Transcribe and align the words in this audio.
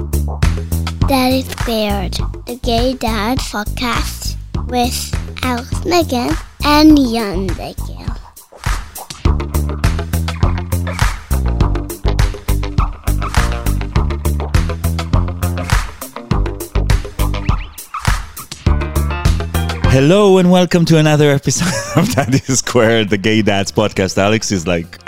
Daddy 0.00 1.42
Squared, 1.42 2.14
the 2.46 2.58
Gay 2.62 2.94
Dad 2.94 3.36
podcast 3.36 4.36
with 4.70 5.44
Alex 5.44 5.68
Maghen 5.84 6.34
and 6.64 6.98
Yan 6.98 7.48
Maghen. 7.48 8.06
Hello 19.90 20.38
and 20.38 20.50
welcome 20.50 20.86
to 20.86 20.96
another 20.96 21.30
episode 21.30 21.68
of 22.00 22.08
Daddy 22.14 22.38
Square, 22.38 23.04
the 23.04 23.18
Gay 23.18 23.42
Dads 23.42 23.70
podcast. 23.70 24.16
Alex 24.16 24.50
is 24.50 24.66
like 24.66 25.04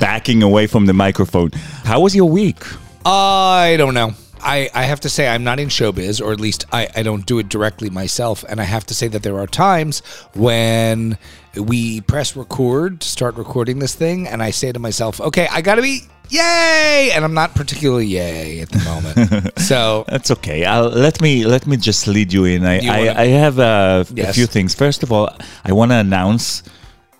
backing 0.00 0.42
away 0.42 0.66
from 0.66 0.86
the 0.86 0.92
microphone. 0.92 1.52
How 1.84 2.00
was 2.00 2.16
your 2.16 2.28
week? 2.28 2.64
I 3.06 3.76
don't 3.78 3.94
know. 3.94 4.12
I, 4.42 4.68
I 4.74 4.82
have 4.82 5.00
to 5.00 5.08
say 5.08 5.26
I'm 5.28 5.44
not 5.44 5.58
in 5.58 5.68
showbiz, 5.68 6.20
or 6.24 6.32
at 6.32 6.40
least 6.40 6.66
I, 6.72 6.88
I 6.94 7.02
don't 7.02 7.24
do 7.24 7.38
it 7.38 7.48
directly 7.48 7.88
myself. 7.90 8.44
And 8.48 8.60
I 8.60 8.64
have 8.64 8.84
to 8.86 8.94
say 8.94 9.08
that 9.08 9.22
there 9.22 9.38
are 9.38 9.46
times 9.46 10.00
when 10.34 11.16
we 11.56 12.00
press 12.02 12.36
record 12.36 13.00
to 13.00 13.08
start 13.08 13.36
recording 13.36 13.78
this 13.78 13.94
thing, 13.94 14.28
and 14.28 14.42
I 14.42 14.50
say 14.50 14.72
to 14.72 14.78
myself, 14.78 15.20
okay, 15.20 15.48
I 15.50 15.62
gotta 15.62 15.82
be 15.82 16.02
yay, 16.28 17.10
and 17.14 17.24
I'm 17.24 17.32
not 17.34 17.54
particularly 17.54 18.06
yay 18.06 18.60
at 18.60 18.68
the 18.68 18.78
moment. 18.84 19.58
so 19.58 20.04
That's 20.08 20.30
okay. 20.32 20.64
I'll, 20.64 20.90
let 20.90 21.20
me 21.20 21.44
let 21.44 21.66
me 21.66 21.76
just 21.76 22.06
lead 22.06 22.32
you 22.32 22.44
in. 22.44 22.64
I 22.66 22.80
You 22.80 22.90
I, 22.90 22.98
wanna- 22.98 23.20
I 23.20 23.26
have 23.28 23.58
uh, 23.58 24.04
a 24.08 24.14
Yes. 24.14 24.34
few 24.34 24.46
things. 24.46 24.74
First 24.74 25.02
of 25.02 25.10
all, 25.12 25.30
I 25.64 25.72
want 25.72 25.92
to 25.92 25.96
announce 25.96 26.62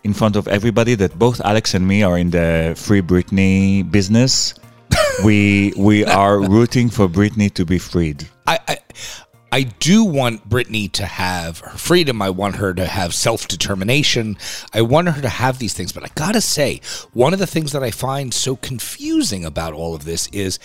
in 0.04 0.12
front 0.12 0.37
of 0.37 0.46
everybody 0.48 0.95
that 0.96 1.18
both 1.18 1.40
Alex 1.40 1.74
and 1.74 1.87
me 1.88 2.02
are 2.02 2.18
in 2.18 2.30
the 2.30 2.74
Free 2.76 3.00
Britney 3.02 3.88
business. 3.90 4.54
We 5.24 5.72
we 5.76 6.04
are 6.04 6.38
rooting 6.38 6.90
for 6.90 7.08
Britney 7.08 7.52
to 7.54 7.64
be 7.64 7.78
freed. 7.78 8.28
I, 8.46 8.58
I 8.68 8.78
I 9.52 9.62
do 9.62 10.04
want 10.04 10.48
Britney 10.48 10.92
to 10.92 11.06
have 11.06 11.60
her 11.60 11.79
freedom. 11.79 12.20
I 12.20 12.30
want 12.30 12.56
her 12.56 12.74
to 12.74 12.84
have 12.84 13.14
self 13.14 13.48
determination. 13.48 14.37
I 14.74 14.82
want 14.82 15.09
her 15.09 15.23
to 15.23 15.29
have 15.29 15.59
these 15.59 15.73
things. 15.73 15.92
But 15.92 16.04
I 16.04 16.09
gotta 16.14 16.40
say, 16.40 16.80
one 17.14 17.32
of 17.32 17.38
the 17.38 17.46
things 17.46 17.73
that 17.73 17.82
I 17.82 17.90
find 17.90 18.34
so 18.34 18.57
confusing 18.57 19.45
about 19.45 19.73
all 19.73 19.95
of 19.95 20.04
this 20.04 20.26
is 20.29 20.59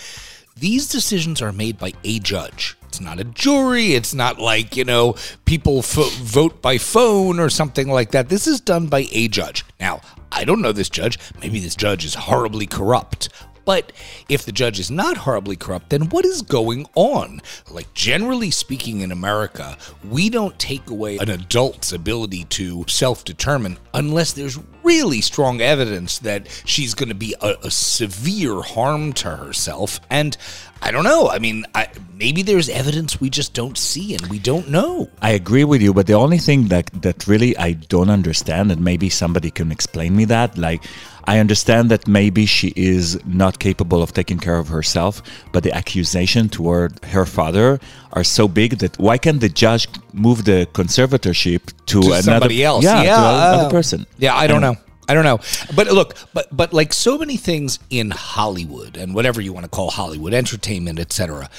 these 0.56 0.88
decisions 0.88 1.40
are 1.40 1.52
made 1.52 1.78
by 1.78 1.94
a 2.04 2.18
judge. 2.18 2.76
It's 2.82 3.00
not 3.00 3.18
a 3.18 3.24
jury. 3.24 3.94
It's 3.94 4.12
not 4.12 4.38
like, 4.38 4.76
you 4.76 4.84
know, 4.84 5.14
people 5.46 5.80
fo- 5.80 6.10
vote 6.22 6.60
by 6.60 6.76
phone 6.76 7.40
or 7.40 7.48
something 7.48 7.88
like 7.88 8.10
that. 8.10 8.28
This 8.28 8.46
is 8.46 8.60
done 8.60 8.88
by 8.88 9.06
a 9.12 9.28
judge. 9.28 9.64
Now, 9.80 10.02
I 10.30 10.44
don't 10.44 10.60
know 10.60 10.72
this 10.72 10.90
judge. 10.90 11.18
Maybe 11.40 11.58
this 11.58 11.74
judge 11.74 12.04
is 12.04 12.14
horribly 12.14 12.66
corrupt. 12.66 13.30
But 13.64 13.92
if 14.28 14.44
the 14.44 14.52
judge 14.52 14.78
is 14.78 14.90
not 14.90 15.18
horribly 15.18 15.56
corrupt, 15.56 15.90
then 15.90 16.08
what 16.08 16.24
is 16.24 16.42
going 16.42 16.86
on? 16.94 17.40
Like, 17.70 17.92
generally 17.94 18.50
speaking, 18.50 19.00
in 19.00 19.12
America, 19.12 19.76
we 20.08 20.30
don't 20.30 20.58
take 20.58 20.88
away 20.90 21.18
an 21.18 21.30
adult's 21.30 21.92
ability 21.92 22.44
to 22.44 22.84
self 22.88 23.24
determine 23.24 23.78
unless 23.94 24.32
there's 24.32 24.58
really 24.82 25.20
strong 25.20 25.60
evidence 25.60 26.18
that 26.20 26.48
she's 26.64 26.94
going 26.94 27.08
to 27.08 27.14
be 27.14 27.34
a, 27.40 27.54
a 27.62 27.70
severe 27.70 28.62
harm 28.62 29.12
to 29.14 29.36
herself. 29.36 30.00
And 30.10 30.36
I 30.80 30.90
don't 30.90 31.04
know. 31.04 31.28
I 31.28 31.38
mean, 31.38 31.64
I, 31.74 31.88
maybe 32.14 32.42
there's 32.42 32.68
evidence 32.68 33.20
we 33.20 33.30
just 33.30 33.54
don't 33.54 33.76
see 33.78 34.14
and 34.14 34.26
we 34.26 34.38
don't 34.38 34.68
know. 34.68 35.08
I 35.20 35.30
agree 35.30 35.64
with 35.64 35.82
you, 35.82 35.92
but 35.94 36.06
the 36.06 36.14
only 36.14 36.38
thing 36.38 36.68
that 36.68 36.90
that 37.02 37.26
really 37.26 37.56
I 37.56 37.72
don't 37.72 38.10
understand, 38.10 38.70
and 38.72 38.80
maybe 38.82 39.08
somebody 39.08 39.50
can 39.50 39.72
explain 39.72 40.14
me 40.16 40.24
that, 40.26 40.56
like 40.58 40.82
I 41.24 41.38
understand 41.38 41.90
that 41.90 42.06
maybe 42.08 42.46
she 42.46 42.72
is 42.76 43.18
not 43.24 43.58
capable 43.58 44.02
of 44.02 44.12
taking 44.12 44.38
care 44.38 44.58
of 44.58 44.68
herself, 44.68 45.22
but 45.52 45.62
the 45.62 45.72
accusation 45.72 46.48
toward 46.48 47.02
her 47.04 47.24
father 47.26 47.78
are 48.12 48.24
so 48.24 48.48
big 48.48 48.78
that 48.78 48.98
why 48.98 49.18
can't 49.18 49.40
the 49.40 49.48
judge 49.48 49.86
move 50.12 50.44
the 50.44 50.66
conservatorship 50.72 51.62
to, 51.86 52.00
To 52.00 52.06
another 52.08 52.22
somebody 52.22 52.64
else. 52.64 52.84
Yeah, 52.84 53.02
Yeah, 53.02 53.16
to 53.16 53.28
another 53.28 53.64
uh, 53.66 53.70
person. 53.70 54.06
Yeah, 54.18 54.34
I 54.36 54.46
don't 54.46 54.62
And- 54.64 54.76
know. 54.76 54.82
I 55.08 55.14
don't 55.14 55.24
know. 55.24 55.40
But 55.74 55.88
look, 55.88 56.14
but 56.32 56.46
but 56.56 56.72
like 56.72 56.92
so 56.92 57.18
many 57.18 57.36
things 57.36 57.80
in 57.90 58.12
Hollywood 58.12 58.96
and 58.96 59.14
whatever 59.16 59.40
you 59.40 59.52
want 59.52 59.64
to 59.64 59.68
call 59.68 59.90
Hollywood, 59.90 60.32
entertainment, 60.32 61.00
etc. 61.00 61.50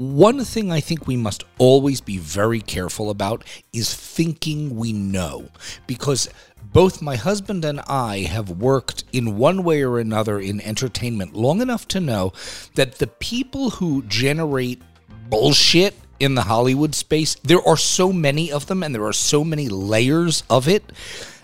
One 0.00 0.46
thing 0.46 0.72
I 0.72 0.80
think 0.80 1.06
we 1.06 1.18
must 1.18 1.44
always 1.58 2.00
be 2.00 2.16
very 2.16 2.62
careful 2.62 3.10
about 3.10 3.44
is 3.70 3.94
thinking 3.94 4.76
we 4.76 4.94
know 4.94 5.50
because 5.86 6.26
both 6.72 7.02
my 7.02 7.16
husband 7.16 7.66
and 7.66 7.80
I 7.80 8.20
have 8.20 8.48
worked 8.48 9.04
in 9.12 9.36
one 9.36 9.62
way 9.62 9.82
or 9.82 9.98
another 9.98 10.40
in 10.40 10.62
entertainment 10.62 11.36
long 11.36 11.60
enough 11.60 11.86
to 11.88 12.00
know 12.00 12.32
that 12.76 12.94
the 12.94 13.08
people 13.08 13.68
who 13.68 14.02
generate 14.04 14.80
bullshit 15.28 15.94
in 16.18 16.34
the 16.34 16.44
Hollywood 16.44 16.94
space, 16.94 17.34
there 17.44 17.60
are 17.68 17.76
so 17.76 18.10
many 18.10 18.50
of 18.50 18.68
them 18.68 18.82
and 18.82 18.94
there 18.94 19.04
are 19.04 19.12
so 19.12 19.44
many 19.44 19.68
layers 19.68 20.44
of 20.48 20.66
it 20.66 20.82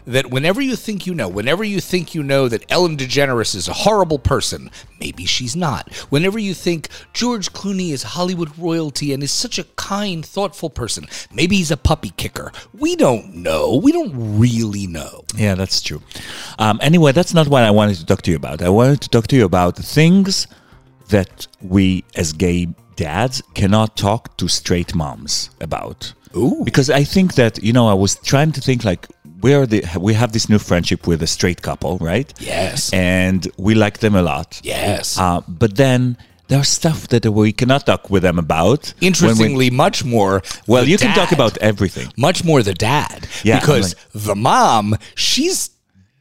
that 0.06 0.30
whenever 0.30 0.60
you 0.60 0.76
think 0.76 1.06
you 1.06 1.14
know, 1.14 1.28
whenever 1.28 1.64
you 1.64 1.80
think 1.80 2.14
you 2.14 2.22
know 2.22 2.48
that 2.48 2.64
Ellen 2.70 2.96
DeGeneres 2.96 3.54
is 3.54 3.68
a 3.68 3.72
horrible 3.72 4.18
person, 4.18 4.70
maybe 5.00 5.26
she's 5.26 5.56
not. 5.56 5.92
Whenever 6.10 6.38
you 6.38 6.54
think 6.54 6.88
George 7.12 7.52
Clooney 7.52 7.90
is 7.90 8.02
Hollywood 8.02 8.56
royalty 8.56 9.12
and 9.12 9.22
is 9.22 9.32
such 9.32 9.58
a 9.58 9.64
kind, 9.76 10.24
thoughtful 10.24 10.70
person, 10.70 11.06
maybe 11.32 11.56
he's 11.56 11.70
a 11.70 11.76
puppy 11.76 12.10
kicker. 12.16 12.52
We 12.72 12.96
don't 12.96 13.34
know. 13.34 13.80
We 13.82 13.92
don't 13.92 14.38
really 14.38 14.86
know. 14.86 15.24
Yeah, 15.34 15.54
that's 15.54 15.82
true. 15.82 16.02
Um, 16.58 16.78
anyway, 16.82 17.12
that's 17.12 17.34
not 17.34 17.48
what 17.48 17.64
I 17.64 17.70
wanted 17.70 17.96
to 17.96 18.06
talk 18.06 18.22
to 18.22 18.30
you 18.30 18.36
about. 18.36 18.62
I 18.62 18.68
wanted 18.68 19.00
to 19.02 19.08
talk 19.08 19.26
to 19.28 19.36
you 19.36 19.44
about 19.44 19.76
things 19.76 20.46
that 21.08 21.46
we 21.60 22.04
as 22.14 22.32
gay 22.32 22.68
dads 22.96 23.42
cannot 23.54 23.96
talk 23.96 24.36
to 24.38 24.48
straight 24.48 24.94
moms 24.94 25.50
about. 25.60 26.12
Ooh. 26.36 26.62
Because 26.64 26.90
I 26.90 27.04
think 27.04 27.34
that, 27.34 27.62
you 27.62 27.72
know, 27.72 27.88
I 27.88 27.94
was 27.94 28.16
trying 28.16 28.52
to 28.52 28.60
think 28.60 28.84
like 28.84 29.06
we 29.42 29.54
are 29.54 29.66
the 29.66 29.84
we 30.00 30.14
have 30.14 30.32
this 30.32 30.48
new 30.48 30.58
friendship 30.58 31.06
with 31.06 31.22
a 31.22 31.26
straight 31.26 31.60
couple, 31.62 31.98
right? 31.98 32.32
Yes. 32.40 32.92
And 32.92 33.46
we 33.58 33.74
like 33.74 33.98
them 33.98 34.14
a 34.14 34.22
lot. 34.22 34.60
Yes. 34.62 35.18
Uh, 35.18 35.40
but 35.46 35.76
then 35.76 36.16
there's 36.48 36.68
stuff 36.68 37.08
that 37.08 37.24
we 37.26 37.52
cannot 37.52 37.86
talk 37.86 38.08
with 38.08 38.22
them 38.22 38.38
about. 38.38 38.82
when 38.86 39.00
we- 39.00 39.06
Interestingly, 39.08 39.70
much 39.70 40.04
more. 40.04 40.42
well, 40.66 40.84
you 40.84 40.96
can 40.98 41.14
talk 41.14 41.32
about 41.32 41.58
everything. 41.58 42.08
much 42.16 42.44
more 42.44 42.62
the 42.62 42.74
dad 42.74 43.26
Yeah, 43.42 43.58
because 43.60 43.94
I'm 44.14 44.20
the 44.28 44.34
mom 44.36 44.94
she's 45.16 45.70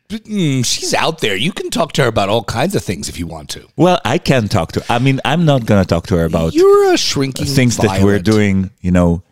mm, 0.09 0.65
she's 0.65 0.93
out 0.93 1.19
there 1.21 1.35
you 1.35 1.51
can 1.51 1.69
talk 1.69 1.93
to 1.93 2.01
her 2.03 2.07
about 2.07 2.29
all 2.29 2.43
kinds 2.43 2.75
of 2.75 2.83
things 2.83 3.07
if 3.09 3.17
you 3.19 3.27
want 3.27 3.49
to 3.49 3.67
Well, 3.77 3.99
I 4.03 4.17
can 4.17 4.47
talk 4.47 4.71
to. 4.73 4.83
I 4.89 4.99
mean, 4.99 5.19
I'm 5.25 5.45
not 5.45 5.65
gonna 5.65 5.85
talk 5.85 6.07
to 6.07 6.17
her 6.17 6.25
about 6.25 6.53
you're 6.53 6.93
a 6.93 6.97
shrinking 6.97 7.45
things 7.47 7.77
that 7.77 8.01
we're 8.03 8.19
doing, 8.19 8.71
you 8.81 8.91
know, 8.91 9.23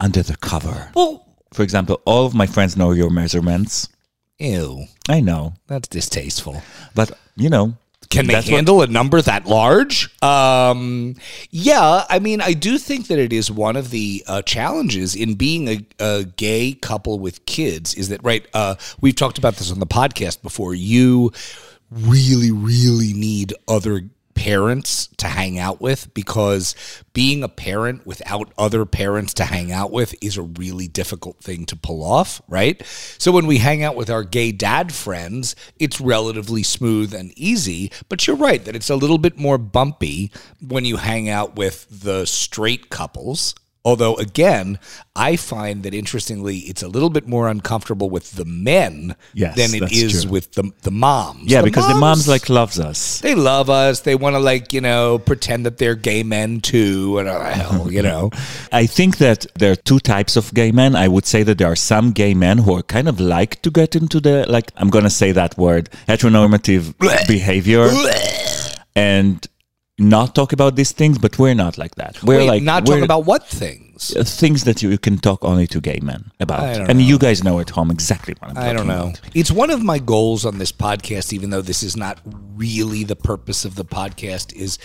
under 0.00 0.22
the 0.22 0.36
cover. 0.36 0.90
well 0.94 1.24
For 1.52 1.62
example, 1.62 2.00
all 2.04 2.26
of 2.26 2.34
my 2.34 2.46
friends 2.46 2.76
know 2.76 2.92
your 2.92 3.10
measurements. 3.10 3.88
ew. 4.38 4.86
I 5.08 5.20
know, 5.20 5.54
that's 5.66 5.88
distasteful. 5.88 6.62
But 6.94 7.12
you 7.36 7.48
know, 7.50 7.74
can 8.10 8.26
they 8.26 8.34
That's 8.34 8.46
what- 8.46 8.56
handle 8.56 8.82
a 8.82 8.86
number 8.86 9.22
that 9.22 9.46
large? 9.46 10.10
Um 10.22 11.14
yeah 11.50 12.04
i 12.10 12.18
mean 12.18 12.40
i 12.42 12.52
do 12.52 12.76
think 12.78 13.06
that 13.08 13.18
it 13.18 13.32
is 13.32 13.50
one 13.50 13.76
of 13.76 13.90
the 13.90 14.22
uh, 14.26 14.42
challenges 14.42 15.14
in 15.14 15.34
being 15.34 15.68
a, 15.68 15.86
a 15.98 16.24
gay 16.24 16.72
couple 16.74 17.18
with 17.18 17.44
kids 17.46 17.94
is 17.94 18.08
that 18.10 18.22
right 18.22 18.46
uh 18.54 18.74
we've 19.00 19.16
talked 19.16 19.38
about 19.38 19.56
this 19.56 19.70
on 19.72 19.78
the 19.80 19.86
podcast 19.86 20.42
before. 20.42 20.74
You 20.74 21.32
really 21.90 22.50
really 22.50 23.12
need 23.14 23.54
other 23.68 24.02
parents 24.42 25.06
to 25.18 25.28
hang 25.28 25.56
out 25.56 25.80
with 25.80 26.12
because 26.14 26.74
being 27.12 27.44
a 27.44 27.48
parent 27.48 28.04
without 28.04 28.52
other 28.58 28.84
parents 28.84 29.32
to 29.32 29.44
hang 29.44 29.70
out 29.70 29.92
with 29.92 30.16
is 30.20 30.36
a 30.36 30.42
really 30.42 30.88
difficult 30.88 31.36
thing 31.38 31.64
to 31.64 31.76
pull 31.76 32.02
off, 32.02 32.42
right? 32.48 32.82
So 33.18 33.30
when 33.30 33.46
we 33.46 33.58
hang 33.58 33.84
out 33.84 33.94
with 33.94 34.10
our 34.10 34.24
gay 34.24 34.50
dad 34.50 34.92
friends, 34.92 35.54
it's 35.78 36.00
relatively 36.00 36.64
smooth 36.64 37.14
and 37.14 37.32
easy, 37.38 37.92
but 38.08 38.26
you're 38.26 38.34
right 38.34 38.64
that 38.64 38.74
it's 38.74 38.90
a 38.90 38.96
little 38.96 39.18
bit 39.18 39.38
more 39.38 39.58
bumpy 39.58 40.32
when 40.60 40.84
you 40.84 40.96
hang 40.96 41.28
out 41.28 41.54
with 41.54 41.86
the 41.88 42.26
straight 42.26 42.90
couples. 42.90 43.54
Although, 43.84 44.14
again, 44.14 44.78
I 45.16 45.34
find 45.34 45.82
that 45.82 45.92
interestingly, 45.92 46.58
it's 46.70 46.82
a 46.84 46.88
little 46.88 47.10
bit 47.10 47.26
more 47.26 47.48
uncomfortable 47.48 48.08
with 48.10 48.32
the 48.36 48.44
men 48.44 49.16
Yes, 49.34 49.56
than 49.56 49.74
it 49.82 49.90
is 49.90 50.22
true. 50.22 50.30
with 50.30 50.52
the, 50.52 50.70
the 50.82 50.92
moms. 50.92 51.50
yeah, 51.50 51.62
because 51.62 51.88
the 51.88 51.96
mom's 51.96 52.28
like 52.28 52.48
loves 52.48 52.78
us. 52.78 53.20
they 53.20 53.34
love 53.34 53.68
us. 53.68 54.00
They 54.00 54.14
want 54.14 54.34
to 54.34 54.38
like 54.38 54.72
you 54.72 54.80
know 54.80 55.18
pretend 55.18 55.66
that 55.66 55.78
they're 55.78 55.96
gay 55.96 56.22
men 56.22 56.60
too, 56.60 57.18
and 57.18 57.28
uh, 57.28 57.40
hell, 57.50 57.90
you 57.90 58.02
know. 58.08 58.30
I 58.70 58.86
think 58.86 59.18
that 59.18 59.46
there 59.58 59.72
are 59.72 59.76
two 59.76 59.98
types 59.98 60.36
of 60.36 60.54
gay 60.54 60.70
men. 60.70 60.94
I 60.94 61.08
would 61.08 61.26
say 61.26 61.42
that 61.42 61.58
there 61.58 61.70
are 61.70 61.76
some 61.76 62.12
gay 62.12 62.34
men 62.34 62.58
who 62.58 62.74
are 62.76 62.82
kind 62.84 63.08
of 63.08 63.18
like 63.18 63.62
to 63.62 63.70
get 63.72 63.96
into 63.96 64.20
the 64.20 64.46
like 64.48 64.70
I'm 64.76 64.90
gonna 64.90 65.10
say 65.10 65.32
that 65.32 65.58
word 65.58 65.90
heteronormative 66.06 66.94
behavior 67.26 67.88
and 68.94 69.46
not 70.08 70.34
talk 70.34 70.52
about 70.52 70.76
these 70.76 70.92
things, 70.92 71.18
but 71.18 71.38
we're 71.38 71.54
not 71.54 71.78
like 71.78 71.94
that. 71.96 72.22
We're 72.22 72.38
Wait, 72.38 72.48
like 72.48 72.62
not 72.62 72.84
we're- 72.84 72.96
talking 72.96 73.04
about 73.04 73.24
what 73.24 73.46
things. 73.48 74.12
things. 74.12 74.62
Uh, 74.62 74.64
that 74.64 74.82
you 74.82 74.98
can 74.98 75.18
talk 75.18 75.44
only 75.44 75.66
to 75.68 75.80
gay 75.80 76.00
men 76.02 76.30
about. 76.40 76.60
And 76.90 76.98
know. 76.98 77.04
you 77.04 77.18
guys 77.18 77.44
know 77.44 77.60
at 77.60 77.70
home 77.70 77.90
exactly 77.90 78.34
what 78.38 78.50
I'm 78.50 78.54
talking 78.56 78.70
I 78.70 78.72
don't 78.72 78.86
know. 78.86 79.08
about. 79.10 79.20
It's 79.34 79.50
one 79.50 79.70
of 79.70 79.82
my 79.82 79.98
goals 79.98 80.44
on 80.44 80.58
this 80.58 80.72
podcast, 80.72 81.32
even 81.32 81.50
though 81.50 81.62
this 81.62 81.82
is 81.82 81.96
not 81.96 82.20
really 82.56 83.04
the 83.04 83.16
purpose 83.16 83.64
of 83.64 83.76
the 83.76 83.84
podcast, 83.84 84.52
is 84.54 84.78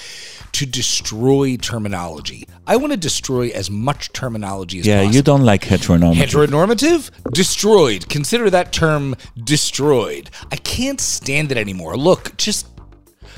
to 0.53 0.65
destroy 0.65 1.57
terminology. 1.57 2.47
I 2.65 2.75
want 2.77 2.91
to 2.93 2.97
destroy 2.97 3.49
as 3.49 3.69
much 3.71 4.13
terminology 4.13 4.79
as 4.79 4.85
possible. 4.85 4.95
Yeah, 4.95 5.01
possible. 5.01 5.15
you 5.15 5.21
don't 5.23 5.43
like 5.43 5.61
heteronormative. 5.63 6.47
Heteronormative? 6.47 7.31
Destroyed. 7.33 8.09
Consider 8.09 8.49
that 8.51 8.71
term 8.71 9.15
destroyed. 9.43 10.29
I 10.51 10.57
can't 10.57 11.01
stand 11.01 11.51
it 11.51 11.57
anymore. 11.57 11.97
Look, 11.97 12.37
just 12.37 12.67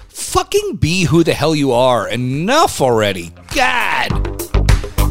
fucking 0.09 0.75
be 0.77 1.05
who 1.05 1.23
the 1.23 1.33
hell 1.33 1.55
you 1.55 1.71
are. 1.71 2.07
Enough 2.09 2.81
already. 2.81 3.31
God. 3.55 4.09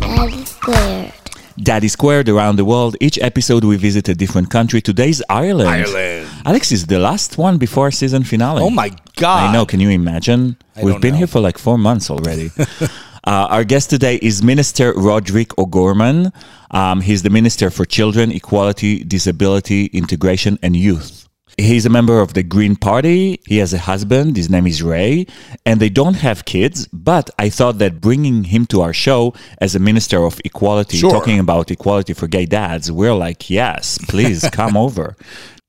Daddy 0.00 0.44
squared. 0.44 1.12
Daddy 1.60 1.88
Squared 1.88 2.28
around 2.28 2.56
the 2.56 2.64
world. 2.64 2.96
Each 3.00 3.18
episode 3.18 3.64
we 3.64 3.76
visit 3.76 4.08
a 4.08 4.14
different 4.14 4.48
country. 4.48 4.80
Today's 4.80 5.20
Ireland. 5.28 5.68
Ireland. 5.68 6.28
Alex 6.44 6.70
is 6.70 6.86
the 6.86 6.98
last 6.98 7.36
one 7.36 7.58
before 7.58 7.90
season 7.90 8.22
finale. 8.22 8.62
Oh 8.62 8.70
my 8.70 8.90
God. 9.16 9.50
I 9.50 9.52
know. 9.52 9.66
Can 9.66 9.80
you 9.80 9.90
imagine? 9.90 10.56
We've 10.76 10.92
don't 10.94 11.00
been 11.00 11.12
know. 11.12 11.18
here 11.18 11.26
for 11.26 11.40
like 11.40 11.58
four 11.58 11.76
months 11.76 12.10
already. 12.10 12.52
uh, 12.60 12.88
our 13.24 13.64
guest 13.64 13.90
today 13.90 14.20
is 14.22 14.42
Minister 14.42 14.92
Roderick 14.94 15.58
O'Gorman. 15.58 16.32
Um, 16.70 17.00
he's 17.00 17.22
the 17.22 17.30
Minister 17.30 17.70
for 17.70 17.84
Children, 17.84 18.30
Equality, 18.30 19.02
Disability, 19.02 19.86
Integration, 19.86 20.58
and 20.62 20.76
Youth. 20.76 21.27
He's 21.60 21.84
a 21.84 21.90
member 21.90 22.20
of 22.20 22.34
the 22.34 22.44
Green 22.44 22.76
Party. 22.76 23.40
He 23.46 23.58
has 23.58 23.75
a 23.75 23.78
husband. 23.78 24.37
His 24.37 24.49
name 24.49 24.66
is 24.66 24.81
Ray. 24.81 25.26
And 25.66 25.81
they 25.81 25.88
don't 25.88 26.14
have 26.14 26.44
kids. 26.44 26.87
But 26.93 27.31
I 27.38 27.49
thought 27.50 27.78
that 27.78 28.00
bringing 28.00 28.44
him 28.44 28.64
to 28.66 28.81
our 28.81 28.93
show 28.93 29.34
as 29.60 29.75
a 29.75 29.81
Minister 29.81 30.25
of 30.25 30.40
Equality, 30.44 30.99
Sure. 30.99 31.10
talking 31.10 31.40
about 31.40 31.70
equality 31.72 32.12
for 32.14 32.28
gay 32.28 32.46
dads, 32.46 32.93
we're 32.93 33.12
like, 33.14 33.50
yes, 33.50 33.99
please 34.08 34.49
come 34.52 34.76
over. 34.76 35.16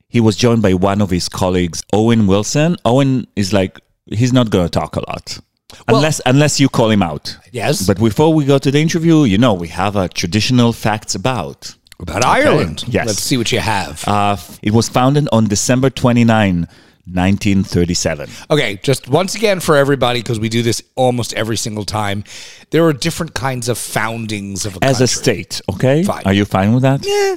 He 0.09 0.19
was 0.19 0.35
joined 0.35 0.61
by 0.61 0.75
one 0.75 1.01
of 1.01 1.09
his 1.09 1.27
colleagues, 1.27 1.81
Owen 1.91 2.27
Wilson. 2.27 2.77
Owen 2.85 3.25
is 3.35 3.51
like, 3.51 3.79
he's 4.05 4.31
not 4.33 4.51
going 4.51 4.65
to 4.67 4.71
talk 4.79 4.95
a 4.95 5.01
lot. 5.09 5.39
unless 5.87 6.19
unless 6.25 6.59
you 6.59 6.67
call 6.69 6.89
him 6.89 7.03
out. 7.03 7.35
Yes. 7.51 7.85
But 7.85 7.99
before 7.99 8.33
we 8.33 8.43
go 8.45 8.57
to 8.57 8.71
the 8.71 8.79
interview, 8.79 9.23
you 9.23 9.37
know, 9.37 9.53
we 9.53 9.67
have 9.69 9.95
a 9.95 10.07
traditional 10.09 10.71
facts 10.73 11.13
about. 11.15 11.75
About 11.99 12.25
Ireland. 12.25 12.85
Yes. 12.87 13.07
Let's 13.07 13.21
see 13.21 13.37
what 13.37 13.51
you 13.51 13.59
have. 13.59 14.03
Uh, 14.07 14.37
it 14.61 14.71
was 14.71 14.87
founded 14.87 15.27
on 15.33 15.47
December 15.47 15.89
29, 15.89 16.59
1937. 17.05 18.29
Okay, 18.49 18.79
just 18.81 19.09
once 19.09 19.35
again 19.35 19.59
for 19.59 19.75
everybody, 19.75 20.21
because 20.21 20.39
we 20.39 20.47
do 20.47 20.61
this 20.61 20.81
almost 20.95 21.33
every 21.33 21.57
single 21.57 21.83
time, 21.83 22.23
there 22.69 22.85
are 22.85 22.93
different 22.93 23.33
kinds 23.33 23.67
of 23.67 23.77
foundings 23.77 24.65
of 24.65 24.77
a 24.77 24.83
As 24.83 25.01
a 25.01 25.07
state, 25.07 25.61
okay? 25.73 26.03
Fine. 26.03 26.23
Are 26.25 26.33
you 26.33 26.45
fine 26.45 26.73
with 26.73 26.83
that? 26.83 27.05
Yeah, 27.05 27.35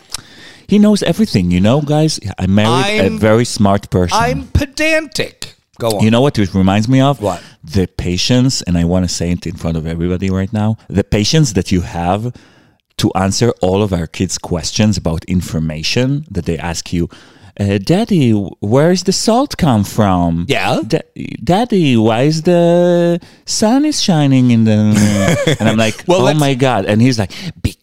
He 0.69 0.79
knows 0.79 1.03
everything, 1.03 1.51
you 1.51 1.61
know, 1.61 1.81
guys. 1.81 2.21
I 2.39 2.47
married 2.47 3.01
I'm- 3.01 3.17
a 3.17 3.19
very 3.19 3.45
smart 3.45 3.91
person. 3.91 4.17
I'm 4.21 4.47
pedantic. 4.49 5.55
Go 5.81 5.99
on. 5.99 6.05
You 6.05 6.11
know 6.11 6.21
what 6.21 6.39
it 6.39 6.55
reminds 6.55 6.87
me 6.89 7.01
of? 7.01 7.21
What? 7.21 7.43
The 7.65 7.87
patience, 7.89 8.63
and 8.63 8.79
I 8.79 8.85
want 8.85 9.05
to 9.09 9.09
say 9.15 9.33
it 9.33 9.47
in 9.47 9.57
front 9.57 9.77
of 9.77 9.87
everybody 9.87 10.31
right 10.31 10.53
now 10.53 10.77
the 10.89 11.03
patience 11.03 11.55
that 11.55 11.73
you 11.73 11.81
have 11.81 12.33
to 12.99 13.11
answer 13.15 13.51
all 13.61 13.83
of 13.83 13.93
our 13.93 14.07
kids' 14.07 14.39
questions 14.39 14.97
about 14.97 15.25
information 15.25 16.25
that 16.31 16.45
they 16.45 16.59
ask 16.59 16.93
you. 16.93 17.09
Uh, 17.61 17.77
Daddy, 17.77 18.31
where's 18.61 19.03
the 19.03 19.13
salt 19.13 19.59
come 19.59 19.85
from? 19.85 20.47
Yeah. 20.49 20.81
Da- 20.87 21.03
Daddy, 21.45 21.99
why 21.99 22.23
is 22.23 22.43
the 22.43 23.21
sun 23.45 23.85
is 23.85 24.03
shining 24.03 24.51
in 24.51 24.65
the? 24.65 25.57
and 25.61 25.69
I'm 25.69 25.77
like, 25.77 26.03
Well, 26.09 26.27
oh 26.27 26.35
my 26.35 26.55
god! 26.55 26.87
And 26.87 27.03
he's 27.03 27.19
like, 27.19 27.31
because 27.61 27.82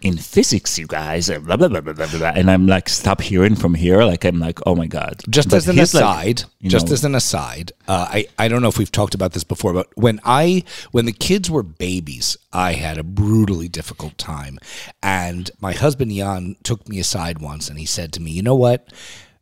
in 0.00 0.16
physics, 0.16 0.78
you 0.78 0.86
guys, 0.86 1.30
uh, 1.30 1.38
blah 1.38 1.56
blah 1.56 1.68
blah 1.68 1.80
blah 1.80 1.92
blah. 1.92 2.06
blah. 2.06 2.32
And 2.34 2.50
I'm 2.50 2.66
like, 2.66 2.88
stop 2.88 3.20
hearing 3.20 3.54
from 3.54 3.74
here. 3.74 4.02
Like 4.04 4.24
I'm 4.24 4.38
like, 4.38 4.58
oh 4.66 4.74
my 4.74 4.86
god. 4.86 5.22
just 5.28 5.50
But 5.50 5.56
as 5.56 5.68
an 5.68 5.76
he's 5.76 5.94
like, 5.94 6.02
aside, 6.02 6.42
just 6.62 6.88
know- 6.88 6.92
as 6.94 7.04
an 7.04 7.14
aside, 7.14 7.72
uh, 7.88 8.06
I 8.10 8.26
I 8.38 8.48
don't 8.48 8.62
know 8.62 8.68
if 8.68 8.78
we've 8.78 8.92
talked 8.92 9.14
about 9.14 9.32
this 9.32 9.44
before, 9.44 9.72
but 9.72 9.88
when 9.96 10.20
I 10.24 10.64
when 10.92 11.04
the 11.06 11.12
kids 11.12 11.50
were 11.50 11.62
babies, 11.62 12.36
I 12.52 12.72
had 12.72 12.98
a 12.98 13.02
brutally 13.04 13.68
difficult 13.68 14.16
time, 14.18 14.58
and 15.02 15.50
my 15.60 15.72
husband 15.72 16.12
Yan 16.12 16.56
took 16.62 16.88
me 16.88 16.98
aside 16.98 17.40
once, 17.40 17.68
and 17.68 17.78
he 17.78 17.86
said 17.86 18.12
to 18.14 18.22
me, 18.22 18.30
"You 18.30 18.42
know 18.42 18.54
what? 18.56 18.92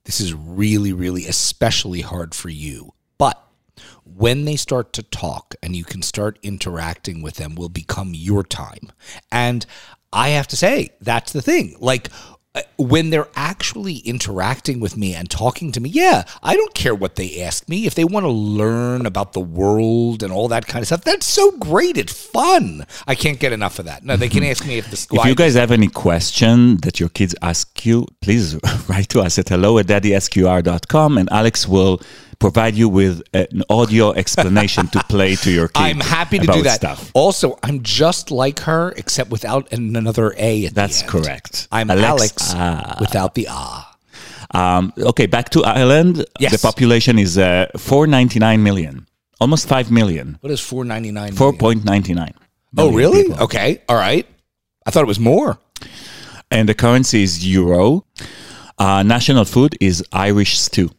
This 0.05 0.21
is 0.21 0.35
really, 0.35 0.93
really 0.93 1.27
especially 1.27 2.01
hard 2.01 2.35
for 2.35 2.49
you, 2.49 2.95
but." 3.19 3.39
When 4.05 4.45
they 4.45 4.57
start 4.57 4.93
to 4.95 5.03
talk 5.03 5.55
and 5.63 5.75
you 5.75 5.85
can 5.85 6.03
start 6.03 6.39
interacting 6.43 7.23
with 7.23 7.37
them, 7.37 7.55
will 7.55 7.69
become 7.69 8.13
your 8.15 8.43
time. 8.43 8.93
And 9.31 9.65
I 10.13 10.31
have 10.31 10.47
to 10.49 10.57
say, 10.57 10.91
that's 11.01 11.33
the 11.33 11.43
thing. 11.43 11.77
Like, 11.81 12.09
uh, 12.55 12.61
when 12.77 13.09
they're 13.09 13.29
actually 13.35 13.97
interacting 13.99 14.79
with 14.79 14.95
me 14.95 15.15
and 15.15 15.31
talking 15.31 15.73
to 15.73 15.81
me, 15.81 15.89
yeah, 15.89 16.25
I 16.43 16.55
don't 16.55 16.75
care 16.75 16.95
what 16.95 17.17
they 17.17 17.41
ask 17.43 17.67
me. 17.67 17.87
If 17.87 17.95
they 17.95 18.05
want 18.05 18.25
to 18.25 18.31
learn 18.31 19.07
about 19.07 19.33
the 19.33 19.41
world 19.41 20.23
and 20.23 20.31
all 20.31 20.49
that 20.49 20.67
kind 20.67 20.83
of 20.83 20.87
stuff, 20.87 21.03
that's 21.03 21.27
so 21.27 21.53
great. 21.53 21.97
It's 21.97 22.13
fun. 22.13 22.87
I 23.07 23.15
can't 23.15 23.39
get 23.39 23.55
enough 23.55 23.79
of 23.79 23.87
that. 23.87 24.05
No, 24.05 24.19
they 24.19 24.29
can 24.29 24.45
ask 24.45 24.67
me 24.67 24.77
if 24.77 24.91
the 24.91 25.17
If 25.17 25.25
you 25.25 25.35
guys 25.35 25.55
have 25.55 25.71
any 25.71 25.89
question 25.89 26.77
that 26.83 27.01
your 27.01 27.09
kids 27.09 27.35
ask 27.41 27.87
you, 27.87 28.07
please 28.21 28.59
write 28.89 29.09
to 29.11 29.23
us 29.23 29.39
at 29.39 29.49
hello 29.49 29.79
at 29.79 29.87
daddysqr.com 29.87 31.17
and 31.17 31.33
Alex 31.33 31.67
will 31.67 32.03
provide 32.43 32.75
you 32.75 32.89
with 32.89 33.23
an 33.33 33.63
audio 33.71 34.13
explanation 34.13 34.89
to 34.89 34.99
play 35.09 35.37
to 35.37 35.51
your 35.51 35.69
kids. 35.69 35.87
I'm 35.89 36.01
happy 36.01 36.39
to 36.39 36.47
do 36.47 36.63
that. 36.63 36.81
Stuff. 36.83 37.11
Also, 37.15 37.59
I'm 37.63 37.83
just 37.83 38.31
like 38.31 38.59
her, 38.61 38.93
except 38.97 39.31
without 39.31 39.73
an- 39.73 39.95
another 39.97 40.35
A 40.37 40.67
at 40.67 40.75
That's 40.75 40.99
the 40.99 41.05
end. 41.05 41.13
correct. 41.13 41.69
I'm 41.71 41.89
Alex, 41.91 42.05
Alex, 42.05 42.53
ah. 42.55 42.97
without 43.01 43.35
the 43.35 43.47
ah. 43.49 43.97
Um, 44.55 44.93
okay, 44.99 45.27
back 45.27 45.51
to 45.51 45.63
Ireland. 45.65 46.27
Yes. 46.39 46.53
The 46.53 46.59
population 46.59 47.19
is 47.19 47.39
uh, 47.39 47.69
499 47.77 48.63
million, 48.63 49.07
almost 49.41 49.67
5 49.69 49.91
million, 49.91 50.37
What 50.41 50.51
is 50.51 50.61
499? 50.61 51.33
4.99. 51.33 52.35
Oh, 52.77 52.93
really? 52.93 53.25
people. 53.25 53.45
Okay. 53.45 53.83
All 53.89 53.97
right. 53.97 54.27
I 54.85 54.91
thought 54.91 55.05
it 55.05 55.13
was 55.15 55.21
more. 55.21 55.59
And 56.51 56.69
the 56.69 56.75
currency 56.75 57.23
is 57.23 57.47
euro. 57.47 58.05
Uh, 58.79 59.03
national 59.03 59.45
food 59.45 59.77
is 59.81 60.05
Irish 60.13 60.59
stew. 60.59 60.91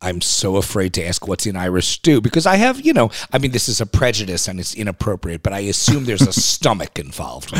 I'm 0.00 0.20
so 0.20 0.56
afraid 0.56 0.92
to 0.94 1.04
ask 1.06 1.26
what's 1.26 1.46
in 1.46 1.56
Irish 1.56 1.86
stew 1.88 2.20
because 2.20 2.46
I 2.46 2.56
have, 2.56 2.80
you 2.84 2.92
know, 2.92 3.10
I 3.32 3.38
mean, 3.38 3.52
this 3.52 3.68
is 3.68 3.80
a 3.80 3.86
prejudice 3.86 4.46
and 4.46 4.60
it's 4.60 4.74
inappropriate, 4.74 5.42
but 5.42 5.52
I 5.54 5.60
assume 5.60 6.04
there's 6.04 6.22
a 6.26 6.32
stomach 6.52 6.98
involved. 6.98 7.52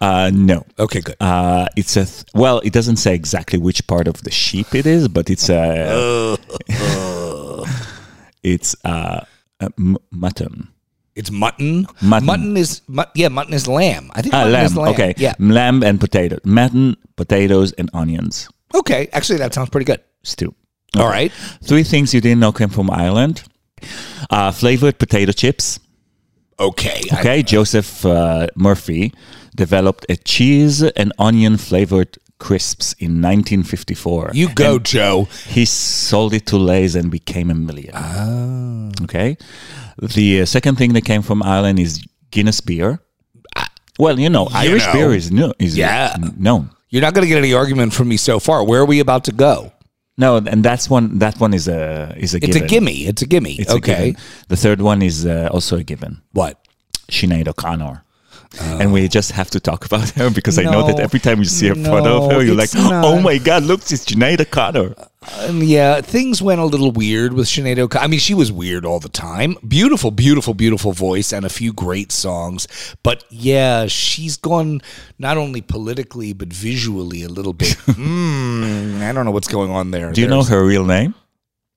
Uh, 0.00 0.30
no. 0.34 0.64
Okay, 0.78 1.00
good. 1.00 1.16
Uh, 1.20 1.66
it's 1.76 1.96
a 1.96 2.04
th- 2.06 2.24
well. 2.34 2.58
It 2.60 2.72
doesn't 2.72 2.96
say 2.96 3.14
exactly 3.14 3.58
which 3.58 3.86
part 3.86 4.06
of 4.08 4.22
the 4.22 4.30
sheep 4.30 4.74
it 4.74 4.86
is, 4.86 5.08
but 5.08 5.28
it's 5.30 5.48
a. 5.48 6.36
it's 8.42 8.76
uh, 8.84 9.24
a 9.60 9.70
m- 9.78 9.96
mutton. 10.10 10.68
It's 11.16 11.30
mutton. 11.32 11.86
Mutton. 12.00 12.56
is, 12.56 12.80
mu- 12.86 13.02
yeah, 13.16 13.26
mutton 13.28 13.52
is 13.54 13.66
lamb. 13.66 14.10
I 14.14 14.22
think 14.22 14.34
Ah, 14.34 14.38
mutton 14.38 14.52
lamb. 14.52 14.66
is 14.66 14.76
lamb. 14.76 14.88
Okay. 14.94 15.14
Yeah. 15.16 15.34
Lamb 15.40 15.82
and 15.82 15.98
potato. 16.00 16.38
Mutton, 16.44 16.96
potatoes, 17.16 17.72
and 17.72 17.90
onions 17.92 18.48
Okay. 18.74 19.08
Actually, 19.12 19.38
that 19.40 19.52
sounds 19.54 19.70
pretty 19.70 19.84
good. 19.84 20.00
stew. 20.22 20.54
All 20.96 21.08
right. 21.08 21.30
Three 21.62 21.82
things 21.84 22.14
you 22.14 22.20
didn't 22.20 22.40
know 22.40 22.52
came 22.52 22.68
from 22.70 22.90
Ireland. 22.90 23.42
Uh, 24.30 24.50
flavored 24.50 24.98
potato 24.98 25.32
chips. 25.32 25.78
Okay. 26.58 27.02
I- 27.12 27.20
Okay, 27.20 27.42
Joseph 27.42 28.04
uh, 28.04 28.46
Murphy 28.56 29.12
developed 29.54 30.06
a 30.08 30.16
cheese 30.16 30.82
and 30.82 31.12
onion 31.18 31.56
flavored 31.56 32.18
crisps 32.38 32.92
in 32.98 33.20
1954. 33.22 34.30
you 34.34 34.48
go, 34.54 34.78
Joe. 34.78 35.26
He 35.46 35.64
sold 35.64 36.32
it 36.34 36.46
to 36.46 36.56
Lay's 36.56 36.94
and 36.94 37.10
became 37.10 37.50
a 37.50 37.54
millionaire. 37.54 37.92
Ah. 38.02 38.90
Okay. 39.02 39.36
The 40.00 40.42
uh, 40.42 40.46
second 40.46 40.76
thing 40.78 40.92
that 40.94 41.04
came 41.04 41.22
from 41.22 41.42
Ireland 41.42 41.78
is 41.78 42.04
Guinness 42.30 42.60
beer. 42.60 43.00
Well, 43.98 44.20
you 44.20 44.30
know, 44.30 44.48
Irish 44.52 44.86
know. 44.86 44.92
beer 44.92 45.12
is 45.14 45.30
new. 45.32 45.52
Is 45.58 45.76
Yeah. 45.76 46.14
known. 46.36 46.70
You're 46.90 47.02
not 47.02 47.14
going 47.14 47.22
to 47.24 47.28
get 47.28 47.38
any 47.38 47.52
argument 47.52 47.92
from 47.92 48.08
me 48.08 48.16
so 48.16 48.38
far. 48.38 48.62
Where 48.64 48.80
are 48.80 48.84
we 48.86 49.00
about 49.00 49.24
to 49.24 49.32
go? 49.32 49.72
No, 50.18 50.36
and 50.36 50.64
that's 50.64 50.90
one. 50.90 51.18
That 51.20 51.38
one 51.40 51.54
is 51.54 51.68
a 51.68 52.12
is 52.16 52.34
a 52.34 52.38
It's 52.38 52.46
given. 52.48 52.64
a 52.64 52.66
gimme. 52.66 53.06
It's 53.06 53.22
a 53.22 53.26
gimme. 53.26 53.54
It's 53.54 53.70
a 53.72 53.76
okay. 53.76 54.06
given. 54.12 54.20
The 54.48 54.56
third 54.56 54.82
one 54.82 55.00
is 55.00 55.24
uh, 55.24 55.48
also 55.52 55.78
a 55.78 55.84
given. 55.84 56.20
What? 56.32 56.58
Sinead 57.08 57.46
O'Connor. 57.48 58.02
And 58.60 58.92
we 58.92 59.06
just 59.08 59.32
have 59.32 59.50
to 59.50 59.60
talk 59.60 59.84
about 59.84 60.08
her 60.10 60.30
because 60.30 60.58
I 60.58 60.62
know 60.64 60.82
that 60.86 60.98
every 60.98 61.20
time 61.20 61.38
you 61.38 61.44
see 61.44 61.68
a 61.68 61.74
photo 61.74 62.24
of 62.24 62.32
her, 62.32 62.42
you're 62.42 62.56
like, 62.56 62.74
not. 62.74 63.04
oh 63.04 63.20
my 63.20 63.36
God, 63.38 63.62
look, 63.64 63.80
it's 63.80 64.04
Sinead 64.06 64.40
O'Connor. 64.40 64.94
Um, 65.40 65.62
yeah, 65.62 66.00
things 66.00 66.40
went 66.42 66.60
a 66.60 66.64
little 66.64 66.90
weird 66.90 67.32
with 67.32 67.46
Sinead 67.46 67.78
O'Connor. 67.78 68.04
I 68.04 68.06
mean, 68.08 68.18
she 68.20 68.34
was 68.34 68.50
weird 68.50 68.84
all 68.84 69.00
the 69.00 69.08
time. 69.08 69.56
Beautiful, 69.66 70.10
beautiful, 70.10 70.54
beautiful 70.54 70.92
voice 70.92 71.32
and 71.32 71.44
a 71.44 71.48
few 71.48 71.72
great 71.72 72.12
songs. 72.12 72.66
But 73.02 73.24
yeah, 73.30 73.86
she's 73.86 74.36
gone 74.36 74.80
not 75.18 75.36
only 75.36 75.60
politically 75.60 76.32
but 76.32 76.48
visually 76.52 77.22
a 77.22 77.28
little 77.28 77.52
bit. 77.52 77.68
mm, 77.86 79.00
I 79.00 79.12
don't 79.12 79.24
know 79.24 79.30
what's 79.30 79.48
going 79.48 79.70
on 79.70 79.90
there. 79.90 80.12
Do 80.12 80.20
you 80.20 80.28
know 80.28 80.42
her 80.42 80.64
real 80.64 80.84
name? 80.84 81.14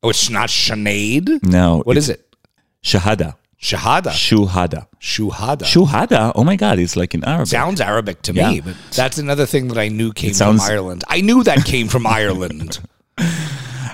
Oh, 0.03 0.09
it's 0.09 0.29
not 0.29 0.49
Sinead. 0.49 1.43
No. 1.43 1.81
What 1.83 1.97
is 1.97 2.09
it? 2.09 2.35
Shahada. 2.83 3.35
Shahada. 3.61 4.09
Shuhada. 4.09 4.87
Shuhada. 4.99 5.61
Shuhada. 5.65 6.31
Oh 6.33 6.43
my 6.43 6.55
God, 6.55 6.79
it's 6.79 6.95
like 6.95 7.13
in 7.13 7.23
Arabic. 7.23 7.47
Sounds 7.49 7.79
Arabic 7.79 8.23
to 8.23 8.33
Yeah. 8.33 8.49
me, 8.49 8.61
but 8.61 8.75
that's 8.95 9.19
another 9.19 9.45
thing 9.45 9.67
that 9.67 9.77
I 9.77 9.87
knew 9.89 10.11
came 10.13 10.33
sounds- 10.33 10.63
from 10.65 10.71
Ireland. 10.71 11.03
I 11.07 11.21
knew 11.21 11.43
that 11.43 11.63
came 11.65 11.87
from 11.87 12.07
Ireland. 12.07 12.79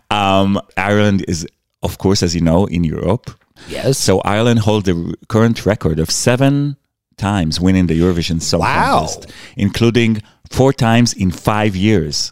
Um, 0.10 0.60
Ireland 0.78 1.26
is, 1.28 1.48
of 1.84 1.98
course, 1.98 2.24
as 2.24 2.34
you 2.34 2.42
know, 2.42 2.66
in 2.66 2.84
Europe. 2.84 3.32
Yes. 3.68 3.98
So 3.98 4.22
Ireland 4.22 4.60
hold 4.60 4.86
the 4.86 5.16
current 5.28 5.66
record 5.66 6.00
of 6.00 6.10
seven 6.12 6.78
times 7.18 7.60
winning 7.60 7.88
the 7.88 8.00
Eurovision 8.00 8.42
Song 8.42 8.62
Wow. 8.62 9.00
Contest, 9.08 9.32
including 9.56 10.22
four 10.52 10.72
times 10.72 11.14
in 11.14 11.32
five 11.32 11.76
years. 11.76 12.32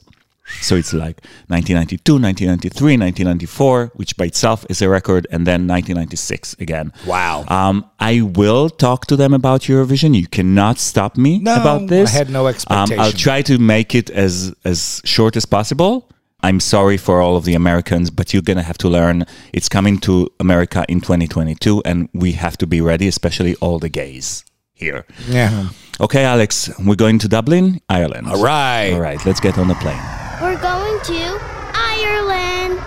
So 0.61 0.75
it's 0.75 0.93
like 0.93 1.21
1992, 1.47 2.13
1993, 2.13 2.97
1994, 2.97 3.91
which 3.95 4.15
by 4.15 4.25
itself 4.25 4.63
is 4.69 4.79
a 4.81 4.87
record, 4.87 5.25
and 5.31 5.47
then 5.47 5.67
1996 5.67 6.53
again. 6.59 6.93
Wow. 7.07 7.45
Um, 7.47 7.89
I 7.99 8.21
will 8.21 8.69
talk 8.69 9.07
to 9.07 9.15
them 9.15 9.33
about 9.33 9.61
Eurovision. 9.61 10.15
You 10.15 10.27
cannot 10.27 10.77
stop 10.77 11.17
me 11.17 11.39
No, 11.39 11.55
about 11.55 11.87
this. 11.87 12.13
I 12.13 12.17
had 12.17 12.29
no 12.29 12.47
Um, 12.47 12.89
I'll 12.99 13.11
try 13.11 13.41
to 13.41 13.57
make 13.57 13.95
it 13.95 14.11
as 14.11 14.53
as 14.63 15.01
short 15.03 15.35
as 15.35 15.45
possible. 15.47 16.09
I'm 16.45 16.59
sorry 16.59 16.97
for 16.97 17.21
all 17.21 17.37
of 17.37 17.43
the 17.43 17.55
Americans, 17.55 18.11
but 18.11 18.31
you're 18.31 18.43
gonna 18.43 18.61
have 18.61 18.77
to 18.77 18.87
learn. 18.87 19.25
It's 19.51 19.67
coming 19.67 19.97
to 20.01 20.29
America 20.39 20.85
in 20.87 21.01
2022, 21.01 21.81
and 21.83 22.07
we 22.13 22.33
have 22.33 22.55
to 22.57 22.67
be 22.67 22.81
ready, 22.81 23.07
especially 23.07 23.55
all 23.55 23.79
the 23.79 23.89
gays 23.89 24.45
here. 24.75 25.05
yeah. 25.27 25.69
Okay, 25.99 26.23
Alex, 26.23 26.69
we're 26.85 27.01
going 27.05 27.17
to 27.19 27.27
Dublin, 27.27 27.81
Ireland. 27.89 28.27
All 28.27 28.43
right. 28.43 28.91
All 28.93 28.99
right, 28.99 29.25
let's 29.25 29.39
get 29.39 29.57
on 29.57 29.69
the 29.69 29.75
plane. 29.75 30.03
We're 30.39 30.61
going 30.61 30.99
to 31.11 31.39
Ireland. 31.73 32.77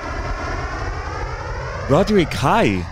Roderick, 1.91 2.33
hi. 2.33 2.87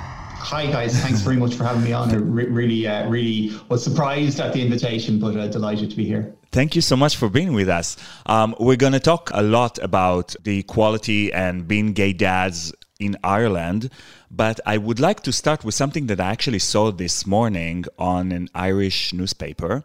Hi 0.46 0.64
guys, 0.66 0.96
thanks 1.00 1.22
very 1.22 1.36
much 1.36 1.56
for 1.56 1.64
having 1.64 1.82
me 1.82 1.92
on. 1.92 2.08
I 2.12 2.18
re- 2.18 2.46
really, 2.46 2.86
uh, 2.86 3.08
really 3.08 3.50
was 3.68 3.82
surprised 3.82 4.38
at 4.38 4.52
the 4.52 4.62
invitation, 4.62 5.18
but 5.18 5.36
uh, 5.36 5.48
delighted 5.48 5.90
to 5.90 5.96
be 5.96 6.04
here. 6.04 6.36
Thank 6.52 6.76
you 6.76 6.82
so 6.82 6.94
much 6.94 7.16
for 7.16 7.28
being 7.28 7.52
with 7.52 7.68
us. 7.68 7.96
Um, 8.26 8.54
we're 8.60 8.76
going 8.76 8.92
to 8.92 9.00
talk 9.00 9.28
a 9.34 9.42
lot 9.42 9.80
about 9.82 10.36
the 10.44 10.60
equality 10.60 11.32
and 11.32 11.66
being 11.66 11.94
gay 11.94 12.12
dads 12.12 12.72
in 13.00 13.16
Ireland, 13.24 13.90
but 14.30 14.60
I 14.64 14.78
would 14.78 15.00
like 15.00 15.24
to 15.24 15.32
start 15.32 15.64
with 15.64 15.74
something 15.74 16.06
that 16.06 16.20
I 16.20 16.30
actually 16.30 16.60
saw 16.60 16.92
this 16.92 17.26
morning 17.26 17.84
on 17.98 18.30
an 18.30 18.48
Irish 18.54 19.12
newspaper. 19.12 19.84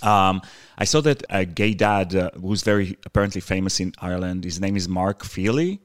Um, 0.00 0.40
I 0.78 0.84
saw 0.84 1.02
that 1.02 1.24
a 1.28 1.44
gay 1.44 1.74
dad 1.74 2.14
uh, 2.14 2.30
who's 2.40 2.62
very 2.62 2.96
apparently 3.04 3.42
famous 3.42 3.80
in 3.80 3.92
Ireland, 3.98 4.44
his 4.44 4.62
name 4.62 4.78
is 4.78 4.88
Mark 4.88 5.24
Feely. 5.24 5.82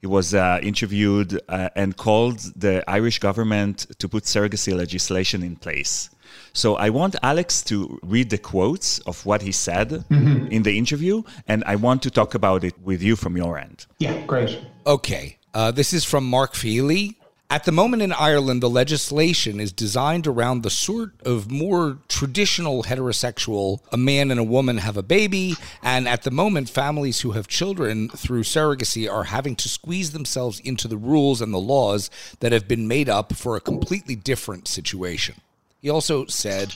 He 0.00 0.06
was 0.06 0.34
uh, 0.34 0.60
interviewed 0.62 1.40
uh, 1.48 1.70
and 1.74 1.96
called 1.96 2.40
the 2.54 2.84
Irish 2.88 3.18
government 3.18 3.86
to 3.98 4.08
put 4.08 4.24
surrogacy 4.24 4.76
legislation 4.76 5.42
in 5.42 5.56
place. 5.56 6.10
So 6.52 6.76
I 6.76 6.90
want 6.90 7.16
Alex 7.22 7.62
to 7.64 7.98
read 8.02 8.30
the 8.30 8.38
quotes 8.38 8.98
of 9.00 9.24
what 9.24 9.42
he 9.42 9.52
said 9.52 10.04
in 10.10 10.62
the 10.62 10.76
interview, 10.76 11.22
and 11.46 11.62
I 11.64 11.76
want 11.76 12.02
to 12.02 12.10
talk 12.10 12.34
about 12.34 12.64
it 12.64 12.74
with 12.82 13.02
you 13.02 13.16
from 13.16 13.36
your 13.36 13.58
end. 13.58 13.86
Yeah, 13.98 14.24
great. 14.26 14.60
Okay. 14.86 15.38
Uh, 15.54 15.70
this 15.70 15.92
is 15.92 16.04
from 16.04 16.28
Mark 16.28 16.54
Feely. 16.54 17.18
At 17.48 17.62
the 17.62 17.70
moment 17.70 18.02
in 18.02 18.12
Ireland, 18.12 18.60
the 18.60 18.68
legislation 18.68 19.60
is 19.60 19.70
designed 19.70 20.26
around 20.26 20.62
the 20.62 20.70
sort 20.70 21.12
of 21.24 21.48
more 21.48 21.98
traditional 22.08 22.82
heterosexual 22.82 23.78
a 23.92 23.96
man 23.96 24.32
and 24.32 24.40
a 24.40 24.44
woman 24.44 24.78
have 24.78 24.96
a 24.96 25.02
baby. 25.02 25.54
And 25.80 26.08
at 26.08 26.22
the 26.22 26.32
moment, 26.32 26.68
families 26.68 27.20
who 27.20 27.32
have 27.32 27.46
children 27.46 28.08
through 28.08 28.42
surrogacy 28.42 29.08
are 29.10 29.24
having 29.24 29.54
to 29.56 29.68
squeeze 29.68 30.10
themselves 30.10 30.58
into 30.58 30.88
the 30.88 30.96
rules 30.96 31.40
and 31.40 31.54
the 31.54 31.58
laws 31.58 32.10
that 32.40 32.50
have 32.50 32.66
been 32.66 32.88
made 32.88 33.08
up 33.08 33.32
for 33.32 33.54
a 33.54 33.60
completely 33.60 34.16
different 34.16 34.66
situation. 34.66 35.36
He 35.80 35.88
also 35.88 36.26
said, 36.26 36.74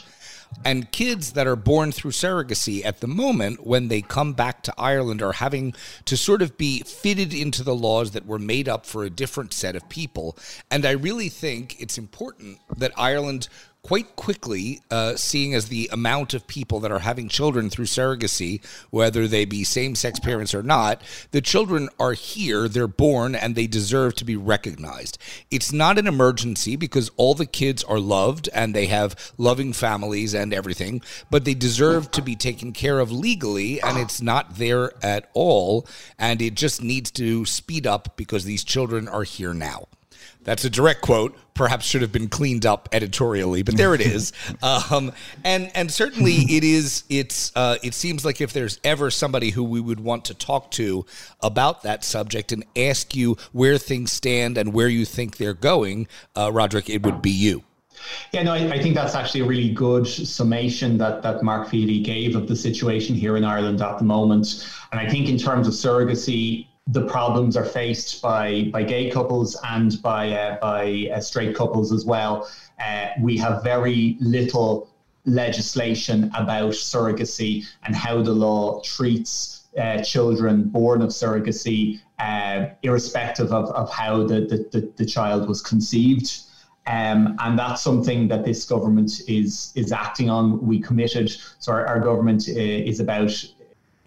and 0.64 0.90
kids 0.92 1.33
that 1.33 1.47
are 1.47 1.57
born 1.57 1.92
through 1.92 2.11
surrogacy 2.11 2.85
at 2.85 3.00
the 3.00 3.07
moment, 3.07 3.66
when 3.66 3.88
they 3.88 4.02
come 4.02 4.35
back 4.35 4.62
to 4.64 4.75
Ireland, 4.76 5.23
are 5.23 5.33
having 5.33 5.75
to 6.04 6.16
sort 6.16 6.42
of 6.42 6.59
be 6.59 6.80
fitted 6.80 7.33
into 7.33 7.62
the 7.62 7.75
laws 7.75 8.11
that 8.11 8.26
were 8.26 8.38
made 8.38 8.69
up 8.69 8.85
for 8.85 9.04
a 9.04 9.11
different 9.11 9.52
set 9.52 9.76
of 9.76 9.88
people. 9.88 10.37
And 10.71 10.85
I 10.85 10.92
really 10.92 11.28
think 11.28 11.80
it's 11.80 11.99
important 11.99 12.59
that 12.76 12.92
Ireland 12.97 13.49
quite 13.83 14.15
quickly, 14.17 14.81
uh, 14.91 15.17
seeing 15.17 15.55
as 15.55 15.69
the 15.69 15.89
amount 15.93 16.35
of 16.35 16.47
people 16.47 16.81
that 16.81 16.93
are 16.93 17.01
having 17.01 17.29
children 17.29 17.71
through 17.71 17.87
surrogacy, 17.87 18.63
whether 18.91 19.27
they 19.27 19.45
be 19.45 19.65
same 19.65 19.95
sex 19.95 20.21
parents 20.21 20.55
or 20.55 20.63
not, 20.63 21.01
the 21.31 21.41
children 21.41 21.89
are 21.99 22.13
here, 22.13 22.69
they're 22.69 22.87
born, 22.87 23.35
and 23.35 23.55
they 23.55 23.67
deserve 23.67 24.15
to 24.15 24.25
be 24.25 24.37
recognized. 24.37 25.19
It's 25.51 25.73
not 25.73 25.99
an 25.99 26.07
emergency 26.07 26.77
because 26.77 27.11
all 27.17 27.35
the 27.35 27.47
kids 27.47 27.83
are 27.85 27.99
loved 27.99 28.49
and 28.53 28.75
they 28.75 28.87
have 28.87 29.33
loving 29.39 29.73
families 29.73 30.35
and 30.35 30.53
everything, 30.53 31.03
but 31.31 31.45
they 31.45 31.55
deserve 31.55 32.11
to 32.13 32.23
be 32.23 32.37
taken 32.37 32.73
care 32.73 33.01
of 33.01 33.11
legally, 33.11 33.81
and 33.81 33.99
it's 33.99 34.21
not 34.21 34.57
there 34.57 34.93
at 35.03 35.31
all. 35.35 35.87
And 36.19 36.43
it 36.43 36.55
just 36.55 36.83
needs 36.83 37.11
to 37.13 37.45
speed 37.45 37.87
up 37.87 38.17
because 38.17 38.45
these 38.45 38.65
children 38.65 39.09
are 39.09 39.25
here 39.25 39.55
now. 39.55 39.89
That's 40.45 40.65
a 40.65 40.71
direct 40.71 41.03
quote. 41.03 41.37
Perhaps 41.55 41.85
should 41.85 42.00
have 42.03 42.12
been 42.12 42.29
cleaned 42.29 42.65
up 42.65 42.89
editorially, 42.93 43.62
but 43.62 43.77
there 43.77 43.95
it 43.95 44.00
is. 44.00 44.33
Um, 44.62 45.12
and 45.45 45.71
and 45.75 45.91
certainly 45.91 46.33
it 46.49 46.65
is. 46.65 47.05
It's 47.09 47.53
uh, 47.57 47.77
it 47.83 47.95
seems 47.95 48.25
like 48.25 48.41
if 48.41 48.53
there's 48.53 48.79
ever 48.85 49.11
somebody 49.11 49.50
who 49.50 49.65
we 49.65 49.81
would 49.81 50.00
want 50.00 50.25
to 50.27 50.35
talk 50.35 50.71
to 50.73 51.07
about 51.41 51.83
that 51.83 52.05
subject 52.05 52.53
and 52.53 52.65
ask 52.77 53.15
you 53.15 53.37
where 53.53 53.79
things 53.79 54.12
stand 54.12 54.59
and 54.59 54.73
where 54.73 54.89
you 54.89 55.05
think 55.05 55.37
they're 55.37 55.55
going, 55.55 56.09
uh, 56.37 56.50
Roderick, 56.53 56.91
it 56.91 57.03
would 57.05 57.23
be 57.23 57.31
you. 57.31 57.62
Yeah, 58.33 58.43
no, 58.43 58.53
I, 58.53 58.73
I 58.73 58.83
think 58.83 58.95
that's 58.95 59.15
actually 59.15 59.41
a 59.41 59.47
really 59.47 59.71
good 59.71 60.07
summation 60.07 60.99
that, 60.99 61.23
that 61.23 61.43
Mark 61.43 61.69
Feely 61.69 62.00
gave 62.00 62.37
of 62.37 62.49
the 62.49 62.57
situation 62.57 63.15
here 63.15 63.37
in 63.37 63.45
Ireland 63.45 63.81
at 63.81 63.99
the 63.99 64.05
moment. 64.05 64.69
And 64.93 65.00
I 65.00 65.09
think 65.09 65.29
in 65.29 65.39
terms 65.39 65.67
of 65.67 65.75
surrogacy, 65.75 66.67
the 66.93 67.07
problems 67.07 67.57
are 67.57 67.65
faced 67.65 68.23
by 68.23 68.71
by 68.73 68.83
gay 68.83 69.11
couples 69.11 69.59
and 69.65 70.01
by 70.03 70.33
uh, 70.33 70.59
by 70.61 71.09
uh, 71.15 71.21
straight 71.21 71.55
couples 71.55 71.93
as 71.93 72.05
well. 72.05 72.49
Uh, 72.85 73.09
we 73.21 73.37
have 73.37 73.63
very 73.63 74.17
little 74.21 74.91
legislation 75.27 76.31
about 76.35 76.73
surrogacy 76.73 77.65
and 77.85 77.95
how 77.95 78.23
the 78.23 78.33
law 78.33 78.81
treats 78.83 79.69
uh, 79.79 80.03
children 80.03 80.65
born 80.65 81.03
of 81.03 81.11
surrogacy, 81.11 82.01
uh, 82.19 82.67
irrespective 82.83 83.53
of, 83.53 83.71
of 83.71 83.91
how 83.93 84.27
the, 84.27 84.41
the, 84.41 84.69
the, 84.73 84.93
the 84.97 85.05
child 85.05 85.49
was 85.49 85.63
conceived. 85.63 86.41
Um, 86.87 87.37
and 87.39 87.59
that's 87.59 87.83
something 87.83 88.27
that 88.29 88.45
this 88.45 88.65
government 88.65 89.13
is 89.29 89.73
is 89.77 89.93
acting 89.93 90.31
on. 90.31 90.61
We 90.67 90.81
committed, 90.81 91.31
so 91.59 91.73
our, 91.73 91.87
our 91.87 92.01
government 92.01 92.49
uh, 92.49 92.53
is 92.59 92.99
about 92.99 93.31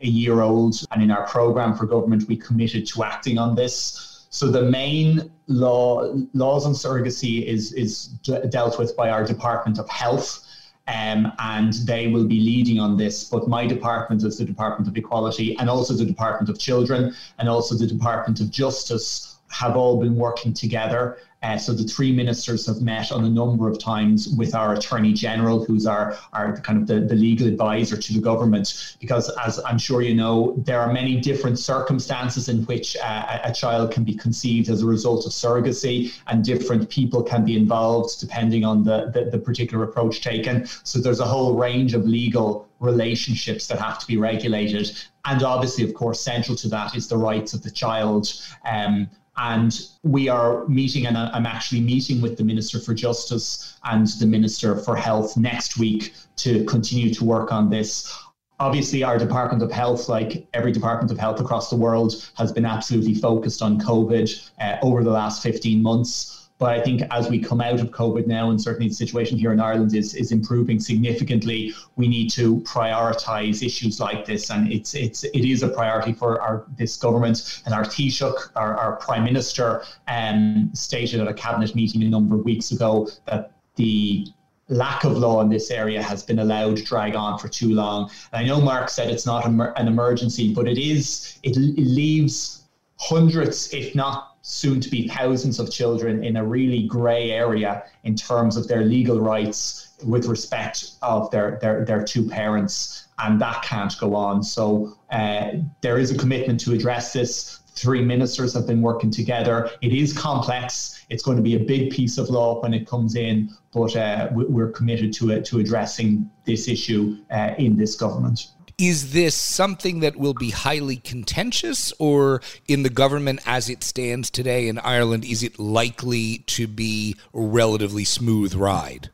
a 0.03 0.07
year 0.07 0.41
old, 0.41 0.75
and 0.91 1.01
in 1.01 1.12
our 1.12 1.25
program 1.27 1.75
for 1.75 1.86
government, 1.86 2.27
we 2.27 2.38
committed 2.38 2.86
to 2.88 3.03
acting 3.03 3.38
on 3.38 3.55
this. 3.55 4.27
So 4.29 4.48
the 4.48 4.63
main 4.63 5.31
law 5.48 6.13
laws 6.33 6.65
on 6.65 6.74
surrogacy 6.74 7.45
is 7.45 7.74
is 7.74 8.07
d- 8.24 8.39
dealt 8.50 8.77
with 8.79 8.95
by 8.95 9.10
our 9.10 9.24
Department 9.24 9.79
of 9.79 9.89
Health. 9.89 10.45
Um, 10.86 11.31
and 11.39 11.72
they 11.88 12.07
will 12.07 12.25
be 12.25 12.41
leading 12.41 12.77
on 12.77 12.98
this. 12.98 13.24
But 13.24 13.48
my 13.48 13.65
department 13.65 14.22
is 14.25 14.38
the 14.38 14.43
Department 14.43 14.89
of 14.89 14.98
Equality, 14.98 15.57
and 15.57 15.69
also 15.69 15.93
the 15.93 16.03
Department 16.03 16.50
of 16.50 16.60
Children, 16.60 17.15
and 17.39 17.48
also 17.48 17.74
the 17.75 17.88
Department 17.88 18.41
of 18.41 18.51
Justice 18.51 19.38
have 19.53 19.77
all 19.77 20.01
been 20.01 20.15
working 20.15 20.53
together. 20.53 21.17
Uh, 21.43 21.57
so 21.57 21.73
the 21.73 21.83
three 21.83 22.12
ministers 22.12 22.65
have 22.65 22.81
met 22.81 23.12
on 23.12 23.25
a 23.25 23.29
number 23.29 23.69
of 23.69 23.77
times 23.77 24.29
with 24.38 24.55
our 24.55 24.73
Attorney 24.73 25.13
General, 25.13 25.63
who's 25.65 25.85
our, 25.85 26.17
our 26.31 26.57
kind 26.62 26.79
of 26.79 26.88
the, 26.88 27.01
the 27.01 27.15
legal 27.15 27.47
advisor 27.47 27.97
to 27.97 28.13
the 28.13 28.21
government, 28.21 28.95
because 29.00 29.29
as 29.45 29.59
I'm 29.65 29.77
sure 29.77 30.01
you 30.01 30.15
know, 30.15 30.55
there 30.57 30.79
are 30.79 30.91
many 30.91 31.19
different 31.19 31.59
circumstances 31.59 32.50
in 32.50 32.63
which 32.65 32.95
uh, 32.97 33.39
a 33.43 33.53
child 33.53 33.91
can 33.91 34.03
be 34.03 34.15
conceived 34.15 34.69
as 34.69 34.81
a 34.81 34.85
result 34.85 35.25
of 35.25 35.31
surrogacy, 35.31 36.13
and 36.27 36.43
different 36.43 36.89
people 36.89 37.21
can 37.21 37.43
be 37.43 37.57
involved 37.57 38.19
depending 38.19 38.63
on 38.63 38.83
the, 38.83 39.12
the, 39.13 39.29
the 39.29 39.38
particular 39.38 39.83
approach 39.83 40.21
taken. 40.21 40.65
So 40.83 41.00
there's 41.00 41.19
a 41.19 41.25
whole 41.25 41.55
range 41.55 41.93
of 41.93 42.05
legal 42.05 42.67
relationships 42.79 43.67
that 43.67 43.79
have 43.79 44.00
to 44.00 44.07
be 44.07 44.17
regulated. 44.17 44.91
And 45.25 45.41
obviously, 45.43 45.83
of 45.83 45.93
course, 45.93 46.19
central 46.19 46.55
to 46.57 46.67
that 46.69 46.95
is 46.95 47.07
the 47.07 47.17
rights 47.17 47.53
of 47.53 47.63
the 47.63 47.71
child. 47.71 48.33
Um, 48.69 49.09
and 49.38 49.88
we 50.04 50.30
are 50.30 50.68
meeting, 50.68 51.08
and 51.08 51.18
I'm 51.18 51.46
actually 51.46 51.82
meeting 51.82 52.22
with 52.22 52.38
the 52.38 52.44
Minister 52.44 52.80
for 52.80 52.94
Justice 52.94 53.78
and 53.84 54.08
the 54.08 54.28
Minister 54.28 54.75
for 54.78 54.96
Health 54.96 55.38
next 55.38 55.78
week 55.78 56.13
to 56.38 56.63
continue 56.66 57.13
to 57.13 57.24
work 57.24 57.52
on 57.52 57.70
this. 57.70 58.16
Obviously, 58.60 59.04
our 59.04 59.18
Department 59.18 59.63
of 59.63 59.72
Health, 59.72 60.08
like 60.08 60.48
every 60.54 60.72
Department 60.72 61.12
of 61.12 61.18
Health 61.18 61.40
across 61.40 61.70
the 61.70 61.75
world, 61.75 62.32
has 62.36 62.52
been 62.52 62.66
absolutely 62.66 63.16
focused 63.16 63.62
on 63.62 63.80
COVID 63.80 64.50
uh, 64.62 64.78
over 64.84 65.04
the 65.04 65.12
last 65.12 65.42
15 65.42 65.82
months. 65.82 66.42
But 66.63 66.79
I 66.79 66.82
think 66.82 67.01
as 67.12 67.29
we 67.29 67.39
come 67.39 67.60
out 67.60 67.82
of 67.82 67.91
COVID 67.91 68.25
now, 68.25 68.50
and 68.50 68.62
certainly 68.62 68.88
the 68.88 68.93
situation 68.96 69.38
here 69.38 69.51
in 69.51 69.60
Ireland 69.60 69.93
is, 69.93 70.15
is 70.15 70.32
improving 70.32 70.79
significantly, 70.79 71.74
we 71.98 72.08
need 72.08 72.29
to 72.29 72.62
prioritise 72.62 73.62
issues 73.62 74.00
like 74.00 74.25
this. 74.25 74.50
And 74.50 74.72
it's 74.72 74.93
it's 74.93 75.25
it 75.25 75.43
is 75.43 75.62
a 75.62 75.67
priority 75.67 76.13
for 76.13 76.39
our 76.41 76.65
this 76.77 76.96
government. 76.96 77.62
And 77.65 77.75
our 77.75 77.84
Taoiseach, 77.84 78.51
our, 78.55 78.77
our 78.77 78.96
Prime 78.96 79.25
Minister, 79.25 79.84
um, 80.08 80.70
stated 80.74 81.20
at 81.20 81.27
a 81.27 81.34
cabinet 81.34 81.75
meeting 81.75 82.01
a 82.01 82.10
number 82.10 82.36
of 82.36 82.46
weeks 82.46 82.72
ago 82.72 83.10
that 83.25 83.51
the 83.75 84.27
lack 84.70 85.03
of 85.03 85.17
law 85.17 85.41
in 85.41 85.50
this 85.50 85.70
area 85.70 86.01
has 86.01 86.24
been 86.24 86.39
allowed 86.39 86.77
to 86.77 86.84
drag 86.84 87.13
on 87.13 87.38
for 87.39 87.50
too 87.50 87.74
long. 87.74 88.10
And 88.32 88.41
I 88.41 88.48
know 88.48 88.62
Mark 88.62 88.88
said 88.88 89.10
it's 89.10 89.25
not 89.25 89.46
an 89.46 89.88
emergency, 89.89 90.53
but 90.53 90.70
it 90.70 90.77
is. 90.77 91.39
It, 91.43 91.58
it 91.58 91.88
leaves 92.01 92.70
hundreds, 92.96 93.74
if 93.74 93.96
not 93.96 94.33
soon 94.43 94.81
to 94.81 94.89
be 94.89 95.07
thousands 95.07 95.57
of 95.57 95.71
children 95.71 96.21
in 96.23 96.35
a 96.35 96.43
really 96.43 96.83
grey 96.83 97.31
area 97.31 97.83
in 98.03 98.13
terms 98.13 98.57
of 98.57 98.67
their 98.67 98.83
legal 98.83 99.19
rights 99.19 99.93
with 100.03 100.25
respect 100.25 100.91
of 101.01 101.31
their, 101.31 101.57
their, 101.62 101.85
their 101.85 102.03
two 102.03 102.27
parents. 102.27 103.07
And 103.19 103.39
that 103.39 103.63
can't 103.63 103.97
go 104.00 104.15
on. 104.15 104.43
So 104.43 104.97
uh, 105.12 105.51
there 105.79 105.97
is 105.97 106.12
a 106.12 106.17
commitment 106.17 106.59
to 106.62 106.73
address 106.73 107.13
this. 107.13 107.62
Three 107.75 108.03
ministers 108.03 108.53
have 108.53 108.67
been 108.67 108.81
working 108.81 109.09
together. 109.09 109.71
It 109.81 109.93
is 109.93 110.12
complex. 110.12 111.05
It's 111.09 111.23
going 111.23 111.38
to 111.38 111.43
be 111.43 111.55
a 111.55 111.59
big 111.59 111.91
piece 111.91 112.17
of 112.17 112.29
law 112.29 112.62
when 112.62 112.73
it 112.73 112.85
comes 112.85 113.15
in, 113.15 113.50
but 113.73 113.95
uh, 113.95 114.27
we're 114.33 114.71
committed 114.71 115.13
to 115.13 115.31
it, 115.31 115.45
to 115.45 115.59
addressing 115.59 116.29
this 116.43 116.67
issue 116.67 117.17
uh, 117.31 117.53
in 117.57 117.77
this 117.77 117.95
government. 117.95 118.47
Is 118.77 119.13
this 119.13 119.36
something 119.36 120.00
that 120.00 120.15
will 120.15 120.34
be 120.34 120.50
highly 120.50 120.98
contentious, 120.98 121.94
or 122.00 122.42
in 122.68 122.84
the 122.84 122.89
government 122.89 123.42
as 123.46 123.70
it 123.70 123.84
stands 123.84 124.30
today 124.30 124.68
in 124.68 124.80
Ireland, 124.80 125.25
is 125.25 125.44
it 125.44 125.60
likely 125.60 126.39
to 126.48 126.68
be 126.68 127.15
a 127.34 127.42
relatively 127.42 128.03
smooth 128.03 128.56
ride? 128.56 129.10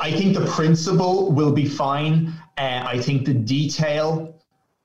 I 0.00 0.10
think 0.12 0.34
the 0.34 0.46
principle 0.46 1.32
will 1.32 1.52
be 1.52 1.68
fine. 1.68 2.32
Uh, 2.58 2.82
I 2.86 2.98
think 2.98 3.26
the 3.26 3.34
detail 3.34 4.34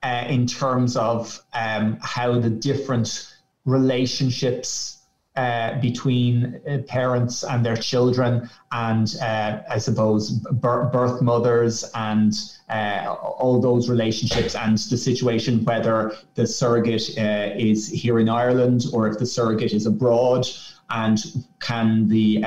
uh, 0.02 0.24
in 0.28 0.46
terms 0.46 0.96
of 0.96 1.40
um, 1.54 1.98
how 2.02 2.38
the 2.38 2.50
different 2.50 3.34
relationships 3.64 4.97
uh, 5.38 5.80
between 5.80 6.60
uh, 6.68 6.78
parents 6.88 7.44
and 7.44 7.64
their 7.64 7.76
children, 7.76 8.50
and 8.72 9.14
uh, 9.22 9.60
I 9.70 9.78
suppose 9.78 10.30
birth 10.30 11.22
mothers 11.22 11.88
and 11.94 12.34
uh, 12.68 13.14
all 13.40 13.60
those 13.60 13.88
relationships, 13.88 14.56
and 14.56 14.76
the 14.76 14.96
situation 14.96 15.64
whether 15.64 16.12
the 16.34 16.44
surrogate 16.44 17.16
uh, 17.16 17.54
is 17.56 17.86
here 17.86 18.18
in 18.18 18.28
Ireland 18.28 18.86
or 18.92 19.06
if 19.06 19.20
the 19.20 19.26
surrogate 19.26 19.72
is 19.72 19.86
abroad, 19.86 20.44
and 20.90 21.18
can 21.60 22.08
the 22.08 22.44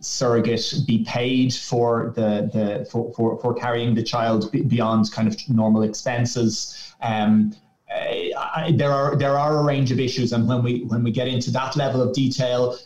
surrogate 0.00 0.74
be 0.86 1.04
paid 1.04 1.54
for 1.54 2.12
the, 2.16 2.50
the 2.52 2.86
for, 2.90 3.14
for, 3.14 3.40
for 3.40 3.54
carrying 3.54 3.94
the 3.94 4.02
child 4.02 4.52
beyond 4.68 5.10
kind 5.10 5.26
of 5.26 5.36
normal 5.48 5.84
expenses. 5.84 6.92
Um, 7.00 7.54
I, 7.88 8.72
there 8.74 8.90
are 8.90 9.16
there 9.16 9.38
are 9.38 9.58
a 9.58 9.62
range 9.62 9.92
of 9.92 10.00
issues, 10.00 10.32
and 10.32 10.48
when 10.48 10.62
we 10.62 10.84
when 10.84 11.02
we 11.02 11.10
get 11.10 11.28
into 11.28 11.50
that 11.52 11.76
level 11.76 12.02
of 12.02 12.12
detail, 12.14 12.76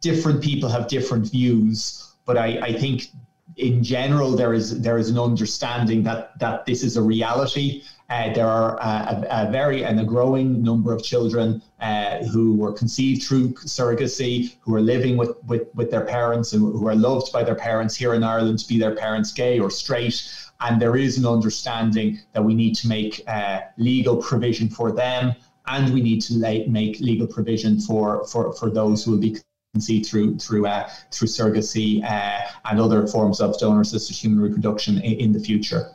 different 0.00 0.42
people 0.42 0.68
have 0.68 0.88
different 0.88 1.30
views. 1.30 2.14
But 2.24 2.36
I, 2.36 2.58
I 2.60 2.72
think 2.72 3.08
in 3.56 3.82
general 3.82 4.36
there 4.36 4.54
is 4.54 4.80
there 4.80 4.98
is 4.98 5.10
an 5.10 5.18
understanding 5.18 6.02
that 6.04 6.38
that 6.38 6.64
this 6.66 6.82
is 6.82 6.96
a 6.96 7.02
reality. 7.02 7.82
Uh, 8.10 8.32
there 8.32 8.46
are 8.46 8.78
a, 8.80 9.26
a, 9.28 9.50
very 9.50 9.84
and 9.84 10.00
a 10.00 10.04
growing 10.04 10.62
number 10.62 10.94
of 10.94 11.02
children 11.02 11.60
uh, 11.80 12.24
who 12.32 12.54
were 12.54 12.72
conceived 12.72 13.22
through 13.22 13.52
surrogacy, 13.52 14.54
who 14.60 14.74
are 14.74 14.80
living 14.80 15.18
with, 15.18 15.36
with, 15.44 15.68
with 15.74 15.90
their 15.90 16.06
parents 16.06 16.54
and 16.54 16.62
who 16.62 16.88
are 16.88 16.94
loved 16.94 17.30
by 17.34 17.44
their 17.44 17.54
parents 17.54 17.94
here 17.94 18.14
in 18.14 18.24
Ireland, 18.24 18.64
be 18.66 18.78
their 18.78 18.94
parents 18.94 19.30
gay 19.30 19.58
or 19.58 19.70
straight 19.70 20.26
and 20.60 20.80
there 20.80 20.96
is 20.96 21.18
an 21.18 21.26
understanding 21.26 22.18
that 22.32 22.42
we 22.42 22.54
need 22.54 22.74
to 22.76 22.88
make 22.88 23.22
uh, 23.26 23.60
legal 23.76 24.16
provision 24.16 24.68
for 24.68 24.90
them, 24.92 25.34
and 25.66 25.92
we 25.94 26.00
need 26.00 26.20
to 26.22 26.34
lay, 26.34 26.66
make 26.66 26.98
legal 27.00 27.26
provision 27.26 27.80
for, 27.80 28.26
for, 28.26 28.52
for 28.54 28.70
those 28.70 29.04
who 29.04 29.12
will 29.12 29.18
be 29.18 29.36
conceived 29.74 30.06
through 30.06 30.38
through 30.38 30.66
uh, 30.66 30.88
through 31.10 31.28
surrogacy 31.28 32.02
uh, 32.02 32.40
and 32.64 32.80
other 32.80 33.06
forms 33.06 33.40
of 33.40 33.58
donor-assisted 33.58 34.16
human 34.16 34.40
reproduction 34.40 34.96
in, 34.98 35.20
in 35.20 35.32
the 35.32 35.40
future. 35.40 35.90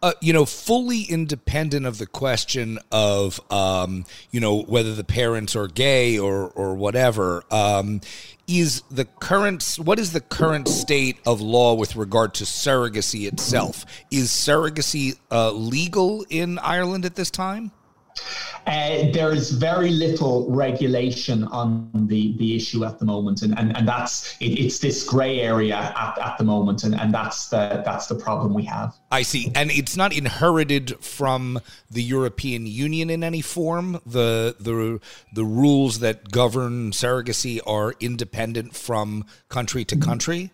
Uh, 0.00 0.12
you 0.20 0.32
know, 0.32 0.44
fully 0.44 1.02
independent 1.02 1.84
of 1.84 1.98
the 1.98 2.06
question 2.06 2.78
of, 2.92 3.40
um, 3.50 4.04
you 4.30 4.38
know, 4.38 4.62
whether 4.62 4.94
the 4.94 5.02
parents 5.02 5.56
are 5.56 5.66
gay 5.66 6.18
or 6.18 6.50
or 6.50 6.74
whatever, 6.74 7.42
um, 7.50 8.00
is 8.48 8.82
the 8.90 9.04
current 9.04 9.76
what 9.76 9.98
is 9.98 10.12
the 10.12 10.20
current 10.20 10.66
state 10.66 11.18
of 11.26 11.40
law 11.40 11.74
with 11.74 11.94
regard 11.94 12.34
to 12.34 12.44
surrogacy 12.44 13.28
itself? 13.28 13.84
Is 14.10 14.30
surrogacy 14.30 15.18
uh, 15.30 15.52
legal 15.52 16.24
in 16.30 16.58
Ireland 16.58 17.04
at 17.04 17.14
this 17.14 17.30
time? 17.30 17.70
Uh, 18.66 19.10
there 19.12 19.32
is 19.32 19.50
very 19.50 19.90
little 19.90 20.50
regulation 20.50 21.44
on 21.44 21.90
the, 22.06 22.36
the 22.36 22.54
issue 22.54 22.84
at 22.84 22.98
the 22.98 23.04
moment, 23.04 23.40
and, 23.40 23.58
and, 23.58 23.74
and 23.74 23.88
that's 23.88 24.36
it, 24.40 24.58
it's 24.58 24.78
this 24.78 25.04
grey 25.04 25.40
area 25.40 25.74
at, 25.74 26.18
at 26.18 26.36
the 26.36 26.44
moment, 26.44 26.84
and, 26.84 26.94
and 26.94 27.14
that's 27.14 27.48
the 27.48 27.82
that's 27.86 28.08
the 28.08 28.14
problem 28.14 28.52
we 28.52 28.64
have. 28.64 28.94
I 29.10 29.22
see, 29.22 29.50
and 29.54 29.70
it's 29.70 29.96
not 29.96 30.14
inherited 30.14 31.02
from 31.02 31.60
the 31.90 32.02
European 32.02 32.66
Union 32.66 33.08
in 33.08 33.24
any 33.24 33.40
form. 33.40 34.00
The 34.04 34.54
the 34.60 35.00
the 35.32 35.44
rules 35.44 36.00
that 36.00 36.30
govern 36.30 36.90
surrogacy 36.90 37.60
are 37.66 37.94
independent 38.00 38.76
from 38.76 39.24
country 39.48 39.86
to 39.86 39.96
country. 39.96 40.50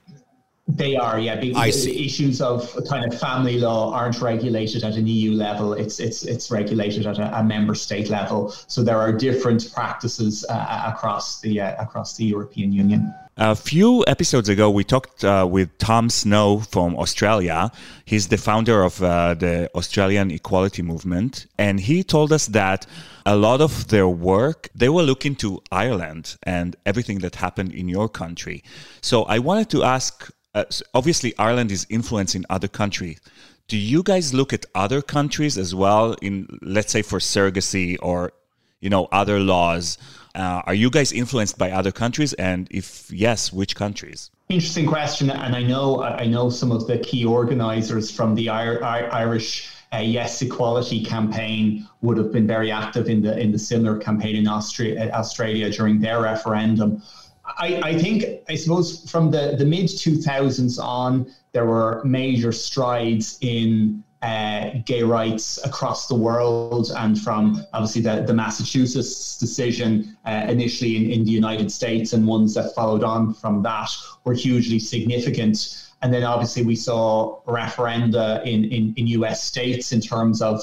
They 0.66 0.96
are, 0.96 1.18
yeah. 1.18 1.38
See. 1.70 2.06
Issues 2.06 2.40
of 2.40 2.74
kind 2.88 3.04
of 3.04 3.18
family 3.20 3.58
law 3.58 3.92
aren't 3.92 4.22
regulated 4.22 4.82
at 4.82 4.96
an 4.96 5.06
EU 5.06 5.32
level. 5.32 5.74
It's 5.74 6.00
it's 6.00 6.24
it's 6.24 6.50
regulated 6.50 7.06
at 7.06 7.18
a, 7.18 7.38
a 7.38 7.44
member 7.44 7.74
state 7.74 8.08
level. 8.08 8.50
So 8.66 8.82
there 8.82 8.96
are 8.96 9.12
different 9.12 9.72
practices 9.74 10.44
uh, 10.48 10.92
across 10.94 11.40
the 11.42 11.60
uh, 11.60 11.82
across 11.82 12.16
the 12.16 12.24
European 12.24 12.72
Union. 12.72 13.14
A 13.36 13.56
few 13.56 14.04
episodes 14.06 14.48
ago, 14.48 14.70
we 14.70 14.84
talked 14.84 15.24
uh, 15.24 15.46
with 15.50 15.76
Tom 15.78 16.08
Snow 16.08 16.60
from 16.60 16.96
Australia. 16.96 17.70
He's 18.04 18.28
the 18.28 18.38
founder 18.38 18.84
of 18.84 19.02
uh, 19.02 19.34
the 19.34 19.68
Australian 19.74 20.30
Equality 20.30 20.82
Movement. 20.82 21.46
And 21.58 21.80
he 21.80 22.04
told 22.04 22.32
us 22.32 22.46
that 22.46 22.86
a 23.26 23.34
lot 23.34 23.60
of 23.60 23.88
their 23.88 24.08
work, 24.08 24.68
they 24.72 24.88
were 24.88 25.02
looking 25.02 25.34
to 25.36 25.60
Ireland 25.72 26.36
and 26.44 26.76
everything 26.86 27.18
that 27.20 27.34
happened 27.34 27.72
in 27.74 27.88
your 27.88 28.08
country. 28.08 28.62
So 29.00 29.24
I 29.24 29.40
wanted 29.40 29.68
to 29.70 29.82
ask 29.82 30.30
uh, 30.54 30.64
so 30.70 30.84
obviously 30.94 31.34
Ireland 31.38 31.70
is 31.70 31.86
influencing 31.90 32.44
other 32.48 32.68
countries. 32.68 33.20
Do 33.66 33.76
you 33.76 34.02
guys 34.02 34.34
look 34.34 34.52
at 34.52 34.66
other 34.74 35.00
countries 35.02 35.56
as 35.56 35.74
well 35.74 36.14
in, 36.20 36.58
let's 36.60 36.92
say, 36.92 37.02
for 37.02 37.18
surrogacy 37.18 37.96
or, 38.02 38.32
you 38.80 38.90
know, 38.90 39.08
other 39.10 39.40
laws? 39.40 39.98
Uh, 40.34 40.60
are 40.66 40.74
you 40.74 40.90
guys 40.90 41.12
influenced 41.12 41.56
by 41.56 41.70
other 41.70 41.92
countries, 41.92 42.32
and 42.34 42.68
if 42.70 43.10
yes, 43.10 43.52
which 43.52 43.74
countries? 43.76 44.30
Interesting 44.48 44.86
question, 44.86 45.30
and 45.30 45.56
I 45.56 45.62
know 45.62 46.02
I 46.02 46.26
know 46.26 46.50
some 46.50 46.72
of 46.72 46.86
the 46.86 46.98
key 46.98 47.24
organisers 47.24 48.10
from 48.10 48.34
the 48.34 48.48
Irish 48.50 49.70
uh, 49.94 49.98
Yes 49.98 50.42
Equality 50.42 51.04
campaign 51.04 51.88
would 52.02 52.18
have 52.18 52.32
been 52.32 52.46
very 52.46 52.70
active 52.70 53.08
in 53.08 53.22
the 53.22 53.38
in 53.38 53.52
the 53.52 53.58
similar 53.58 53.96
campaign 53.96 54.36
in 54.36 54.46
Austria, 54.48 55.10
Australia 55.12 55.70
during 55.70 56.00
their 56.00 56.20
referendum. 56.20 57.00
I, 57.46 57.80
I 57.82 57.98
think, 57.98 58.24
I 58.48 58.54
suppose, 58.54 59.08
from 59.10 59.30
the, 59.30 59.54
the 59.58 59.64
mid 59.64 59.86
2000s 59.86 60.82
on, 60.82 61.30
there 61.52 61.66
were 61.66 62.02
major 62.04 62.52
strides 62.52 63.38
in 63.40 64.02
uh, 64.22 64.70
gay 64.86 65.02
rights 65.02 65.62
across 65.66 66.08
the 66.08 66.14
world, 66.14 66.90
and 66.96 67.20
from 67.20 67.62
obviously 67.74 68.00
the, 68.00 68.22
the 68.22 68.32
Massachusetts 68.32 69.36
decision 69.36 70.16
uh, 70.24 70.46
initially 70.48 70.96
in, 70.96 71.10
in 71.10 71.24
the 71.24 71.30
United 71.30 71.70
States, 71.70 72.14
and 72.14 72.26
ones 72.26 72.54
that 72.54 72.74
followed 72.74 73.04
on 73.04 73.34
from 73.34 73.62
that 73.62 73.90
were 74.24 74.32
hugely 74.32 74.78
significant. 74.78 75.84
And 76.00 76.12
then 76.12 76.22
obviously 76.22 76.64
we 76.64 76.76
saw 76.76 77.40
referenda 77.46 78.42
in, 78.46 78.64
in, 78.64 78.94
in 78.96 79.06
US 79.08 79.42
states 79.42 79.92
in 79.92 80.00
terms 80.00 80.40
of 80.40 80.62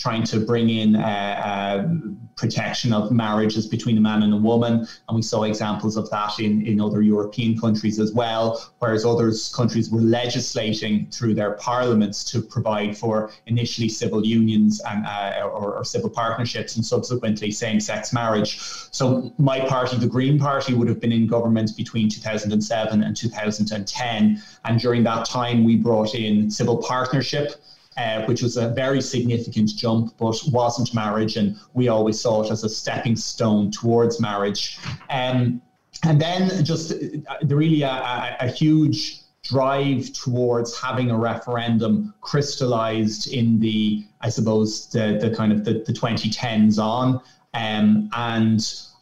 trying 0.00 0.24
to 0.24 0.40
bring 0.40 0.70
in 0.70 0.96
uh, 0.96 1.00
uh, 1.00 1.88
protection 2.34 2.92
of 2.94 3.12
marriages 3.12 3.66
between 3.66 3.98
a 3.98 4.00
man 4.00 4.22
and 4.22 4.32
a 4.32 4.36
woman. 4.36 4.88
And 5.08 5.14
we 5.14 5.20
saw 5.20 5.42
examples 5.42 5.98
of 5.98 6.08
that 6.08 6.40
in, 6.40 6.66
in 6.66 6.80
other 6.80 7.02
European 7.02 7.60
countries 7.60 8.00
as 8.00 8.12
well, 8.12 8.64
whereas 8.78 9.04
other 9.04 9.30
countries 9.54 9.90
were 9.90 10.00
legislating 10.00 11.06
through 11.10 11.34
their 11.34 11.52
parliaments 11.52 12.24
to 12.32 12.40
provide 12.40 12.96
for 12.96 13.30
initially 13.46 13.90
civil 13.90 14.24
unions 14.24 14.80
and 14.88 15.04
uh, 15.06 15.42
or, 15.42 15.76
or, 15.76 15.84
civil 15.84 16.08
partnerships 16.08 16.76
and 16.76 16.84
subsequently 16.84 17.50
same-sex 17.50 18.12
marriage. 18.12 18.58
So 18.90 19.32
my 19.36 19.60
party, 19.60 19.98
the 19.98 20.06
Green 20.06 20.38
Party, 20.38 20.72
would 20.72 20.88
have 20.88 21.00
been 21.00 21.12
in 21.12 21.26
government 21.26 21.76
between 21.76 22.08
2007 22.08 23.02
and 23.02 23.16
2010. 23.16 24.42
And 24.64 24.80
during 24.80 25.02
that 25.04 25.26
time, 25.26 25.64
we 25.64 25.76
brought 25.76 26.14
in 26.14 26.50
civil 26.50 26.78
partnership 26.78 27.60
uh, 28.00 28.24
which 28.24 28.40
was 28.42 28.56
a 28.56 28.70
very 28.70 29.02
significant 29.02 29.68
jump, 29.76 30.16
but 30.16 30.40
wasn't 30.52 30.94
marriage. 30.94 31.36
And 31.36 31.56
we 31.74 31.88
always 31.88 32.18
saw 32.18 32.42
it 32.42 32.50
as 32.50 32.64
a 32.64 32.68
stepping 32.68 33.14
stone 33.14 33.70
towards 33.70 34.18
marriage. 34.20 34.78
Um, 35.10 35.60
and 36.04 36.18
then 36.18 36.64
just 36.64 36.92
uh, 36.92 37.36
really 37.44 37.82
a, 37.82 37.90
a, 37.90 38.36
a 38.40 38.46
huge 38.48 39.20
drive 39.42 40.12
towards 40.14 40.78
having 40.80 41.10
a 41.10 41.18
referendum 41.18 42.14
crystallized 42.22 43.32
in 43.32 43.60
the, 43.60 44.06
I 44.22 44.30
suppose, 44.30 44.88
the, 44.90 45.18
the 45.20 45.36
kind 45.36 45.52
of 45.52 45.66
the, 45.66 45.84
the 45.86 45.92
2010s 45.92 46.78
on. 46.78 47.20
Um, 47.52 48.08
and 48.14 48.60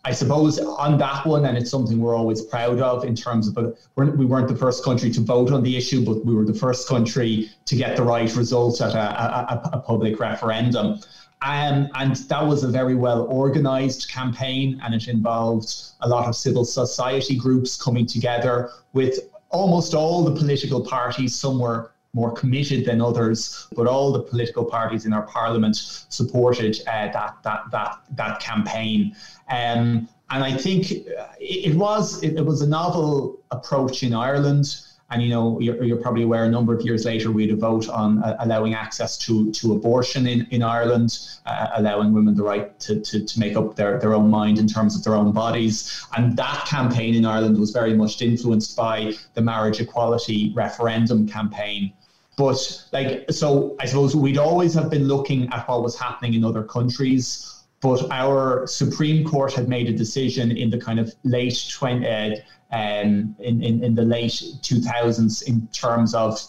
I 0.09 0.13
suppose 0.13 0.59
on 0.59 0.97
that 0.97 1.27
one, 1.27 1.45
and 1.45 1.59
it's 1.59 1.71
something 1.71 1.99
we're 2.01 2.17
always 2.17 2.41
proud 2.41 2.81
of 2.81 3.05
in 3.05 3.15
terms 3.15 3.47
of 3.47 3.59
a, 3.59 3.75
we 3.97 4.25
weren't 4.25 4.49
the 4.49 4.57
first 4.57 4.83
country 4.83 5.11
to 5.11 5.21
vote 5.21 5.53
on 5.53 5.63
the 5.63 5.77
issue, 5.77 6.03
but 6.03 6.25
we 6.25 6.35
were 6.35 6.47
the 6.47 6.55
first 6.55 6.89
country 6.89 7.51
to 7.67 7.77
get 7.77 7.95
the 7.95 8.03
right 8.03 8.35
result 8.35 8.81
at 8.81 8.95
a, 8.95 9.53
a, 9.53 9.61
a 9.75 9.81
public 9.81 10.19
referendum. 10.19 10.99
Um, 11.43 11.91
and 11.95 12.17
that 12.17 12.47
was 12.47 12.65
a 12.65 12.69
very 12.69 12.95
well 12.95 13.27
organized 13.27 14.11
campaign, 14.11 14.81
and 14.83 14.95
it 14.95 15.09
involved 15.09 15.75
a 16.01 16.09
lot 16.09 16.27
of 16.27 16.35
civil 16.35 16.65
society 16.65 17.37
groups 17.37 17.77
coming 17.77 18.07
together 18.07 18.71
with 18.95 19.19
almost 19.51 19.93
all 19.93 20.25
the 20.25 20.35
political 20.35 20.81
parties. 20.81 21.35
Some 21.35 21.59
were 21.59 21.93
more 22.15 22.33
committed 22.33 22.85
than 22.85 23.01
others, 23.01 23.69
but 23.77 23.87
all 23.87 24.13
the 24.13 24.23
political 24.23 24.65
parties 24.65 25.05
in 25.07 25.13
our 25.13 25.23
parliament 25.23 25.77
supported 26.09 26.81
uh, 26.87 27.09
that 27.13 27.37
that 27.45 27.63
that 27.71 27.99
that 28.17 28.41
campaign. 28.41 29.15
Um, 29.51 30.09
and 30.31 30.45
I 30.45 30.53
think 30.53 30.91
it, 30.91 31.07
it 31.41 31.75
was 31.75 32.23
it, 32.23 32.37
it, 32.37 32.45
was 32.45 32.63
a 32.63 32.69
novel 32.69 33.41
approach 33.51 34.03
in 34.03 34.15
Ireland. 34.15 34.81
And 35.11 35.23
you 35.23 35.31
know, 35.31 35.59
you're, 35.59 35.83
you're, 35.83 35.97
probably 35.97 36.25
aware. 36.25 36.45
A 36.45 36.51
number 36.51 36.75
of 36.75 36.83
years 36.83 37.07
later, 37.07 37.33
we 37.33 37.49
had 37.49 37.57
a 37.57 37.57
vote 37.57 37.89
on 37.89 38.23
uh, 38.23 38.37
allowing 38.41 38.75
access 38.75 39.17
to 39.19 39.51
to 39.53 39.73
abortion 39.73 40.27
in 40.27 40.47
in 40.51 40.63
Ireland, 40.63 41.19
uh, 41.47 41.69
allowing 41.77 42.13
women 42.13 42.35
the 42.35 42.43
right 42.43 42.79
to, 42.81 43.01
to 43.01 43.25
to 43.25 43.41
make 43.41 43.57
up 43.57 43.75
their 43.75 43.99
their 43.99 44.13
own 44.13 44.29
mind 44.29 44.59
in 44.59 44.67
terms 44.67 44.95
of 44.97 45.03
their 45.05 45.15
own 45.15 45.33
bodies. 45.33 46.05
And 46.15 46.37
that 46.37 46.67
campaign 46.67 47.15
in 47.15 47.25
Ireland 47.25 47.59
was 47.59 47.71
very 47.71 47.95
much 47.95 48.21
influenced 48.21 48.77
by 48.77 49.15
the 49.33 49.41
marriage 49.41 49.81
equality 49.81 50.53
referendum 50.55 51.27
campaign. 51.27 51.95
But 52.39 52.87
like, 52.93 53.25
so 53.31 53.77
I 53.81 53.87
suppose 53.87 54.15
we'd 54.15 54.39
always 54.39 54.73
have 54.75 54.89
been 54.91 55.09
looking 55.09 55.53
at 55.53 55.69
what 55.69 55.83
was 55.83 55.99
happening 55.99 56.35
in 56.35 56.45
other 56.45 56.63
countries. 56.63 57.65
But 57.81 58.09
our 58.13 58.67
Supreme 58.69 59.27
Court 59.27 59.53
had 59.53 59.69
made 59.69 59.89
a 59.89 59.93
decision 59.93 60.57
in 60.57 60.71
the 60.71 60.79
kind 60.79 61.01
of 61.01 61.13
late 61.25 61.69
20, 61.69 62.07
uh, 62.07 62.37
um, 62.71 63.35
in, 63.41 63.63
in, 63.63 63.83
in 63.83 63.95
the 63.95 64.05
late 64.05 64.31
2000s 64.31 65.49
in 65.49 65.67
terms 65.69 66.15
of 66.15 66.41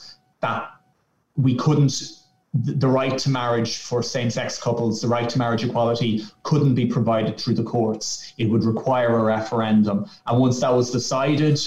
that 0.42 0.70
we 1.36 1.56
couldn't 1.56 1.92
the 2.54 2.88
right 2.88 3.16
to 3.20 3.30
marriage 3.30 3.78
for 3.78 4.02
same-sex 4.02 4.60
couples, 4.60 5.02
the 5.02 5.08
right 5.08 5.30
to 5.30 5.38
marriage 5.38 5.64
equality, 5.64 6.26
couldn't 6.42 6.74
be 6.74 6.88
provided 6.88 7.40
through 7.40 7.54
the 7.54 7.64
courts. 7.64 8.34
It 8.40 8.46
would 8.50 8.64
require 8.64 9.20
a 9.20 9.24
referendum, 9.24 10.10
and 10.26 10.40
once 10.40 10.60
that 10.62 10.74
was 10.74 10.90
decided, 10.90 11.60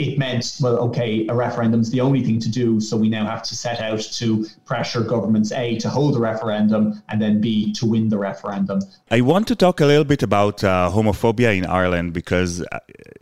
it 0.00 0.16
meant, 0.18 0.56
well, 0.62 0.78
okay, 0.78 1.26
a 1.28 1.34
referendum 1.34 1.80
is 1.80 1.90
the 1.90 2.00
only 2.00 2.24
thing 2.24 2.40
to 2.40 2.48
do. 2.48 2.80
So 2.80 2.96
we 2.96 3.10
now 3.10 3.26
have 3.26 3.42
to 3.42 3.54
set 3.54 3.80
out 3.80 4.00
to 4.00 4.46
pressure 4.64 5.02
governments, 5.02 5.52
A, 5.52 5.76
to 5.78 5.90
hold 5.90 6.14
the 6.14 6.20
referendum, 6.20 7.02
and 7.10 7.20
then 7.20 7.40
B, 7.40 7.72
to 7.74 7.84
win 7.84 8.08
the 8.08 8.16
referendum. 8.16 8.80
I 9.10 9.20
want 9.20 9.46
to 9.48 9.54
talk 9.54 9.80
a 9.80 9.84
little 9.84 10.04
bit 10.04 10.22
about 10.22 10.64
uh, 10.64 10.90
homophobia 10.90 11.54
in 11.56 11.66
Ireland 11.66 12.14
because, 12.14 12.62
uh, 12.72 12.78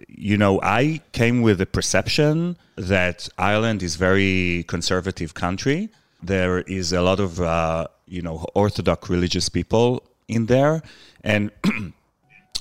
you 0.06 0.38
know, 0.38 0.60
I 0.62 1.00
came 1.10 1.42
with 1.42 1.58
the 1.58 1.66
perception 1.66 2.56
that 2.76 3.28
Ireland 3.36 3.82
is 3.82 3.96
very 3.96 4.64
conservative 4.68 5.34
country. 5.34 5.88
There 6.22 6.60
is 6.60 6.92
a 6.92 7.02
lot 7.02 7.18
of, 7.18 7.40
uh, 7.40 7.88
you 8.06 8.22
know, 8.22 8.46
Orthodox 8.54 9.10
religious 9.10 9.48
people 9.48 10.04
in 10.28 10.46
there. 10.46 10.82
And 11.24 11.50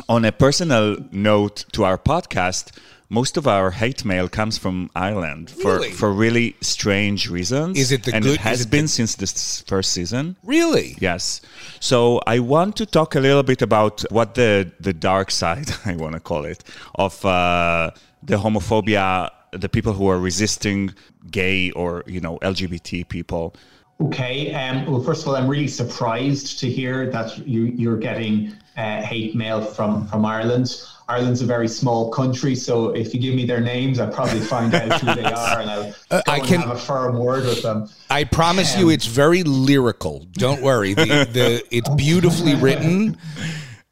on 0.10 0.26
a 0.26 0.32
personal 0.32 0.98
note 1.12 1.66
to 1.74 1.84
our 1.84 1.98
podcast, 1.98 2.72
most 3.10 3.38
of 3.38 3.48
our 3.48 3.72
hate 3.72 4.04
mail 4.04 4.28
comes 4.28 4.58
from 4.58 4.90
Ireland 4.96 5.50
for 5.50 5.76
Really? 5.76 5.92
for 5.92 6.12
really 6.12 6.56
strange 6.62 7.30
reasons. 7.30 7.78
Is 7.80 7.92
it 7.92 8.04
the 8.04 8.14
and 8.14 8.24
good- 8.24 8.34
it 8.36 8.42
has 8.42 8.62
it 8.62 8.70
been 8.70 8.86
the- 8.86 8.90
since 8.90 9.16
this 9.16 9.62
first 9.68 9.92
season. 9.94 10.36
Really? 10.44 10.98
Yes. 11.00 11.42
So 11.80 12.22
I 12.28 12.40
want 12.40 12.76
to 12.78 12.86
talk 12.86 13.16
a 13.16 13.20
little 13.20 13.44
bit 13.44 13.62
about 13.62 14.04
what 14.12 14.36
the 14.36 14.72
the 14.80 14.94
dark 14.94 15.32
side, 15.32 15.70
I 15.86 15.96
want 15.96 16.14
to 16.16 16.20
call 16.20 16.44
it, 16.46 16.64
of 16.96 17.24
uh, 17.26 17.92
the 18.24 18.36
homophobia, 18.38 19.30
the 19.52 19.70
people 19.70 19.94
who 19.94 20.08
are 20.10 20.20
resisting 20.20 20.94
gay 21.32 21.72
or 21.72 22.04
you 22.08 22.20
know 22.20 22.38
LGBT 22.42 23.08
people. 23.08 23.54
Okay. 24.00 24.54
Um, 24.54 24.86
well, 24.92 25.02
first 25.02 25.24
of 25.24 25.28
all, 25.30 25.36
I'm 25.36 25.48
really 25.48 25.68
surprised 25.68 26.60
to 26.60 26.70
hear 26.70 27.10
that 27.12 27.38
you, 27.48 27.64
you're 27.66 27.98
getting 27.98 28.54
uh, 28.78 29.02
hate 29.02 29.36
mail 29.36 29.62
from, 29.62 30.08
from 30.08 30.24
Ireland. 30.26 30.82
Ireland's 31.10 31.42
a 31.42 31.46
very 31.46 31.70
small 31.70 32.12
country, 32.12 32.54
so 32.54 32.90
if 32.90 33.14
you 33.14 33.20
give 33.22 33.34
me 33.34 33.46
their 33.46 33.62
names, 33.62 33.98
I'll 33.98 34.12
probably 34.12 34.42
find 34.42 34.74
out 34.76 35.00
who 35.02 35.16
they 35.16 35.24
are, 35.34 35.60
and 35.62 35.70
I'll 35.70 35.96
Uh, 36.12 36.22
I 36.28 36.40
can- 36.42 36.60
have 36.62 36.76
a 36.76 36.80
firm 36.80 37.18
word 37.18 37.46
with 37.46 37.64
them. 37.64 37.90
I 38.10 38.26
promise 38.26 38.78
you, 38.78 38.90
it's 38.90 39.06
very 39.06 39.44
lyrical. 39.44 40.28
Don't 40.34 40.62
worry. 40.62 40.94
The, 40.94 41.28
the 41.32 41.64
it's 41.72 41.90
beautifully 41.90 42.56
written. 42.56 43.18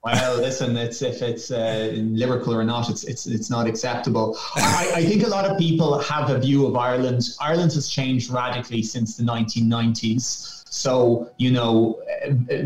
Well, 0.05 0.37
listen, 0.37 0.77
it's 0.77 1.01
if 1.01 1.23
it's 1.23 1.49
uh, 1.49 1.91
lyrical 1.95 2.53
or 2.53 2.63
not, 2.63 2.91
it's 2.91 3.03
it's 3.05 3.25
it's 3.25 3.49
not 3.49 3.65
acceptable. 3.65 4.37
I, 4.55 4.91
I 4.97 5.03
think 5.03 5.23
a 5.23 5.27
lot 5.27 5.45
of 5.45 5.57
people 5.57 5.97
have 5.97 6.29
a 6.29 6.37
view 6.37 6.67
of 6.67 6.75
Ireland. 6.75 7.23
Ireland 7.41 7.73
has 7.73 7.89
changed 7.89 8.29
radically 8.29 8.83
since 8.83 9.17
the 9.17 9.23
1990s. 9.23 10.63
So 10.69 11.31
you 11.37 11.51
know, 11.51 12.03
uh, 12.23 12.65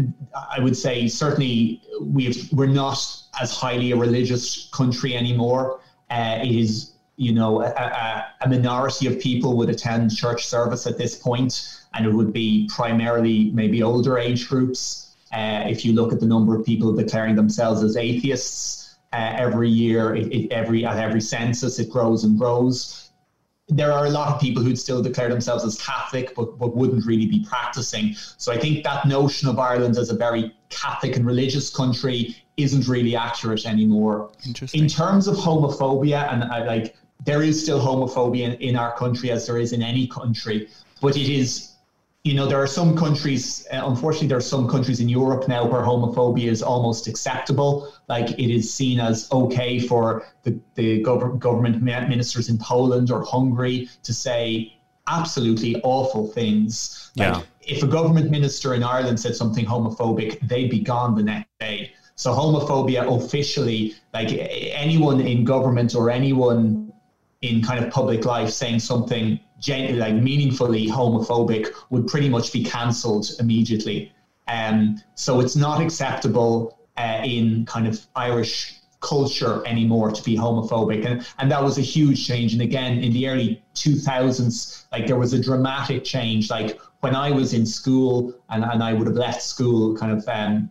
I 0.51 0.59
would 0.59 0.75
say 0.75 1.07
certainly 1.07 1.81
we've 2.01 2.51
we're 2.51 2.67
not 2.67 2.99
as 3.41 3.51
highly 3.55 3.93
a 3.93 3.95
religious 3.95 4.69
country 4.73 5.15
anymore. 5.15 5.79
Uh, 6.09 6.39
it 6.43 6.51
is 6.51 6.91
you 7.15 7.31
know 7.31 7.61
a, 7.61 7.69
a, 7.69 8.25
a 8.41 8.49
minority 8.49 9.07
of 9.07 9.17
people 9.17 9.55
would 9.55 9.69
attend 9.69 10.13
church 10.13 10.45
service 10.45 10.85
at 10.85 10.97
this 10.97 11.15
point, 11.15 11.83
and 11.93 12.05
it 12.05 12.11
would 12.11 12.33
be 12.33 12.69
primarily 12.75 13.49
maybe 13.51 13.81
older 13.81 14.17
age 14.17 14.49
groups. 14.49 15.08
Uh, 15.31 15.63
if 15.67 15.85
you 15.85 15.93
look 15.93 16.11
at 16.11 16.19
the 16.19 16.25
number 16.25 16.55
of 16.55 16.65
people 16.65 16.93
declaring 16.93 17.35
themselves 17.35 17.83
as 17.83 17.95
atheists 17.97 18.97
uh, 19.13 19.33
every 19.37 19.69
year, 19.69 20.15
it, 20.15 20.27
it, 20.33 20.51
every 20.51 20.85
at 20.85 20.97
every 20.97 21.21
census, 21.21 21.79
it 21.79 21.89
grows 21.89 22.23
and 22.23 22.37
grows. 22.37 23.11
There 23.67 23.91
are 23.91 24.07
a 24.07 24.09
lot 24.09 24.33
of 24.33 24.41
people 24.41 24.63
who'd 24.63 24.79
still 24.79 25.03
declare 25.03 25.29
themselves 25.29 25.63
as 25.63 25.79
Catholic, 25.79 26.33
but, 26.35 26.57
but 26.57 26.75
wouldn't 26.75 27.05
really 27.05 27.27
be 27.27 27.45
practicing. 27.47 28.15
So 28.15 28.51
I 28.51 28.57
think 28.57 28.83
that 28.83 29.07
notion 29.07 29.47
of 29.47 29.59
Ireland 29.59 29.97
as 29.97 30.09
a 30.09 30.15
very 30.15 30.55
Catholic 30.69 31.15
and 31.15 31.25
religious 31.25 31.69
country 31.69 32.35
isn't 32.57 32.87
really 32.87 33.15
accurate 33.15 33.67
anymore. 33.67 34.31
Interesting. 34.45 34.81
In 34.81 34.89
terms 34.89 35.27
of 35.27 35.35
homophobia, 35.35 36.33
and 36.33 36.43
I, 36.45 36.63
like 36.65 36.95
there 37.23 37.43
is 37.43 37.61
still 37.61 37.79
homophobia 37.79 38.45
in, 38.45 38.53
in 38.53 38.75
our 38.75 38.95
country 38.97 39.29
as 39.29 39.45
there 39.45 39.59
is 39.59 39.71
in 39.71 39.83
any 39.83 40.07
country, 40.07 40.69
but 41.01 41.15
it 41.15 41.29
is 41.31 41.75
you 42.25 42.33
know, 42.33 42.45
there 42.45 42.61
are 42.61 42.67
some 42.67 42.97
countries, 42.97 43.65
uh, 43.71 43.81
unfortunately, 43.83 44.27
there 44.27 44.37
are 44.37 44.41
some 44.41 44.67
countries 44.67 44.99
in 44.99 45.07
Europe 45.07 45.47
now 45.47 45.65
where 45.65 45.81
homophobia 45.81 46.47
is 46.47 46.61
almost 46.61 47.07
acceptable. 47.07 47.93
Like 48.09 48.31
it 48.31 48.53
is 48.53 48.73
seen 48.73 48.99
as 48.99 49.29
okay 49.31 49.79
for 49.79 50.25
the, 50.43 50.59
the 50.75 51.01
gov- 51.03 51.39
government 51.39 51.81
ministers 51.81 52.49
in 52.49 52.57
Poland 52.57 53.09
or 53.09 53.23
Hungary 53.23 53.89
to 54.03 54.13
say 54.13 54.79
absolutely 55.07 55.81
awful 55.83 56.27
things. 56.27 57.09
Like 57.15 57.35
Yeah. 57.35 57.41
if 57.61 57.83
a 57.83 57.87
government 57.87 58.29
minister 58.29 58.73
in 58.73 58.83
Ireland 58.83 59.19
said 59.19 59.35
something 59.35 59.65
homophobic, 59.65 60.45
they'd 60.47 60.69
be 60.69 60.81
gone 60.81 61.15
the 61.15 61.23
next 61.23 61.49
day. 61.61 61.91
So 62.15 62.33
homophobia 62.33 63.07
officially, 63.07 63.95
like 64.13 64.29
anyone 64.31 65.21
in 65.21 65.45
government 65.45 65.95
or 65.95 66.09
anyone 66.09 66.91
in 67.41 67.61
kind 67.61 67.83
of 67.83 67.89
public 67.91 68.25
life 68.25 68.49
saying 68.49 68.79
something 68.79 69.39
gen- 69.59 69.99
like 69.99 70.15
meaningfully 70.15 70.87
homophobic 70.87 71.67
would 71.89 72.07
pretty 72.07 72.29
much 72.29 72.51
be 72.51 72.63
cancelled 72.63 73.29
immediately. 73.39 74.11
Um, 74.47 75.01
so 75.15 75.39
it's 75.39 75.55
not 75.55 75.81
acceptable 75.81 76.79
uh, 76.97 77.21
in 77.23 77.65
kind 77.65 77.87
of 77.87 78.05
Irish 78.15 78.79
culture 79.01 79.65
anymore 79.65 80.11
to 80.11 80.21
be 80.23 80.35
homophobic, 80.35 81.05
and 81.05 81.25
and 81.37 81.51
that 81.51 81.63
was 81.63 81.77
a 81.77 81.81
huge 81.81 82.25
change. 82.27 82.53
And 82.53 82.61
again, 82.61 82.99
in 82.99 83.13
the 83.13 83.27
early 83.27 83.63
2000s, 83.75 84.85
like 84.91 85.07
there 85.07 85.17
was 85.17 85.33
a 85.33 85.41
dramatic 85.41 86.03
change. 86.03 86.49
Like 86.49 86.79
when 87.01 87.15
I 87.15 87.31
was 87.31 87.53
in 87.53 87.65
school, 87.65 88.33
and, 88.49 88.63
and 88.63 88.83
I 88.83 88.93
would 88.93 89.07
have 89.07 89.15
left 89.15 89.41
school 89.41 89.95
kind 89.95 90.11
of 90.11 90.27
um, 90.27 90.69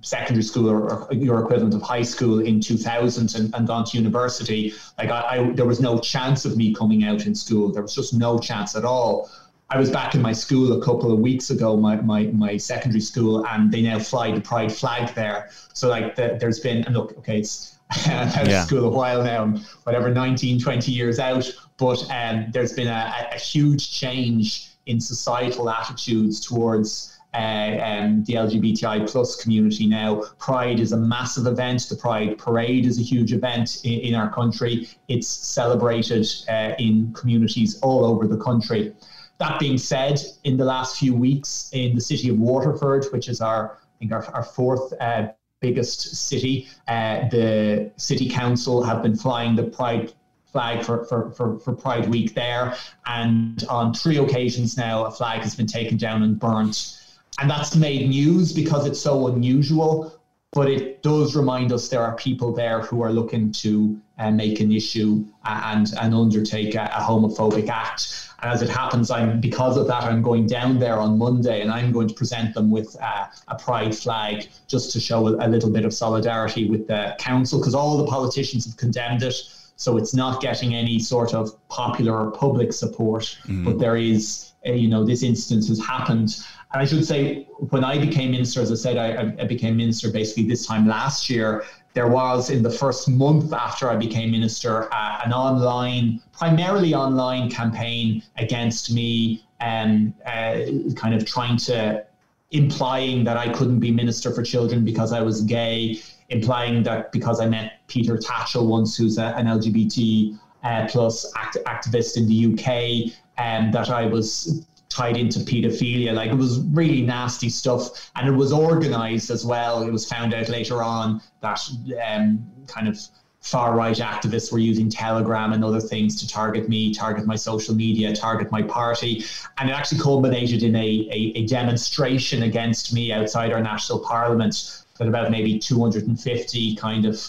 secondary 0.00 0.42
school 0.42 0.68
or, 0.70 1.04
or 1.04 1.12
your 1.14 1.42
equivalent 1.42 1.74
of 1.74 1.82
high 1.82 2.02
school 2.02 2.40
in 2.40 2.60
2000 2.60 3.34
and, 3.34 3.54
and 3.54 3.66
gone 3.66 3.84
to 3.84 3.96
university, 3.96 4.72
like 4.98 5.10
I, 5.10 5.20
I, 5.20 5.50
there 5.52 5.66
was 5.66 5.80
no 5.80 5.98
chance 5.98 6.44
of 6.44 6.56
me 6.56 6.74
coming 6.74 7.04
out 7.04 7.26
in 7.26 7.34
school. 7.34 7.72
There 7.72 7.82
was 7.82 7.94
just 7.94 8.14
no 8.14 8.38
chance 8.38 8.76
at 8.76 8.84
all. 8.84 9.30
I 9.70 9.78
was 9.78 9.90
back 9.90 10.14
in 10.14 10.22
my 10.22 10.32
school 10.32 10.80
a 10.80 10.84
couple 10.84 11.12
of 11.12 11.18
weeks 11.18 11.50
ago, 11.50 11.76
my, 11.76 11.96
my, 11.96 12.24
my 12.28 12.56
secondary 12.56 13.00
school, 13.00 13.46
and 13.46 13.70
they 13.70 13.82
now 13.82 13.98
fly 13.98 14.30
the 14.32 14.40
pride 14.40 14.72
flag 14.72 15.14
there. 15.14 15.50
So 15.74 15.88
like 15.88 16.16
the, 16.16 16.38
there's 16.40 16.60
been, 16.60 16.84
and 16.84 16.94
look, 16.94 17.16
okay, 17.18 17.40
it's 17.40 17.78
out 18.06 18.46
Yeah. 18.46 18.64
school 18.64 18.84
a 18.86 18.90
while 18.90 19.22
now, 19.22 19.46
whatever, 19.84 20.10
19, 20.10 20.60
20 20.60 20.92
years 20.92 21.18
out, 21.18 21.50
but 21.76 22.02
um, 22.10 22.46
there's 22.50 22.72
been 22.72 22.88
a 22.88 23.28
a 23.32 23.38
huge 23.38 23.90
change 23.90 24.72
in 24.86 25.00
societal 25.00 25.70
attitudes 25.70 26.40
towards 26.40 27.17
uh, 27.34 27.78
um, 27.82 28.24
the 28.24 28.34
LGBTI 28.34 29.10
plus 29.10 29.36
community 29.36 29.86
now. 29.86 30.22
Pride 30.38 30.80
is 30.80 30.92
a 30.92 30.96
massive 30.96 31.46
event. 31.46 31.86
The 31.88 31.96
Pride 31.96 32.38
Parade 32.38 32.86
is 32.86 32.98
a 32.98 33.02
huge 33.02 33.32
event 33.32 33.80
in, 33.84 34.00
in 34.00 34.14
our 34.14 34.32
country. 34.32 34.88
It's 35.08 35.28
celebrated 35.28 36.26
uh, 36.48 36.72
in 36.78 37.12
communities 37.12 37.78
all 37.80 38.04
over 38.04 38.26
the 38.26 38.38
country. 38.38 38.94
That 39.38 39.60
being 39.60 39.78
said, 39.78 40.20
in 40.44 40.56
the 40.56 40.64
last 40.64 40.98
few 40.98 41.14
weeks 41.14 41.70
in 41.72 41.94
the 41.94 42.00
city 42.00 42.28
of 42.28 42.38
Waterford, 42.38 43.06
which 43.12 43.28
is 43.28 43.40
our, 43.40 43.78
I 43.78 43.98
think, 43.98 44.12
our, 44.12 44.24
our 44.34 44.42
fourth 44.42 44.92
uh, 45.00 45.28
biggest 45.60 46.28
city. 46.28 46.68
Uh, 46.86 47.28
the 47.28 47.90
city 47.96 48.28
council 48.28 48.82
have 48.82 49.02
been 49.02 49.16
flying 49.16 49.56
the 49.56 49.64
pride 49.64 50.12
flag 50.50 50.84
for, 50.84 51.04
for, 51.04 51.30
for, 51.32 51.58
for 51.60 51.72
Pride 51.74 52.08
Week 52.08 52.34
there. 52.34 52.74
And 53.06 53.62
on 53.68 53.92
three 53.92 54.16
occasions 54.18 54.76
now, 54.76 55.04
a 55.04 55.10
flag 55.10 55.40
has 55.42 55.54
been 55.54 55.66
taken 55.66 55.96
down 55.96 56.22
and 56.22 56.38
burnt. 56.38 56.98
And 57.40 57.50
that's 57.50 57.76
made 57.76 58.08
news 58.08 58.52
because 58.52 58.86
it's 58.86 59.00
so 59.00 59.28
unusual. 59.28 60.14
But 60.52 60.70
it 60.70 61.02
does 61.02 61.36
remind 61.36 61.72
us 61.72 61.88
there 61.88 62.02
are 62.02 62.16
people 62.16 62.52
there 62.52 62.80
who 62.80 63.02
are 63.02 63.12
looking 63.12 63.52
to 63.52 64.00
uh, 64.18 64.30
make 64.30 64.60
an 64.60 64.72
issue 64.72 65.24
and, 65.44 65.86
and 66.00 66.14
undertake 66.14 66.74
a, 66.74 66.84
a 66.84 67.00
homophobic 67.00 67.68
act. 67.68 68.28
And 68.40 68.50
as 68.50 68.62
it 68.62 68.70
happens, 68.70 69.10
I'm 69.10 69.40
because 69.40 69.76
of 69.76 69.86
that, 69.88 70.04
I'm 70.04 70.22
going 70.22 70.46
down 70.46 70.78
there 70.78 70.98
on 70.98 71.18
Monday, 71.18 71.60
and 71.60 71.70
I'm 71.70 71.92
going 71.92 72.08
to 72.08 72.14
present 72.14 72.54
them 72.54 72.70
with 72.70 72.96
uh, 73.00 73.26
a 73.48 73.56
pride 73.56 73.94
flag 73.94 74.48
just 74.68 74.92
to 74.92 75.00
show 75.00 75.28
a, 75.28 75.46
a, 75.46 75.48
little 75.48 75.70
bit 75.70 75.84
of 75.84 75.92
solidarity 75.92 76.70
with 76.70 76.86
the 76.86 77.14
council, 77.18 77.58
because 77.58 77.74
all 77.74 77.98
the 77.98 78.06
politicians 78.06 78.64
have 78.64 78.76
condemned 78.76 79.22
it. 79.22 79.34
So 79.76 79.96
it's 79.96 80.14
not 80.14 80.40
getting 80.40 80.74
any 80.74 80.98
sort 80.98 81.34
of 81.34 81.50
popular 81.68 82.26
or 82.26 82.30
public 82.30 82.72
support, 82.72 83.38
mm. 83.46 83.64
but 83.64 83.78
there 83.78 83.96
is, 83.96 84.52
uh, 84.66 84.72
you 84.72 84.88
know, 84.88 85.04
this 85.04 85.22
instance 85.22 85.68
has 85.68 85.80
happened. 85.84 86.36
And 86.72 86.82
I 86.82 86.84
should 86.84 87.04
say, 87.04 87.44
when 87.70 87.82
I 87.82 87.98
became 87.98 88.30
minister, 88.30 88.60
as 88.60 88.70
I 88.70 88.74
said, 88.74 88.98
I, 88.98 89.42
I 89.42 89.46
became 89.46 89.76
minister 89.76 90.10
basically 90.10 90.46
this 90.46 90.66
time 90.66 90.86
last 90.86 91.30
year 91.30 91.64
there 91.94 92.06
was 92.06 92.50
in 92.50 92.62
the 92.62 92.70
first 92.70 93.08
month 93.08 93.52
after 93.52 93.90
I 93.90 93.96
became 93.96 94.30
minister 94.30 94.92
uh, 94.92 95.20
an 95.24 95.32
online, 95.32 96.22
primarily 96.32 96.94
online 96.94 97.50
campaign 97.50 98.22
against 98.36 98.92
me 98.92 99.44
and 99.58 100.12
uh, 100.24 100.60
kind 100.94 101.14
of 101.14 101.24
trying 101.24 101.56
to 101.56 102.04
implying 102.50 103.24
that 103.24 103.36
I 103.36 103.48
couldn't 103.52 103.80
be 103.80 103.90
minister 103.90 104.32
for 104.32 104.42
children 104.42 104.84
because 104.84 105.12
I 105.12 105.20
was 105.20 105.42
gay, 105.42 106.00
implying 106.28 106.82
that 106.84 107.12
because 107.12 107.40
I 107.40 107.46
met 107.46 107.80
Peter 107.88 108.16
Tatchell 108.16 108.66
once, 108.66 108.96
who's 108.96 109.18
a, 109.18 109.34
an 109.36 109.46
LGBT 109.46 110.38
uh, 110.62 110.86
plus 110.88 111.30
act- 111.36 111.58
activist 111.66 112.16
in 112.16 112.26
the 112.28 112.52
UK, 112.52 113.12
and 113.38 113.72
that 113.74 113.90
I 113.90 114.06
was 114.06 114.66
tied 114.88 115.16
into 115.16 115.40
pedophilia. 115.40 116.14
Like 116.14 116.30
it 116.30 116.36
was 116.36 116.60
really 116.72 117.02
nasty 117.02 117.48
stuff, 117.48 118.10
and 118.16 118.28
it 118.28 118.32
was 118.32 118.52
organized 118.52 119.30
as 119.30 119.44
well. 119.44 119.82
It 119.82 119.92
was 119.92 120.06
found 120.06 120.34
out 120.34 120.48
later 120.48 120.82
on 120.82 121.20
that 121.40 121.60
um, 122.06 122.44
kind 122.66 122.88
of 122.88 122.98
far 123.40 123.76
right 123.76 123.96
activists 123.96 124.52
were 124.52 124.58
using 124.58 124.90
Telegram 124.90 125.52
and 125.52 125.64
other 125.64 125.80
things 125.80 126.20
to 126.20 126.28
target 126.28 126.68
me, 126.68 126.92
target 126.92 127.24
my 127.26 127.36
social 127.36 127.74
media, 127.74 128.14
target 128.14 128.50
my 128.50 128.62
party. 128.62 129.24
And 129.58 129.70
it 129.70 129.72
actually 129.72 130.00
culminated 130.00 130.62
in 130.62 130.74
a, 130.74 131.08
a, 131.10 131.32
a 131.36 131.46
demonstration 131.46 132.42
against 132.42 132.92
me 132.92 133.12
outside 133.12 133.52
our 133.52 133.62
national 133.62 134.00
parliament 134.00 134.84
that 134.98 135.06
about 135.06 135.30
maybe 135.30 135.58
250 135.58 136.76
kind 136.76 137.06
of 137.06 137.22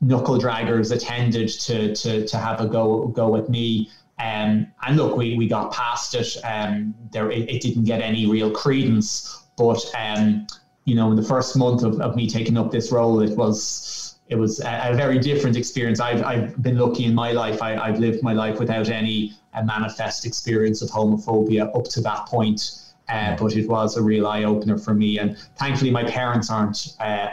knuckle 0.00 0.38
draggers 0.38 0.92
attended 0.92 1.48
to, 1.48 1.94
to, 1.94 2.26
to 2.26 2.38
have 2.38 2.60
a 2.60 2.66
go, 2.66 3.08
go 3.08 3.36
at 3.36 3.50
me. 3.50 3.90
Um, 4.22 4.66
and 4.82 4.96
look, 4.96 5.16
we, 5.16 5.36
we 5.36 5.48
got 5.48 5.72
past 5.72 6.14
it. 6.14 6.36
Um, 6.44 6.94
there, 7.10 7.30
it, 7.30 7.48
it, 7.48 7.62
didn't 7.62 7.84
get 7.84 8.02
any 8.02 8.26
real 8.26 8.50
credence. 8.50 9.44
But 9.56 9.82
um, 9.98 10.46
you 10.84 10.94
know, 10.94 11.10
in 11.10 11.16
the 11.16 11.22
first 11.22 11.56
month 11.56 11.82
of, 11.82 12.00
of 12.00 12.16
me 12.16 12.28
taking 12.28 12.56
up 12.58 12.70
this 12.70 12.92
role, 12.92 13.20
it 13.20 13.36
was 13.36 14.18
it 14.28 14.36
was 14.36 14.60
a, 14.60 14.90
a 14.90 14.94
very 14.94 15.18
different 15.18 15.56
experience. 15.56 16.00
I've, 16.00 16.22
I've 16.22 16.62
been 16.62 16.78
lucky 16.78 17.04
in 17.04 17.14
my 17.14 17.32
life. 17.32 17.62
I, 17.62 17.76
I've 17.76 17.98
lived 17.98 18.22
my 18.22 18.32
life 18.32 18.58
without 18.60 18.88
any 18.88 19.34
uh, 19.54 19.62
manifest 19.64 20.24
experience 20.24 20.82
of 20.82 20.90
homophobia 20.90 21.74
up 21.76 21.84
to 21.84 22.00
that 22.02 22.26
point. 22.26 22.92
Uh, 23.08 23.36
but 23.36 23.56
it 23.56 23.68
was 23.68 23.96
a 23.96 24.02
real 24.02 24.28
eye 24.28 24.44
opener 24.44 24.78
for 24.78 24.94
me. 24.94 25.18
And 25.18 25.36
thankfully, 25.56 25.90
my 25.90 26.04
parents 26.04 26.48
aren't 26.48 26.94
uh, 27.00 27.30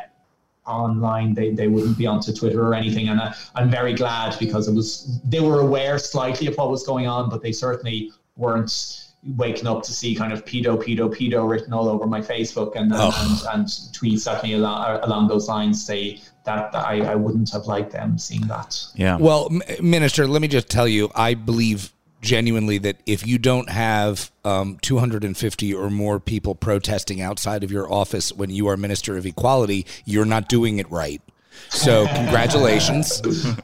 online. 0.68 1.34
They, 1.34 1.52
they 1.52 1.68
wouldn't 1.68 1.98
be 1.98 2.06
onto 2.06 2.34
Twitter 2.34 2.66
or 2.66 2.74
anything. 2.74 3.10
And 3.10 3.20
I, 3.20 3.34
I'm 3.56 3.70
very 3.70 3.94
glad 3.94 4.38
because 4.40 4.68
it 4.68 4.74
was 4.74 5.20
they 5.24 5.40
were 5.40 5.60
aware 5.62 5.98
slightly 5.98 6.48
of 6.48 6.58
what 6.58 6.70
was 6.70 6.86
going 6.86 7.08
on, 7.08 7.30
but 7.30 7.42
they 7.42 7.52
certainly 7.52 8.12
weren't 8.36 9.04
waking 9.36 9.68
up 9.68 9.84
to 9.84 9.92
see 9.92 10.16
kind 10.16 10.32
of 10.32 10.46
pedo, 10.46 10.78
pedo, 10.78 11.14
pedo 11.14 11.50
written 11.50 11.74
all 11.74 11.90
over 11.90 12.06
my 12.06 12.22
Facebook 12.22 12.76
and 12.76 12.92
and, 12.92 13.02
oh. 13.02 13.48
and, 13.54 13.60
and, 13.60 13.68
tweets 13.68 14.32
at 14.32 14.44
me 14.44 14.54
along, 14.54 14.86
uh, 14.86 15.00
along 15.04 15.28
those 15.28 15.48
lines 15.48 15.84
say 15.84 16.22
that, 16.46 16.72
that 16.72 16.86
I, 16.86 17.02
I 17.02 17.16
wouldn't 17.16 17.52
have 17.52 17.66
liked 17.66 17.92
them 17.92 18.18
seeing 18.18 18.48
that. 18.48 18.82
Yeah. 18.96 19.18
Well, 19.18 19.50
Minister, 19.82 20.28
let 20.28 20.42
me 20.42 20.48
just 20.48 20.70
tell 20.70 20.88
you, 20.88 21.10
I 21.16 21.34
believe 21.34 21.92
genuinely 22.22 22.78
that 22.80 22.98
if 23.06 23.26
you 23.26 23.38
don't 23.38 23.70
have 23.70 24.32
um, 24.44 24.78
250 24.82 25.74
or 25.74 25.90
more 25.90 26.20
people 26.20 26.56
protesting 26.56 27.22
outside 27.22 27.64
of 27.64 27.72
your 27.72 27.92
office 27.92 28.32
when 28.32 28.50
you 28.50 28.68
are 28.68 28.78
Minister 28.78 29.18
of 29.18 29.26
Equality, 29.26 29.86
you're 30.06 30.26
not 30.26 30.50
doing 30.50 30.80
it 30.80 30.90
right. 30.92 31.22
So 31.70 32.08
congratulations. 32.16 33.22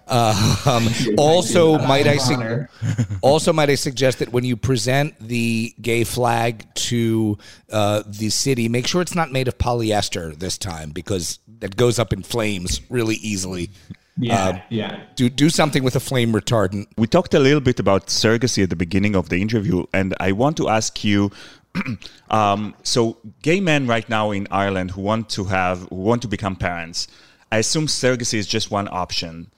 Uh, 0.07 0.55
um, 0.65 0.87
also, 1.17 1.77
might 1.79 2.07
I 2.07 2.17
su- 2.17 2.65
also 3.21 3.53
might 3.53 3.69
I 3.69 3.75
suggest 3.75 4.19
that 4.19 4.31
when 4.31 4.43
you 4.43 4.55
present 4.55 5.15
the 5.19 5.73
gay 5.81 6.03
flag 6.03 6.65
to 6.75 7.37
uh, 7.71 8.03
the 8.05 8.29
city, 8.29 8.69
make 8.69 8.87
sure 8.87 9.01
it's 9.01 9.15
not 9.15 9.31
made 9.31 9.47
of 9.47 9.57
polyester 9.57 10.37
this 10.37 10.57
time 10.57 10.91
because 10.91 11.39
that 11.59 11.75
goes 11.75 11.99
up 11.99 12.13
in 12.13 12.23
flames 12.23 12.81
really 12.89 13.15
easily. 13.15 13.69
Yeah, 14.17 14.47
uh, 14.47 14.59
yeah. 14.69 15.03
Do 15.15 15.29
do 15.29 15.49
something 15.49 15.83
with 15.83 15.95
a 15.95 15.99
flame 15.99 16.33
retardant. 16.33 16.87
We 16.97 17.07
talked 17.07 17.33
a 17.33 17.39
little 17.39 17.61
bit 17.61 17.79
about 17.79 18.07
surrogacy 18.07 18.63
at 18.63 18.69
the 18.69 18.75
beginning 18.75 19.15
of 19.15 19.29
the 19.29 19.41
interview, 19.41 19.85
and 19.93 20.13
I 20.19 20.31
want 20.31 20.57
to 20.57 20.69
ask 20.69 21.03
you. 21.03 21.31
um, 22.29 22.75
so, 22.83 23.17
gay 23.41 23.59
men 23.59 23.87
right 23.87 24.07
now 24.07 24.29
in 24.29 24.47
Ireland 24.51 24.91
who 24.91 25.01
want 25.01 25.27
to 25.31 25.45
have 25.45 25.87
who 25.89 25.95
want 25.95 26.21
to 26.21 26.27
become 26.27 26.55
parents, 26.55 27.07
I 27.51 27.57
assume 27.57 27.87
surrogacy 27.87 28.35
is 28.35 28.45
just 28.45 28.69
one 28.69 28.87
option. 28.91 29.49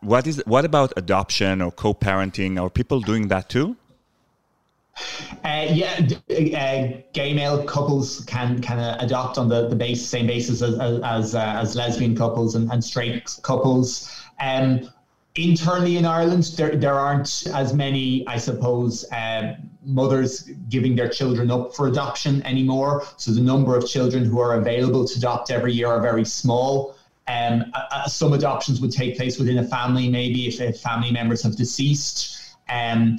What 0.00 0.26
is 0.26 0.42
what 0.46 0.64
about 0.64 0.94
adoption 0.96 1.60
or 1.60 1.70
co-parenting? 1.70 2.58
Are 2.58 2.70
people 2.70 3.00
doing 3.02 3.28
that 3.28 3.50
too? 3.50 3.76
Uh, 5.44 5.66
yeah, 5.70 6.06
uh, 6.30 7.00
gay 7.12 7.32
male 7.32 7.62
couples 7.64 8.24
can 8.26 8.60
can 8.60 8.78
uh, 8.78 8.96
adopt 9.00 9.38
on 9.38 9.48
the, 9.48 9.68
the 9.68 9.76
base 9.76 10.06
same 10.06 10.26
basis 10.26 10.62
as 10.62 10.78
as, 11.02 11.34
uh, 11.34 11.40
as 11.40 11.74
lesbian 11.74 12.16
couples 12.16 12.54
and, 12.54 12.70
and 12.70 12.82
straight 12.82 13.36
couples. 13.42 14.10
Um, 14.40 14.88
internally 15.34 15.96
in 15.96 16.04
Ireland, 16.04 16.44
there 16.56 16.74
there 16.76 16.94
aren't 16.94 17.46
as 17.54 17.72
many, 17.72 18.26
I 18.26 18.38
suppose, 18.38 19.04
uh, 19.12 19.56
mothers 19.84 20.50
giving 20.68 20.96
their 20.96 21.08
children 21.08 21.50
up 21.50 21.74
for 21.74 21.88
adoption 21.88 22.42
anymore. 22.44 23.04
So 23.16 23.30
the 23.30 23.40
number 23.40 23.76
of 23.76 23.86
children 23.86 24.24
who 24.24 24.40
are 24.40 24.54
available 24.54 25.06
to 25.06 25.18
adopt 25.18 25.50
every 25.50 25.72
year 25.72 25.88
are 25.88 26.00
very 26.00 26.24
small. 26.24 26.96
Um, 27.28 27.72
some 28.06 28.32
adoptions 28.32 28.80
would 28.80 28.90
take 28.90 29.16
place 29.16 29.38
within 29.38 29.58
a 29.58 29.64
family, 29.64 30.08
maybe 30.08 30.48
if, 30.48 30.60
if 30.60 30.80
family 30.80 31.12
members 31.12 31.42
have 31.42 31.56
deceased. 31.56 32.56
Um, 32.70 33.18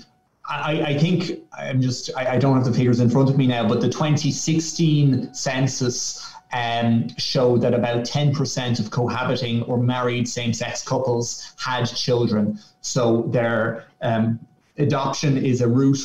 I, 0.50 0.82
I, 0.82 0.98
think 0.98 1.40
I'm 1.58 1.82
just, 1.82 2.10
I, 2.18 2.34
I, 2.34 2.38
don't 2.40 2.56
have 2.56 2.66
the 2.66 2.74
figures 2.74 3.00
in 3.00 3.10
front 3.10 3.30
of 3.30 3.38
me 3.38 3.46
now, 3.46 3.68
but 3.68 3.82
the 3.82 3.90
2016 3.90 5.34
census 5.34 6.34
um, 6.54 7.08
showed 7.18 7.62
that 7.62 7.74
about 7.74 8.04
10% 8.04 8.80
of 8.80 8.90
cohabiting 8.90 9.62
or 9.64 9.78
married 9.78 10.28
same 10.28 10.54
sex 10.54 10.84
couples 10.84 11.54
had 11.60 11.86
children. 11.86 12.60
So 12.82 13.24
their 13.32 13.86
um, 14.02 14.40
adoption 14.78 15.38
is 15.38 15.62
a 15.62 15.68
route. 15.68 16.00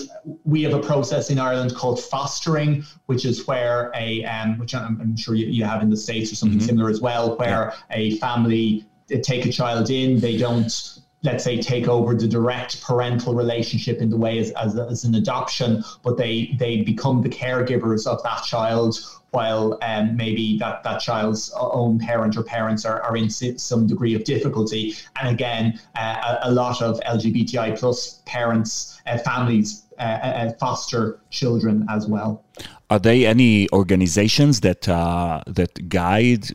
We 0.44 0.62
have 0.64 0.74
a 0.74 0.80
process 0.80 1.30
in 1.30 1.38
Ireland 1.38 1.74
called 1.74 2.02
fostering, 2.02 2.84
which 3.06 3.24
is 3.24 3.46
where 3.46 3.90
a, 3.94 4.24
um, 4.24 4.58
which 4.58 4.74
I'm, 4.74 5.00
I'm, 5.00 5.16
sure 5.16 5.34
you, 5.34 5.46
you, 5.46 5.64
have 5.64 5.80
in 5.80 5.88
the 5.88 5.96
States 5.96 6.30
or 6.30 6.34
something 6.34 6.58
mm-hmm. 6.58 6.66
similar 6.66 6.90
as 6.90 7.00
well, 7.00 7.36
where 7.36 7.72
yeah. 7.90 7.96
a 7.96 8.16
family 8.18 8.84
take 9.22 9.46
a 9.46 9.52
child 9.52 9.90
in, 9.90 10.20
they 10.20 10.36
don't 10.36 10.98
let's 11.24 11.42
say 11.42 11.60
take 11.60 11.88
over 11.88 12.14
the 12.14 12.28
direct 12.28 12.80
parental 12.82 13.34
relationship 13.34 13.98
in 14.00 14.10
the 14.10 14.16
way 14.16 14.38
as, 14.38 14.50
as, 14.52 14.78
as 14.78 15.04
an 15.04 15.14
adoption 15.14 15.82
but 16.02 16.16
they 16.16 16.54
they 16.58 16.82
become 16.82 17.22
the 17.22 17.28
caregivers 17.28 18.06
of 18.06 18.22
that 18.22 18.44
child 18.44 18.98
while 19.34 19.76
um, 19.82 20.16
maybe 20.16 20.56
that, 20.58 20.84
that 20.84 21.00
child's 21.00 21.52
own 21.56 21.98
parent 21.98 22.36
or 22.36 22.44
parents 22.44 22.84
are, 22.84 23.02
are 23.02 23.16
in 23.16 23.28
some 23.28 23.84
degree 23.84 24.14
of 24.14 24.22
difficulty. 24.22 24.94
And 25.20 25.28
again, 25.28 25.80
uh, 25.96 26.38
a, 26.44 26.48
a, 26.48 26.52
lot 26.52 26.80
of 26.80 27.00
LGBTI 27.00 27.76
plus 27.76 28.22
parents, 28.26 29.00
uh, 29.06 29.18
families 29.18 29.82
uh, 29.98 30.02
uh, 30.02 30.52
foster 30.60 31.20
children 31.30 31.84
as 31.90 32.06
well. 32.06 32.44
Are 32.90 33.00
there 33.00 33.28
any 33.28 33.68
organizations 33.72 34.60
that 34.60 34.88
uh, 34.88 35.42
that 35.46 35.88
guide 35.88 36.50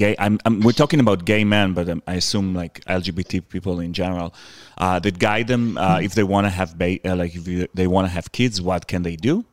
gay 0.00 0.16
I'm, 0.18 0.38
I'm, 0.46 0.60
we're 0.60 0.80
talking 0.82 1.00
about 1.06 1.24
gay 1.24 1.44
men 1.44 1.74
but 1.74 1.86
um, 1.88 2.02
i 2.06 2.14
assume 2.14 2.54
like 2.54 2.74
lgbt 2.86 3.48
people 3.48 3.80
in 3.80 3.92
general 3.92 4.34
uh, 4.78 4.98
that 5.04 5.18
guide 5.18 5.46
them 5.46 5.76
uh, 5.76 5.80
mm-hmm. 5.80 6.04
if 6.06 6.14
they 6.14 6.24
want 6.24 6.46
to 6.46 6.50
have 6.60 6.78
ba- 6.78 7.00
uh, 7.08 7.14
like 7.14 7.32
if 7.34 7.72
they 7.74 7.86
want 7.86 8.06
to 8.06 8.12
have 8.18 8.32
kids 8.32 8.62
what 8.62 8.86
can 8.88 9.02
they 9.02 9.16
do 9.16 9.44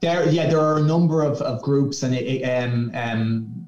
there 0.00 0.28
yeah 0.30 0.46
there 0.48 0.60
are 0.60 0.78
a 0.78 0.86
number 0.94 1.22
of, 1.22 1.42
of 1.42 1.60
groups 1.62 2.02
and 2.02 2.14
it, 2.14 2.42
um, 2.42 2.90
um, 2.94 3.66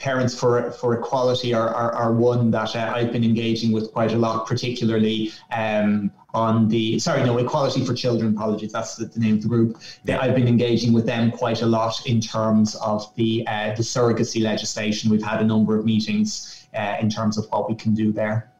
Parents 0.00 0.34
for 0.34 0.72
for 0.72 0.94
Equality 0.94 1.52
are, 1.52 1.68
are, 1.68 1.92
are 1.92 2.12
one 2.12 2.50
that 2.50 2.74
uh, 2.74 2.92
I've 2.94 3.12
been 3.12 3.22
engaging 3.22 3.70
with 3.70 3.92
quite 3.92 4.12
a 4.12 4.16
lot, 4.16 4.46
particularly 4.46 5.32
um, 5.52 6.10
on 6.32 6.68
the 6.68 6.98
sorry 6.98 7.22
no 7.22 7.38
Equality 7.38 7.84
for 7.84 7.94
Children. 7.94 8.34
Apologies, 8.34 8.72
that's 8.72 8.96
the, 8.96 9.04
the 9.04 9.20
name 9.20 9.34
of 9.36 9.42
the 9.42 9.48
group. 9.48 9.78
I've 10.08 10.34
been 10.34 10.48
engaging 10.48 10.92
with 10.92 11.06
them 11.06 11.30
quite 11.30 11.62
a 11.62 11.66
lot 11.66 12.06
in 12.06 12.20
terms 12.20 12.74
of 12.76 13.14
the 13.16 13.44
uh, 13.46 13.74
the 13.74 13.82
surrogacy 13.82 14.42
legislation. 14.42 15.10
We've 15.10 15.22
had 15.22 15.40
a 15.40 15.44
number 15.44 15.78
of 15.78 15.84
meetings 15.84 16.66
uh, 16.74 16.96
in 17.00 17.10
terms 17.10 17.36
of 17.36 17.46
what 17.50 17.68
we 17.68 17.74
can 17.74 17.94
do 17.94 18.10
there. 18.10 18.50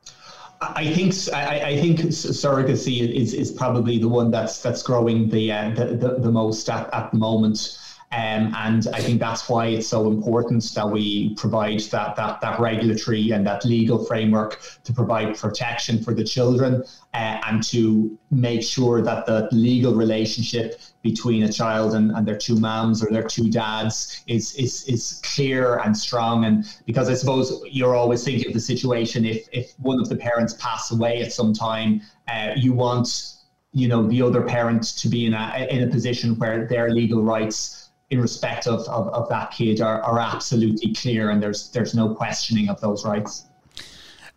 I 0.60 0.92
think 0.92 1.14
I, 1.32 1.60
I, 1.70 1.80
think 1.80 2.00
surrogacy 2.00 3.14
is, 3.14 3.32
is 3.32 3.50
probably 3.50 3.96
the 3.96 4.08
one 4.08 4.30
that's 4.30 4.60
that's 4.60 4.82
growing 4.82 5.30
the 5.30 5.50
uh, 5.50 5.70
the, 5.70 5.84
the, 5.96 6.16
the, 6.18 6.30
most 6.30 6.68
at, 6.68 6.92
at 6.92 7.10
the 7.12 7.16
moment. 7.16 7.78
Um, 8.12 8.52
and 8.56 8.88
I 8.92 9.00
think 9.00 9.20
that's 9.20 9.48
why 9.48 9.66
it's 9.66 9.86
so 9.86 10.08
important 10.08 10.64
that 10.74 10.88
we 10.88 11.32
provide 11.34 11.78
that, 11.78 12.16
that, 12.16 12.40
that 12.40 12.58
regulatory 12.58 13.30
and 13.30 13.46
that 13.46 13.64
legal 13.64 14.04
framework 14.04 14.60
to 14.82 14.92
provide 14.92 15.38
protection 15.38 16.02
for 16.02 16.12
the 16.12 16.24
children 16.24 16.82
uh, 17.14 17.40
and 17.46 17.62
to 17.64 18.18
make 18.32 18.64
sure 18.64 19.00
that 19.00 19.26
the 19.26 19.48
legal 19.52 19.94
relationship 19.94 20.80
between 21.02 21.44
a 21.44 21.52
child 21.52 21.94
and, 21.94 22.10
and 22.10 22.26
their 22.26 22.36
two 22.36 22.56
moms 22.56 23.00
or 23.00 23.10
their 23.10 23.22
two 23.22 23.48
dads 23.48 24.24
is, 24.26 24.56
is, 24.56 24.84
is 24.88 25.22
clear 25.22 25.78
and 25.78 25.96
strong. 25.96 26.46
And 26.46 26.64
because 26.86 27.08
I 27.08 27.14
suppose 27.14 27.62
you're 27.70 27.94
always 27.94 28.24
thinking 28.24 28.48
of 28.48 28.54
the 28.54 28.60
situation 28.60 29.24
if, 29.24 29.48
if 29.52 29.78
one 29.78 30.00
of 30.00 30.08
the 30.08 30.16
parents 30.16 30.54
pass 30.54 30.90
away 30.90 31.22
at 31.22 31.32
some 31.32 31.52
time, 31.52 32.02
uh, 32.26 32.54
you 32.56 32.72
want 32.72 33.36
you 33.72 33.86
know 33.86 34.08
the 34.08 34.20
other 34.20 34.42
parent 34.42 34.82
to 34.82 35.08
be 35.08 35.26
in 35.26 35.34
a 35.34 35.66
in 35.70 35.84
a 35.84 35.86
position 35.86 36.36
where 36.38 36.66
their 36.66 36.90
legal 36.90 37.22
rights 37.22 37.79
in 38.10 38.20
respect 38.20 38.66
of, 38.66 38.80
of, 38.88 39.08
of 39.08 39.28
that 39.28 39.52
kid 39.52 39.80
are, 39.80 40.02
are 40.02 40.18
absolutely 40.18 40.92
clear 40.94 41.30
and 41.30 41.42
there's 41.42 41.70
there's 41.70 41.94
no 41.94 42.14
questioning 42.14 42.68
of 42.68 42.80
those 42.80 43.04
rights. 43.04 43.46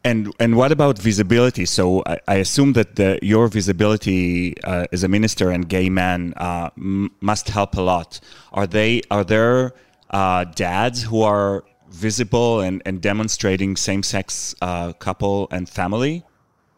And 0.05 0.33
and 0.39 0.55
what 0.55 0.71
about 0.71 0.99
visibility? 0.99 1.65
So 1.65 2.03
I, 2.05 2.19
I 2.27 2.35
assume 2.35 2.73
that 2.73 2.97
the, 2.97 3.19
your 3.21 3.47
visibility 3.47 4.61
uh, 4.63 4.85
as 4.91 5.03
a 5.03 5.07
minister 5.07 5.49
and 5.49 5.67
gay 5.67 5.89
man 5.89 6.33
uh, 6.35 6.69
m- 6.77 7.11
must 7.21 7.49
help 7.49 7.75
a 7.75 7.81
lot. 7.81 8.19
Are 8.51 8.67
they 8.67 9.01
are 9.09 9.23
there 9.23 9.73
uh, 10.09 10.43
dads 10.43 11.03
who 11.03 11.21
are 11.21 11.63
visible 11.89 12.59
and, 12.59 12.81
and 12.85 13.01
demonstrating 13.01 13.77
same 13.77 14.03
sex 14.03 14.53
uh, 14.61 14.93
couple 14.93 15.47
and 15.51 15.69
family? 15.69 16.23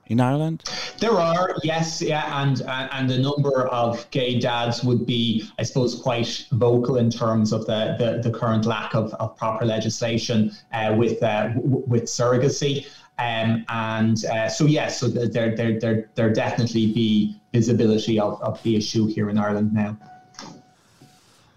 In 0.07 0.19
Ireland? 0.19 0.63
There 0.99 1.11
are, 1.11 1.55
yes, 1.63 2.01
yeah, 2.01 2.41
and 2.41 2.61
and 2.61 3.11
a 3.11 3.17
number 3.17 3.67
of 3.67 4.09
gay 4.11 4.39
dads 4.39 4.83
would 4.83 5.05
be, 5.05 5.49
I 5.59 5.63
suppose, 5.63 5.95
quite 5.95 6.47
vocal 6.51 6.97
in 6.97 7.09
terms 7.09 7.51
of 7.51 7.65
the 7.65 7.95
the, 7.99 8.29
the 8.29 8.37
current 8.37 8.65
lack 8.65 8.93
of, 8.93 9.13
of 9.15 9.35
proper 9.37 9.65
legislation 9.65 10.51
uh, 10.73 10.93
with 10.97 11.21
uh, 11.23 11.49
w- 11.49 11.83
with 11.87 12.03
surrogacy. 12.03 12.87
Um, 13.17 13.65
and 13.69 14.25
uh, 14.25 14.49
so 14.49 14.65
yes, 14.65 14.99
so 14.99 15.07
there 15.07 15.55
there 15.55 15.79
there 15.79 16.09
there 16.15 16.33
definitely 16.33 16.87
be 16.87 17.39
visibility 17.53 18.19
of, 18.19 18.41
of 18.41 18.61
the 18.63 18.75
issue 18.75 19.07
here 19.07 19.29
in 19.29 19.37
Ireland 19.37 19.73
now. 19.73 19.97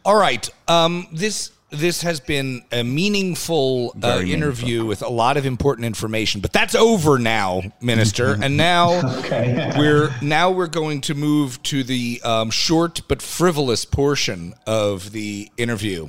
All 0.04 0.16
right, 0.16 0.48
um, 0.68 1.08
this 1.12 1.50
this 1.70 2.02
has 2.02 2.20
been 2.20 2.62
a 2.72 2.82
meaningful 2.82 3.94
uh, 4.02 4.22
interview 4.24 4.66
meaningful. 4.66 4.88
with 4.88 5.02
a 5.02 5.08
lot 5.08 5.36
of 5.36 5.44
important 5.44 5.84
information 5.84 6.40
but 6.40 6.52
that's 6.52 6.74
over 6.74 7.18
now 7.18 7.62
minister 7.80 8.38
and 8.42 8.56
now 8.56 9.18
okay. 9.18 9.72
we're 9.76 10.10
now 10.22 10.50
we're 10.50 10.66
going 10.66 11.00
to 11.00 11.14
move 11.14 11.62
to 11.62 11.84
the 11.84 12.20
um, 12.24 12.50
short 12.50 13.02
but 13.08 13.20
frivolous 13.20 13.84
portion 13.84 14.54
of 14.66 15.12
the 15.12 15.50
interview 15.56 16.08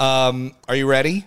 um, 0.00 0.52
are 0.68 0.76
you 0.76 0.88
ready 0.88 1.24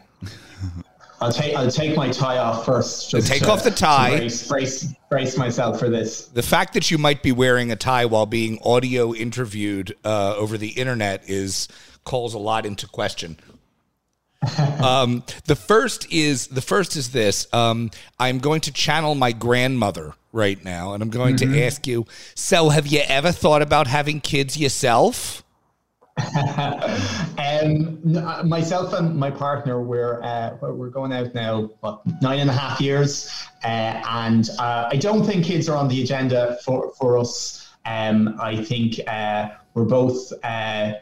I'll 1.22 1.32
take 1.32 1.56
I'll 1.56 1.72
take 1.72 1.96
my 1.96 2.10
tie 2.10 2.38
off 2.38 2.66
first. 2.66 3.10
Just 3.10 3.28
take 3.30 3.44
to, 3.44 3.52
off 3.52 3.64
the 3.64 3.72
tie. 3.72 4.18
Brace, 4.18 4.46
brace, 4.46 4.94
brace, 5.10 5.38
myself 5.38 5.80
for 5.80 5.90
this. 5.90 6.26
The 6.26 6.44
fact 6.44 6.74
that 6.74 6.92
you 6.92 6.98
might 6.98 7.24
be 7.24 7.32
wearing 7.32 7.72
a 7.72 7.78
tie 7.78 8.04
while 8.06 8.26
being 8.26 8.60
audio 8.62 9.14
interviewed 9.14 9.96
uh, 10.04 10.36
over 10.36 10.58
the 10.58 10.68
internet 10.68 11.30
is 11.30 11.70
calls 12.04 12.34
a 12.34 12.38
lot 12.38 12.66
into 12.66 12.88
question 12.88 13.38
um, 14.84 15.24
the 15.46 15.56
first 15.56 16.12
is 16.12 16.48
the 16.48 16.62
first 16.62 16.96
is 16.96 17.12
this. 17.12 17.48
Um, 17.54 17.92
I'm 18.20 18.40
going 18.40 18.62
to 18.62 18.72
channel 18.72 19.16
my 19.16 19.32
grandmother 19.32 20.14
right 20.32 20.64
now, 20.64 20.94
and 20.94 21.04
I'm 21.04 21.10
going 21.10 21.36
mm-hmm. 21.36 21.54
to 21.54 21.66
ask 21.66 21.88
you. 21.88 22.06
So, 22.36 22.70
have 22.70 22.88
you 22.88 23.02
ever 23.08 23.32
thought 23.32 23.62
about 23.62 23.88
having 23.88 24.20
kids 24.20 24.58
yourself? 24.58 25.44
um, 27.38 28.00
myself 28.48 28.94
and 28.94 29.16
my 29.18 29.32
partner, 29.32 29.82
we're 29.82 30.22
uh, 30.22 30.56
we're 30.62 30.90
going 30.90 31.12
out 31.12 31.34
now, 31.34 31.72
what 31.80 32.02
nine 32.22 32.40
and 32.40 32.50
a 32.50 32.54
half 32.54 32.80
years, 32.80 33.32
uh, 33.64 34.02
and 34.08 34.50
uh, 34.60 34.90
I 34.92 34.98
don't 34.98 35.26
think 35.26 35.46
kids 35.46 35.68
are 35.70 35.76
on 35.76 35.88
the 35.88 36.04
agenda 36.04 36.58
for 36.64 36.94
for 37.00 37.18
us. 37.18 37.68
Um, 37.86 38.36
I 38.40 38.64
think 38.64 39.00
uh, 39.08 39.50
we're 39.74 39.86
both 39.86 40.32
uh, 40.44 40.94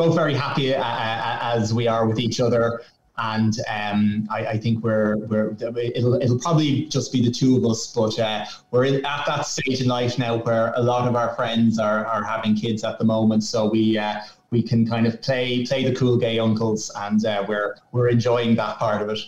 both 0.00 0.14
very 0.14 0.32
happy 0.32 0.74
uh, 0.74 0.82
uh, 0.82 1.38
as 1.42 1.74
we 1.74 1.86
are 1.86 2.06
with 2.06 2.18
each 2.18 2.40
other. 2.40 2.80
And 3.18 3.54
um, 3.68 4.26
I, 4.30 4.46
I, 4.46 4.56
think 4.56 4.82
we're, 4.82 5.18
we're 5.18 5.50
it'll, 5.60 6.14
it'll 6.14 6.38
probably 6.38 6.86
just 6.86 7.12
be 7.12 7.22
the 7.22 7.30
two 7.30 7.58
of 7.58 7.66
us, 7.70 7.92
but 7.94 8.18
uh, 8.18 8.46
we're 8.70 8.86
in, 8.86 9.04
at 9.04 9.26
that 9.26 9.46
stage 9.46 9.82
in 9.82 9.88
life 9.88 10.18
now 10.18 10.38
where 10.38 10.72
a 10.74 10.80
lot 10.82 11.06
of 11.06 11.16
our 11.16 11.34
friends 11.34 11.78
are, 11.78 12.06
are 12.06 12.24
having 12.24 12.54
kids 12.54 12.82
at 12.82 12.98
the 12.98 13.04
moment. 13.04 13.44
So 13.44 13.68
we 13.68 13.98
uh, 13.98 14.20
we 14.50 14.62
can 14.62 14.88
kind 14.88 15.06
of 15.06 15.20
play 15.20 15.66
play 15.66 15.84
the 15.84 15.94
cool 15.94 16.16
gay 16.16 16.38
uncles, 16.38 16.90
and 16.96 17.22
uh, 17.26 17.44
we're 17.46 17.76
we're 17.92 18.08
enjoying 18.08 18.54
that 18.54 18.78
part 18.78 19.02
of 19.02 19.10
it 19.10 19.18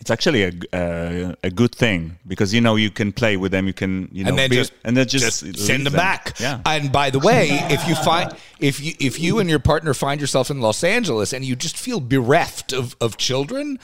it's 0.00 0.10
actually 0.10 0.44
a, 0.44 0.52
uh, 0.72 1.34
a 1.42 1.50
good 1.50 1.74
thing 1.74 2.18
because 2.26 2.54
you 2.54 2.60
know 2.60 2.76
you 2.76 2.90
can 2.90 3.12
play 3.12 3.36
with 3.36 3.52
them 3.52 3.66
you 3.66 3.72
can 3.72 4.08
you 4.12 4.24
know 4.24 4.30
and 4.30 4.38
then 4.38 4.50
be, 4.50 4.56
just 4.56 4.72
and 4.84 4.96
then 4.96 5.06
just, 5.06 5.44
just 5.44 5.58
send 5.58 5.86
them, 5.86 5.92
them, 5.92 5.98
back. 5.98 6.38
Yeah. 6.38 6.60
And 6.64 6.92
by 6.92 7.10
the 7.10 7.18
way 7.18 7.48
if 7.50 7.86
you 7.88 7.94
find 7.94 8.34
if 8.60 8.80
you 8.80 8.94
if 9.00 9.18
you 9.20 9.38
and 9.38 9.50
your 9.50 9.58
partner 9.58 9.94
find 9.94 10.20
yourself 10.20 10.50
in 10.50 10.60
Los 10.60 10.84
Angeles 10.84 11.32
and 11.32 11.44
you 11.44 11.56
just 11.56 11.76
feel 11.76 12.00
bereft 12.00 12.72
of 12.72 12.96
of 13.00 13.16
children 13.16 13.78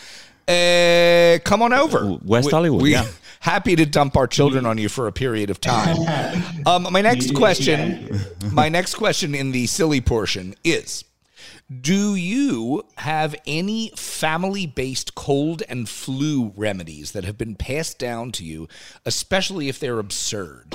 uh, 0.47 1.39
come 1.45 1.63
on 1.63 1.73
over. 1.73 2.19
West 2.23 2.51
Hollywood 2.51 2.83
we, 2.83 2.93
yeah. 2.93 3.07
happy 3.41 3.75
to 3.77 3.87
dump 3.87 4.17
our 4.17 4.27
children 4.27 4.67
on 4.67 4.77
you 4.79 4.91
for 4.91 5.07
a 5.07 5.13
period 5.13 5.49
of 5.51 5.61
time. 5.61 5.97
Um, 6.67 6.87
my 6.91 7.01
next 7.01 7.35
question 7.35 8.21
my 8.53 8.69
next 8.69 8.95
question 8.95 9.35
in 9.35 9.53
the 9.53 9.67
silly 9.67 10.01
portion 10.01 10.55
is 10.65 11.05
do 11.81 12.15
you 12.15 12.85
have 12.99 13.35
any 13.47 13.91
family 13.97 14.67
based 14.67 15.15
cold 15.15 15.63
and 15.69 15.89
flu 15.89 16.53
remedies 16.57 17.13
that 17.13 17.25
have 17.25 17.39
been 17.39 17.55
passed 17.55 17.99
down 17.99 18.33
to 18.33 18.45
you, 18.45 18.69
especially 19.07 19.69
if 19.69 19.79
they're 19.79 19.99
absurd? 19.99 20.75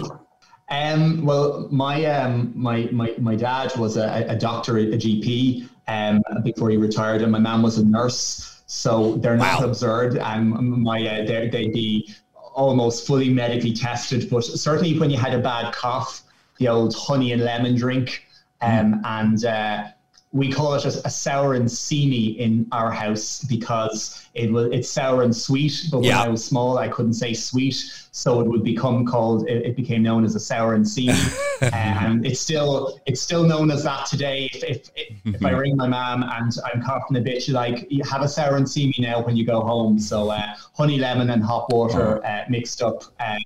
Um, 0.71 1.25
well, 1.25 1.67
my, 1.71 2.05
um, 2.05 2.51
my 2.55 2.89
my 2.91 3.15
my 3.19 3.35
dad 3.35 3.75
was 3.75 3.97
a, 3.97 4.25
a 4.27 4.35
doctor, 4.35 4.77
a 4.77 4.85
GP, 4.85 5.67
um, 5.87 6.21
before 6.43 6.69
he 6.69 6.77
retired, 6.77 7.21
and 7.21 7.31
my 7.31 7.39
mom 7.39 7.63
was 7.63 7.77
a 7.77 7.85
nurse. 7.85 8.61
So 8.67 9.15
they're 9.15 9.37
not 9.37 9.61
wow. 9.61 9.67
absurd, 9.67 10.17
and 10.17 10.51
my 10.51 11.05
uh, 11.07 11.25
they'd 11.25 11.73
be 11.73 12.13
almost 12.53 13.07
fully 13.07 13.29
medically 13.29 13.73
tested. 13.73 14.29
But 14.29 14.43
certainly, 14.43 14.97
when 14.99 15.09
you 15.09 15.17
had 15.17 15.33
a 15.33 15.39
bad 15.39 15.73
cough, 15.73 16.21
the 16.57 16.67
old 16.67 16.95
honey 16.95 17.31
and 17.31 17.43
lemon 17.43 17.75
drink, 17.75 18.27
um, 18.61 18.93
mm. 18.93 19.01
and 19.05 19.45
uh, 19.45 19.87
we 20.31 20.51
call 20.51 20.75
it 20.75 20.85
a, 20.85 21.05
a, 21.05 21.09
sour 21.09 21.55
and 21.55 21.71
seamy 21.71 22.39
in 22.39 22.67
our 22.71 22.91
house 22.91 23.43
because 23.43 24.28
it 24.39 24.51
was 24.51 24.69
it's 24.71 24.89
sour 24.89 25.23
and 25.23 25.35
sweet. 25.35 25.87
But 25.91 25.99
when 25.99 26.13
I 26.13 26.29
was 26.29 26.43
small, 26.43 26.77
I 26.77 26.87
couldn't 26.87 27.13
say 27.13 27.33
sweet, 27.33 27.75
so 28.11 28.39
it 28.39 28.47
would 28.47 28.63
become 28.63 29.05
called. 29.05 29.47
It, 29.49 29.65
it 29.65 29.75
became 29.75 30.01
known 30.01 30.23
as 30.23 30.33
a 30.35 30.39
sour 30.39 30.73
and 30.75 30.87
seamy, 30.87 31.19
and 31.61 32.25
it's 32.25 32.39
still 32.39 32.99
it's 33.05 33.21
still 33.21 33.43
known 33.43 33.69
as 33.69 33.83
that 33.83 34.05
today. 34.05 34.49
If 34.53 34.91
if, 34.95 35.21
if 35.25 35.45
I 35.45 35.51
ring 35.51 35.75
my 35.75 35.87
mom 35.87 36.23
and 36.23 36.51
I'm 36.65 36.81
coughing 36.81 37.17
a 37.17 37.21
bit, 37.21 37.43
she's 37.43 37.55
like, 37.55 37.85
"You 37.91 38.03
have 38.05 38.21
a 38.21 38.27
sour 38.27 38.55
and 38.55 38.69
seamy 38.69 38.95
now 38.99 39.21
when 39.21 39.35
you 39.35 39.45
go 39.45 39.61
home." 39.61 39.99
So 39.99 40.29
uh, 40.29 40.55
honey, 40.73 40.97
lemon, 40.97 41.29
and 41.29 41.43
hot 41.43 41.71
water 41.71 42.25
uh, 42.25 42.45
mixed 42.49 42.81
up. 42.81 43.03
Uh, 43.19 43.37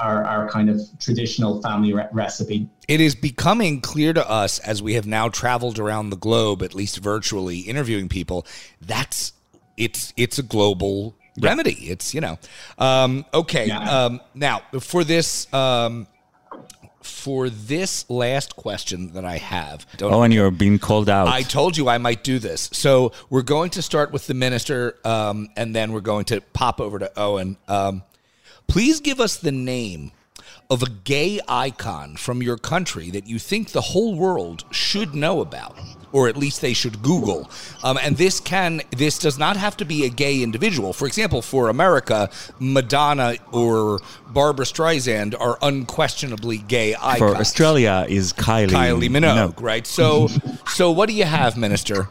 our, 0.00 0.24
our 0.24 0.48
kind 0.48 0.70
of 0.70 0.80
traditional 0.98 1.60
family 1.60 1.92
re- 1.92 2.08
recipe. 2.10 2.66
It 2.88 3.02
is 3.02 3.14
becoming 3.14 3.82
clear 3.82 4.14
to 4.14 4.28
us 4.28 4.58
as 4.60 4.82
we 4.82 4.94
have 4.94 5.06
now 5.06 5.28
traveled 5.28 5.78
around 5.78 6.08
the 6.08 6.16
globe, 6.16 6.62
at 6.62 6.74
least 6.74 6.98
virtually, 6.98 7.58
interviewing 7.60 8.08
people. 8.08 8.46
That's 8.80 9.34
it's 9.76 10.12
it's 10.16 10.38
a 10.38 10.42
global 10.42 11.16
yeah. 11.36 11.48
remedy. 11.48 11.90
It's 11.90 12.14
you 12.14 12.20
know 12.20 12.38
um, 12.78 13.24
okay. 13.32 13.66
Yeah. 13.66 14.04
Um, 14.04 14.20
now 14.34 14.62
for 14.80 15.04
this. 15.04 15.52
Um, 15.52 16.06
for 17.02 17.48
this 17.48 18.08
last 18.10 18.56
question 18.56 19.14
that 19.14 19.24
I 19.24 19.38
have. 19.38 19.86
oh, 20.02 20.20
and 20.20 20.34
you're 20.34 20.50
being 20.50 20.78
called 20.78 21.08
out. 21.08 21.28
I 21.28 21.40
told 21.40 21.78
you 21.78 21.88
I 21.88 21.96
might 21.96 22.22
do 22.22 22.38
this. 22.38 22.68
So 22.74 23.12
we're 23.30 23.40
going 23.40 23.70
to 23.70 23.82
start 23.82 24.12
with 24.12 24.26
the 24.26 24.34
minister, 24.34 24.96
um, 25.02 25.48
and 25.56 25.74
then 25.74 25.92
we're 25.92 26.02
going 26.02 26.26
to 26.26 26.42
pop 26.42 26.78
over 26.78 26.98
to 26.98 27.10
Owen. 27.18 27.56
Um, 27.68 28.02
Please 28.70 29.00
give 29.00 29.18
us 29.18 29.36
the 29.36 29.50
name 29.50 30.12
of 30.70 30.82
a 30.82 30.88
gay 30.88 31.40
icon 31.48 32.16
from 32.16 32.42
your 32.42 32.56
country 32.56 33.10
that 33.10 33.26
you 33.26 33.38
think 33.38 33.70
the 33.70 33.80
whole 33.80 34.14
world 34.14 34.64
should 34.70 35.14
know 35.14 35.40
about 35.40 35.76
or 36.12 36.28
at 36.28 36.36
least 36.36 36.60
they 36.60 36.72
should 36.72 37.02
Google. 37.02 37.50
Um, 37.82 37.98
and 38.02 38.16
this 38.16 38.40
can 38.40 38.82
this 38.90 39.18
does 39.18 39.38
not 39.38 39.56
have 39.56 39.76
to 39.78 39.84
be 39.84 40.04
a 40.04 40.08
gay 40.08 40.42
individual. 40.42 40.92
For 40.92 41.06
example, 41.06 41.42
for 41.42 41.68
America, 41.68 42.30
Madonna 42.58 43.36
or 43.52 44.00
Barbra 44.28 44.64
Streisand 44.64 45.38
are 45.38 45.58
unquestionably 45.62 46.58
gay 46.58 46.94
icons. 46.94 47.18
For 47.18 47.36
Australia 47.36 48.06
is 48.08 48.32
Kylie 48.32 48.68
Kylie 48.70 49.08
Minogue, 49.08 49.54
Minogue. 49.54 49.62
right? 49.62 49.86
So, 49.86 50.28
so 50.68 50.90
what 50.90 51.08
do 51.08 51.14
you 51.14 51.24
have, 51.24 51.56
Minister? 51.56 52.08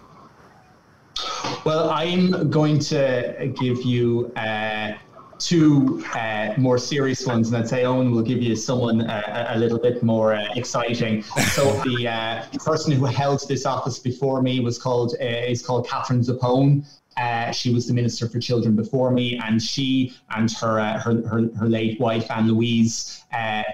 Well, 1.66 1.90
I'm 1.90 2.50
going 2.50 2.80
to 2.80 3.54
give 3.60 3.82
you. 3.84 4.32
Uh, 4.36 4.94
two 5.40 6.04
uh, 6.14 6.54
more 6.58 6.78
serious 6.78 7.26
ones, 7.26 7.48
and 7.48 7.58
I'd 7.58 7.68
say 7.68 7.86
Owen 7.86 8.12
will 8.12 8.22
give 8.22 8.42
you 8.42 8.56
someone 8.56 9.02
uh, 9.02 9.48
a 9.50 9.58
little 9.58 9.80
bit 9.80 10.04
more 10.04 10.34
uh, 10.34 10.48
exciting. 10.56 11.24
So 11.24 11.72
the 11.86 12.08
uh, 12.08 12.58
person 12.64 12.92
who 12.92 13.06
held 13.06 13.48
this 13.48 13.66
office 13.66 14.00
before 14.00 14.42
me 14.42 14.60
was 14.60 14.78
called 14.78 15.16
uh, 15.20 15.26
is 15.26 15.66
called 15.66 15.88
Catherine 15.88 16.22
Zappone. 16.22 16.86
Uh, 17.18 17.52
she 17.52 17.74
was 17.74 17.88
the 17.88 17.94
Minister 17.94 18.30
for 18.30 18.40
Children 18.40 18.76
before 18.76 19.12
me, 19.12 19.38
and 19.44 19.62
she 19.62 20.14
and 20.32 20.52
her 20.54 20.80
her, 21.00 21.22
her, 21.28 21.50
her, 21.58 21.68
late 21.68 22.00
wife 22.00 22.30
Ann 22.32 22.48
Louise 22.48 23.24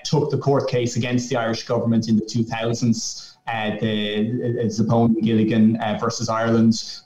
took 0.03 0.31
the 0.31 0.37
court 0.37 0.69
case 0.69 0.95
against 0.95 1.29
the 1.29 1.35
Irish 1.35 1.63
government 1.63 2.07
in 2.07 2.15
the 2.15 2.25
2000s. 2.25 3.35
the 3.79 4.67
Zappone 4.67 5.21
Gilligan 5.21 5.77
versus 5.99 6.29
Ireland 6.29 7.01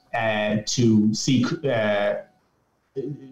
to 0.65 1.13
seek 1.13 1.45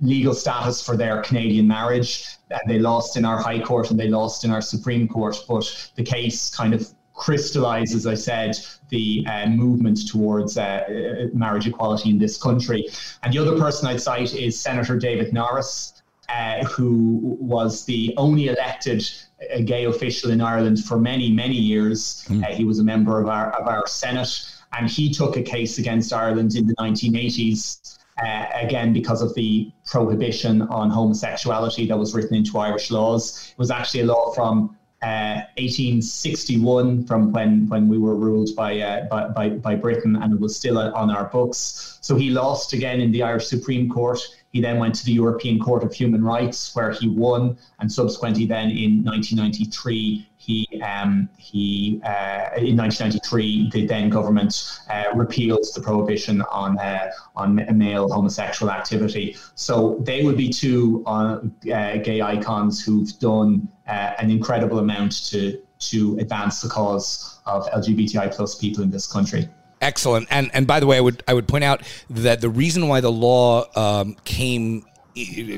legal 0.01 0.33
status 0.33 0.81
for 0.81 0.95
their 0.95 1.21
Canadian 1.21 1.67
marriage. 1.67 2.25
Uh, 2.51 2.57
they 2.67 2.79
lost 2.79 3.17
in 3.17 3.25
our 3.25 3.37
High 3.37 3.59
Court 3.59 3.91
and 3.91 3.99
they 3.99 4.07
lost 4.07 4.45
in 4.45 4.51
our 4.51 4.61
Supreme 4.61 5.07
Court, 5.07 5.37
but 5.47 5.91
the 5.95 6.03
case 6.03 6.49
kind 6.49 6.73
of 6.73 6.87
crystallized, 7.13 7.95
as 7.95 8.05
I 8.05 8.13
said, 8.13 8.55
the 8.89 9.25
uh, 9.27 9.47
movement 9.47 10.07
towards 10.07 10.57
uh, 10.57 10.61
uh, 10.61 11.35
marriage 11.35 11.67
equality 11.67 12.11
in 12.11 12.19
this 12.19 12.37
country. 12.37 12.87
And 13.23 13.33
the 13.33 13.39
other 13.39 13.57
person 13.57 13.87
I'd 13.87 14.01
cite 14.01 14.35
is 14.35 14.59
Senator 14.59 14.97
David 14.97 15.33
Norris. 15.33 15.93
Uh, 16.29 16.61
who 16.65 17.37
was 17.39 17.85
the 17.85 18.13
only 18.17 18.49
elected 18.49 19.09
uh, 19.55 19.61
gay 19.61 19.85
official 19.85 20.29
in 20.29 20.41
Ireland 20.41 20.83
for 20.83 20.99
many, 20.99 21.31
many 21.31 21.55
years. 21.55 22.25
Mm. 22.27 22.45
he 22.47 22.65
was 22.65 22.79
a 22.79 22.83
member 22.83 23.21
of 23.21 23.29
our 23.29 23.51
of 23.51 23.65
our 23.65 23.87
Senate, 23.87 24.37
and 24.77 24.89
he 24.89 25.09
took 25.09 25.37
a 25.37 25.41
case 25.41 25.77
against 25.77 26.11
Ireland 26.11 26.55
in 26.55 26.67
the 26.67 26.75
1980s 26.75 27.97
uh, 28.23 28.45
again 28.53 28.93
because 28.93 29.21
of 29.21 29.33
the 29.35 29.71
prohibition 29.85 30.61
on 30.63 30.89
homosexuality 30.89 31.87
that 31.87 31.97
was 31.97 32.13
written 32.13 32.35
into 32.35 32.57
Irish 32.57 32.91
laws. 32.91 33.51
It 33.51 33.57
was 33.57 33.71
actually 33.71 34.01
a 34.01 34.05
law 34.05 34.31
from 34.33 34.76
uh, 35.03 35.45
1861, 35.57 37.05
from 37.05 37.31
when 37.31 37.67
when 37.69 37.87
we 37.87 37.99
were 37.99 38.15
ruled 38.15 38.49
by, 38.55 38.79
uh, 38.79 39.05
by, 39.05 39.27
by 39.27 39.49
by 39.49 39.75
Britain, 39.75 40.15
and 40.15 40.33
it 40.33 40.39
was 40.39 40.55
still 40.55 40.79
on 40.79 41.11
our 41.11 41.25
books. 41.25 41.99
So 42.01 42.15
he 42.15 42.31
lost 42.31 42.73
again 42.73 42.99
in 42.99 43.11
the 43.11 43.21
Irish 43.21 43.47
Supreme 43.47 43.89
Court. 43.89 44.19
He 44.53 44.61
then 44.61 44.79
went 44.79 44.95
to 44.95 45.05
the 45.05 45.11
European 45.11 45.59
Court 45.59 45.83
of 45.83 45.93
Human 45.93 46.23
Rights, 46.23 46.75
where 46.75 46.91
he 46.91 47.09
won, 47.09 47.57
and 47.79 47.91
subsequently, 47.91 48.47
then 48.47 48.71
in 48.71 49.03
1993, 49.03 50.27
he 50.37 50.81
um, 50.81 51.29
he 51.37 52.01
uh, 52.03 52.55
in 52.57 52.77
1993 52.77 53.69
the 53.71 53.85
then 53.85 54.09
government 54.09 54.79
uh, 54.89 55.03
repealed 55.13 55.65
the 55.75 55.81
prohibition 55.81 56.41
on 56.43 56.79
uh, 56.79 57.11
on 57.35 57.55
male 57.77 58.09
homosexual 58.09 58.71
activity. 58.71 59.35
So 59.55 59.97
they 60.01 60.23
would 60.23 60.37
be 60.37 60.49
two 60.49 61.03
uh, 61.05 61.39
uh, 61.71 61.97
gay 61.97 62.21
icons 62.21 62.83
who've 62.83 63.11
done 63.19 63.67
uh, 63.87 64.13
an 64.19 64.29
incredible 64.29 64.79
amount 64.79 65.25
to 65.29 65.61
to 65.79 66.17
advance 66.19 66.61
the 66.61 66.69
cause 66.69 67.39
of 67.45 67.67
LGBTI 67.67 68.35
plus 68.35 68.55
people 68.55 68.83
in 68.83 68.89
this 68.89 69.11
country. 69.11 69.47
Excellent. 69.81 70.27
And 70.31 70.49
and 70.53 70.65
by 70.65 70.79
the 70.79 70.87
way, 70.87 70.97
I 70.97 71.01
would 71.01 71.23
I 71.27 71.33
would 71.33 71.47
point 71.47 71.63
out 71.63 71.81
that 72.09 72.41
the 72.41 72.49
reason 72.49 72.87
why 72.87 73.01
the 73.01 73.11
law 73.11 73.65
um, 73.75 74.15
came 74.23 74.85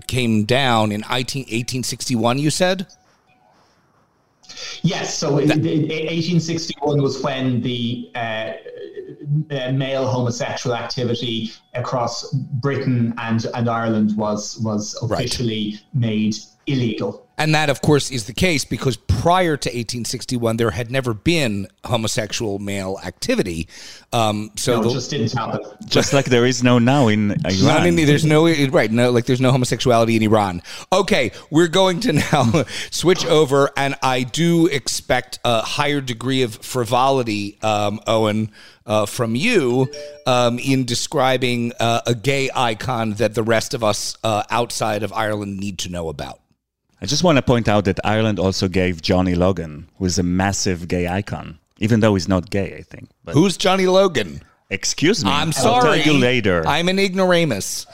came 0.08 0.46
down 0.46 0.92
in 0.92 1.02
18, 1.10 1.42
1861, 1.44 2.40
you 2.40 2.50
said. 2.50 2.88
Yes, 4.82 5.18
so 5.18 5.38
that, 5.38 5.58
1861 5.58 7.02
was 7.02 7.22
when 7.22 7.62
the 7.62 8.12
uh, 8.16 8.54
uh, 9.52 9.72
male 9.72 10.08
homosexual 10.08 10.76
activity 10.76 11.52
across 11.74 12.32
Britain 12.34 13.14
and, 13.18 13.46
and 13.54 13.70
Ireland 13.70 14.18
was 14.18 14.58
was 14.60 14.98
officially 15.02 15.74
right. 15.74 15.84
made 15.94 16.36
illegal. 16.68 17.28
And 17.40 17.56
that, 17.56 17.70
of 17.70 17.82
course, 17.82 18.12
is 18.12 18.26
the 18.26 18.34
case 18.34 18.66
because 18.66 18.98
prior 18.98 19.56
to 19.56 19.70
1861, 19.70 20.58
there 20.58 20.72
had 20.72 20.92
never 20.92 21.14
been 21.14 21.70
homosexual 21.86 22.60
male 22.60 23.00
activity. 23.02 23.70
Um, 24.12 24.52
so 24.58 24.82
no, 24.82 24.84
the, 24.84 24.90
just 24.90 25.10
didn't 25.10 25.32
happen. 25.32 25.62
Just 25.86 26.12
like 26.12 26.26
there 26.26 26.46
is 26.46 26.64
no 26.64 26.80
now 26.80 27.08
in 27.08 27.32
Iran. 27.46 27.82
I 27.82 27.92
mean, 27.92 28.06
there's 28.06 28.26
no 28.26 28.46
right, 28.68 28.92
no, 28.92 29.12
like 29.12 29.26
there's 29.26 29.40
no 29.40 29.54
homosexuality 29.54 30.18
in 30.18 30.24
Iran. 30.24 30.62
Okay, 30.92 31.32
we're 31.50 31.70
going 31.70 32.02
to 32.02 32.14
now 32.14 32.66
switch 32.92 33.26
over, 33.26 33.70
and 33.78 33.96
I 34.04 34.24
do 34.24 34.68
expect 34.68 35.40
a 35.46 35.62
higher 35.62 36.02
degree 36.02 36.42
of 36.44 36.56
frivolity, 36.58 37.58
um, 37.62 38.02
Owen. 38.06 38.52
Uh, 38.86 39.06
from 39.06 39.36
you 39.36 39.88
um, 40.26 40.58
in 40.58 40.84
describing 40.84 41.72
uh, 41.80 42.02
a 42.08 42.16
gay 42.16 42.50
icon 42.56 43.12
that 43.14 43.36
the 43.36 43.44
rest 43.44 43.76
of 43.76 43.84
us 43.84 44.18
uh, 44.24 44.42
outside 44.50 45.04
of 45.04 45.14
Ireland 45.14 45.60
need 45.60 45.78
to 45.80 45.90
know 45.90 46.10
about. 46.10 46.40
I 47.02 47.06
just 47.06 47.24
want 47.24 47.38
to 47.38 47.42
point 47.42 47.68
out 47.70 47.86
that 47.86 48.00
Ireland 48.04 48.40
also 48.40 48.68
gave 48.68 49.02
Johnny 49.02 49.34
Logan, 49.34 49.88
who 49.98 50.06
is 50.06 50.20
a 50.20 50.24
massive 50.24 50.88
gay 50.88 51.08
icon, 51.08 51.60
even 51.78 52.02
though 52.02 52.16
he's 52.16 52.28
not 52.28 52.50
gay, 52.50 52.76
I 52.78 52.82
think. 52.82 53.10
But 53.24 53.36
Who's 53.36 53.56
Johnny 53.56 53.88
Logan? 53.88 54.42
Excuse 54.70 55.24
me. 55.24 55.32
I'm 55.32 55.52
sorry. 55.52 55.76
I'll 55.76 56.04
tell 56.04 56.14
you 56.14 56.20
later. 56.20 56.68
I'm 56.68 56.90
an 56.90 57.00
ignoramus. 57.00 57.88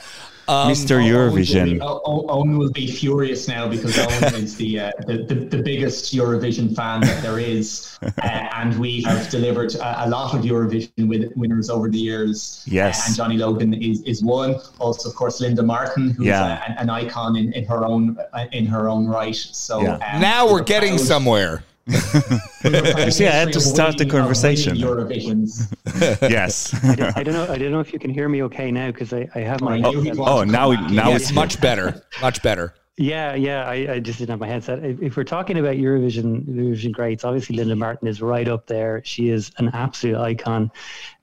Um, 0.48 0.70
Mr. 0.70 1.04
Eurovision. 1.04 1.80
Owen, 1.82 2.26
Owen 2.30 2.58
will 2.58 2.72
be 2.72 2.88
furious 2.88 3.48
now 3.48 3.68
because 3.68 3.98
Owen 3.98 4.36
is 4.44 4.56
the, 4.56 4.80
uh, 4.80 4.92
the, 5.08 5.24
the, 5.24 5.36
the 5.36 5.64
biggest 5.64 6.14
Eurovision 6.14 6.76
fan 6.76 7.02
that 7.02 7.22
there 7.24 7.40
is, 7.40 7.98
uh, 8.04 8.10
and 8.22 8.78
we 8.80 9.02
have 9.04 9.30
delivered 9.30 9.74
a, 9.76 10.06
a, 10.06 10.08
lot 10.08 10.36
of 10.36 10.42
Eurovision 10.44 11.08
with, 11.08 11.32
winners 11.36 11.70
over 11.70 11.90
the 11.90 11.98
years. 11.98 12.64
Yes, 12.68 13.02
uh, 13.02 13.04
and 13.08 13.16
Johnny 13.16 13.38
Logan 13.38 13.74
is, 13.74 14.02
is 14.04 14.24
one. 14.24 14.56
Also, 14.80 15.10
of 15.10 15.16
course, 15.16 15.42
Linda 15.42 15.64
Martin, 15.64 16.12
who's 16.12 16.28
yeah. 16.28 16.76
a, 16.76 16.80
an 16.80 16.90
icon 16.90 17.36
in, 17.36 17.52
in 17.54 17.66
her 17.66 17.84
own 17.84 18.18
uh, 18.34 18.46
in 18.52 18.66
her 18.68 18.88
own 18.88 19.08
right. 19.08 19.36
So 19.36 19.82
yeah. 19.82 19.94
um, 20.14 20.22
now 20.22 20.52
we're 20.52 20.64
getting 20.64 20.96
proud. 20.96 21.08
somewhere. 21.08 21.64
you 21.88 23.12
see, 23.12 23.28
I 23.28 23.32
had 23.32 23.54
to 23.54 23.62
start 23.62 24.00
the 24.00 24.08
conversation. 24.08 24.76
yes. 26.22 26.74
I, 26.84 26.96
don't, 26.96 27.18
I, 27.18 27.24
don't, 27.24 27.34
know. 27.36 27.54
I 27.54 27.58
don't 27.60 27.72
know 27.72 27.80
if 27.80 27.94
you 27.94 28.00
can 28.00 28.10
hear 28.10 28.28
me 28.28 28.42
okay 28.44 28.72
now 28.72 28.88
because 28.88 29.14
I, 29.14 29.30
I 29.36 29.40
have 29.42 29.62
my. 29.62 29.82
Oh, 29.84 30.04
oh 30.18 30.44
now 30.44 30.72
now 30.72 31.10
yes, 31.10 31.22
it's 31.22 31.34
much 31.34 31.62
better. 31.62 32.02
Much 32.22 32.42
better. 32.42 32.74
Yeah, 32.98 33.36
yeah. 33.36 33.66
I, 33.66 33.94
I, 33.94 34.00
just 34.00 34.20
didn't 34.20 34.32
have 34.32 34.40
my 34.40 34.48
headset. 34.48 34.84
If 34.84 35.18
we're 35.18 35.26
talking 35.26 35.60
about 35.60 35.76
Eurovision, 35.76 36.46
Eurovision 36.46 36.94
greats, 36.94 37.24
obviously 37.24 37.58
Linda 37.58 37.76
Martin 37.76 38.08
is 38.08 38.22
right 38.22 38.48
up 38.48 38.68
there. 38.68 39.04
She 39.04 39.30
is 39.30 39.52
an 39.58 39.70
absolute 39.74 40.18
icon. 40.18 40.72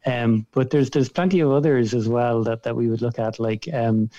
Um, 0.04 0.46
but 0.52 0.70
there's 0.70 0.90
there's 0.90 1.08
plenty 1.08 1.40
of 1.40 1.50
others 1.50 1.94
as 1.94 2.08
well 2.08 2.44
that, 2.44 2.62
that 2.62 2.76
we 2.76 2.88
would 2.88 3.02
look 3.02 3.18
at, 3.18 3.40
like 3.40 3.68
um, 3.72 4.10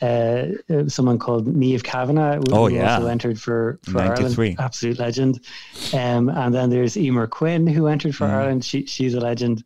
uh, 0.00 0.46
uh, 0.70 0.88
someone 0.88 1.18
called 1.18 1.46
Niamh 1.46 1.82
Kavanagh, 1.82 2.36
who 2.36 2.44
oh, 2.52 2.66
yeah. 2.68 2.94
also 2.94 3.08
entered 3.08 3.40
for, 3.40 3.78
for 3.82 3.98
Ireland, 3.98 4.56
absolute 4.58 4.98
legend. 4.98 5.40
Um, 5.92 6.28
and 6.28 6.54
then 6.54 6.70
there's 6.70 6.94
Eimear 6.94 7.28
Quinn, 7.28 7.66
who 7.66 7.86
entered 7.86 8.14
for 8.14 8.26
mm. 8.26 8.30
Ireland. 8.30 8.64
She, 8.64 8.86
she's 8.86 9.14
a 9.14 9.20
legend. 9.20 9.64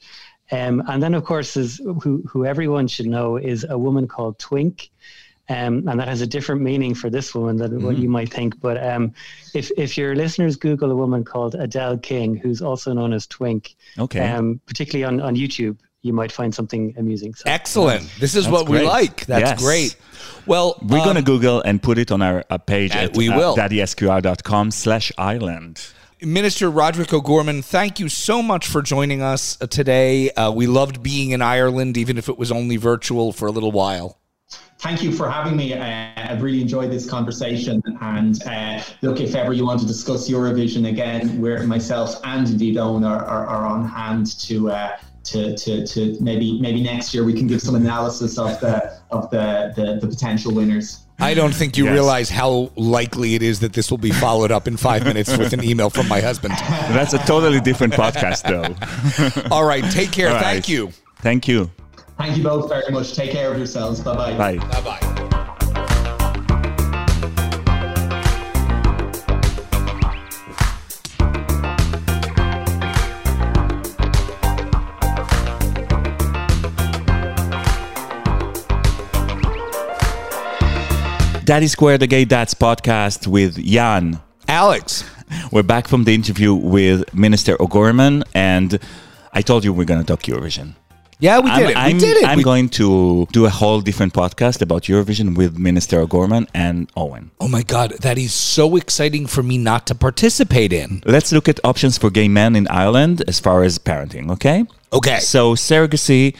Um, 0.50 0.82
and 0.86 1.02
then, 1.02 1.14
of 1.14 1.24
course, 1.24 1.56
is 1.56 1.78
who, 2.02 2.22
who 2.28 2.44
everyone 2.44 2.88
should 2.88 3.06
know 3.06 3.36
is 3.36 3.64
a 3.68 3.78
woman 3.78 4.08
called 4.08 4.38
Twink. 4.38 4.90
Um, 5.48 5.86
and 5.88 5.98
that 6.00 6.08
has 6.08 6.20
a 6.20 6.26
different 6.26 6.62
meaning 6.62 6.94
for 6.94 7.10
this 7.10 7.34
woman 7.34 7.56
than 7.56 7.72
mm 7.72 7.82
what 7.82 7.98
you 7.98 8.08
might 8.08 8.32
think. 8.32 8.60
But 8.60 8.82
um, 8.82 9.12
if 9.54 9.70
if 9.76 9.98
your 9.98 10.14
listeners 10.14 10.56
Google 10.56 10.92
a 10.92 10.94
woman 10.94 11.24
called 11.24 11.56
Adele 11.56 11.98
King, 11.98 12.36
who's 12.36 12.62
also 12.62 12.92
known 12.92 13.12
as 13.12 13.26
Twink, 13.26 13.74
okay, 13.98 14.30
um, 14.30 14.60
particularly 14.66 15.04
on, 15.04 15.20
on 15.20 15.34
YouTube, 15.34 15.78
you 16.02 16.12
might 16.12 16.30
find 16.30 16.54
something 16.54 16.94
amusing. 16.96 17.34
So, 17.34 17.44
Excellent. 17.46 18.08
This 18.18 18.34
is 18.34 18.48
what 18.48 18.66
great. 18.66 18.82
we 18.82 18.86
like. 18.86 19.26
That's 19.26 19.50
yes. 19.50 19.60
great. 19.60 19.96
Well, 20.46 20.78
we're 20.82 20.98
um, 20.98 21.04
going 21.04 21.16
to 21.16 21.22
Google 21.22 21.60
and 21.60 21.82
put 21.82 21.98
it 21.98 22.10
on 22.10 22.22
our 22.22 22.44
uh, 22.50 22.58
page 22.58 22.94
at 22.94 23.16
we 23.16 23.28
uh, 23.28 23.36
will. 23.36 23.56
daddysqr.com 23.56 24.70
slash 24.70 25.12
island. 25.16 25.86
Minister 26.20 26.70
Roderick 26.70 27.12
O'Gorman, 27.12 27.62
thank 27.62 27.98
you 27.98 28.08
so 28.08 28.42
much 28.42 28.68
for 28.68 28.80
joining 28.80 29.22
us 29.22 29.60
uh, 29.60 29.66
today. 29.66 30.30
Uh, 30.30 30.52
we 30.52 30.68
loved 30.68 31.02
being 31.02 31.30
in 31.30 31.42
Ireland, 31.42 31.96
even 31.96 32.16
if 32.16 32.28
it 32.28 32.38
was 32.38 32.52
only 32.52 32.76
virtual 32.76 33.32
for 33.32 33.46
a 33.46 33.50
little 33.50 33.72
while. 33.72 34.18
Thank 34.78 35.02
you 35.02 35.12
for 35.12 35.30
having 35.30 35.56
me. 35.56 35.74
Uh, 35.74 36.10
I've 36.16 36.42
really 36.42 36.60
enjoyed 36.60 36.90
this 36.90 37.08
conversation. 37.08 37.82
And 38.00 38.42
uh, 38.44 38.82
look, 39.02 39.20
if 39.20 39.34
ever 39.34 39.52
you 39.52 39.64
want 39.64 39.80
to 39.80 39.86
discuss 39.86 40.28
Eurovision 40.28 40.88
again, 40.88 41.40
where 41.40 41.62
myself 41.66 42.20
and 42.24 42.48
indeed 42.48 42.76
Owen 42.78 43.04
are, 43.04 43.24
are, 43.24 43.46
are 43.46 43.66
on 43.66 43.86
hand 43.86 44.38
to 44.40 44.70
uh, 44.70 44.96
to, 45.24 45.56
to, 45.56 45.86
to 45.86 46.16
maybe 46.20 46.60
maybe 46.60 46.82
next 46.82 47.14
year 47.14 47.24
we 47.24 47.32
can 47.32 47.46
give 47.46 47.60
some 47.60 47.74
analysis 47.74 48.38
of 48.38 48.58
the 48.60 48.98
of 49.10 49.30
the, 49.30 49.72
the, 49.76 49.98
the 50.00 50.06
potential 50.06 50.52
winners. 50.54 51.04
I 51.18 51.34
don't 51.34 51.54
think 51.54 51.76
you 51.76 51.84
yes. 51.84 51.92
realize 51.92 52.30
how 52.30 52.72
likely 52.74 53.36
it 53.36 53.42
is 53.42 53.60
that 53.60 53.72
this 53.72 53.90
will 53.90 53.98
be 53.98 54.10
followed 54.10 54.50
up 54.50 54.66
in 54.66 54.76
five 54.76 55.04
minutes 55.04 55.36
with 55.36 55.52
an 55.52 55.62
email 55.62 55.88
from 55.88 56.08
my 56.08 56.20
husband. 56.20 56.54
That's 56.54 57.12
a 57.12 57.18
totally 57.18 57.60
different 57.60 57.92
podcast, 57.92 58.42
though. 58.42 59.48
All 59.54 59.64
right. 59.64 59.84
Take 59.92 60.10
care. 60.10 60.32
Right. 60.32 60.42
Thank 60.42 60.68
you. 60.68 60.90
Thank 61.18 61.46
you. 61.46 61.70
Thank 62.18 62.36
you 62.36 62.42
both 62.42 62.68
very 62.68 62.90
much. 62.90 63.14
Take 63.14 63.30
care 63.30 63.52
of 63.52 63.56
yourselves. 63.56 64.00
Bye-bye. 64.00 64.36
Bye. 64.36 64.56
Bye-bye. 64.56 65.28
Daddy 81.52 81.66
Square, 81.66 81.98
the 81.98 82.06
Gay 82.06 82.24
Dads 82.24 82.54
podcast 82.54 83.26
with 83.26 83.58
Yan. 83.58 84.22
Alex. 84.48 85.04
We're 85.50 85.62
back 85.62 85.86
from 85.86 86.04
the 86.04 86.14
interview 86.14 86.54
with 86.54 87.12
Minister 87.12 87.60
O'Gorman, 87.60 88.24
and 88.32 88.78
I 89.34 89.42
told 89.42 89.62
you 89.62 89.74
we're 89.74 89.84
going 89.84 90.00
to 90.00 90.06
talk 90.06 90.22
Eurovision. 90.22 90.76
Yeah, 91.18 91.40
we 91.40 91.50
did 91.50 91.58
I'm, 91.58 91.68
it. 91.68 91.76
I'm, 91.76 91.92
we 91.92 91.98
did 91.98 92.16
it. 92.16 92.24
I'm 92.26 92.38
we... 92.38 92.42
going 92.42 92.70
to 92.70 93.26
do 93.32 93.44
a 93.44 93.50
whole 93.50 93.82
different 93.82 94.14
podcast 94.14 94.62
about 94.62 94.84
Eurovision 94.84 95.36
with 95.36 95.58
Minister 95.58 96.00
O'Gorman 96.00 96.48
and 96.54 96.90
Owen. 96.96 97.30
Oh 97.38 97.48
my 97.48 97.62
God, 97.62 97.90
that 98.00 98.16
is 98.16 98.32
so 98.32 98.76
exciting 98.76 99.26
for 99.26 99.42
me 99.42 99.58
not 99.58 99.86
to 99.88 99.94
participate 99.94 100.72
in. 100.72 101.02
Let's 101.04 101.32
look 101.32 101.50
at 101.50 101.60
options 101.64 101.98
for 101.98 102.08
gay 102.08 102.28
men 102.28 102.56
in 102.56 102.66
Ireland 102.68 103.24
as 103.28 103.40
far 103.40 103.62
as 103.62 103.78
parenting, 103.78 104.30
okay? 104.30 104.64
Okay. 104.90 105.18
So, 105.18 105.54
surrogacy, 105.54 106.34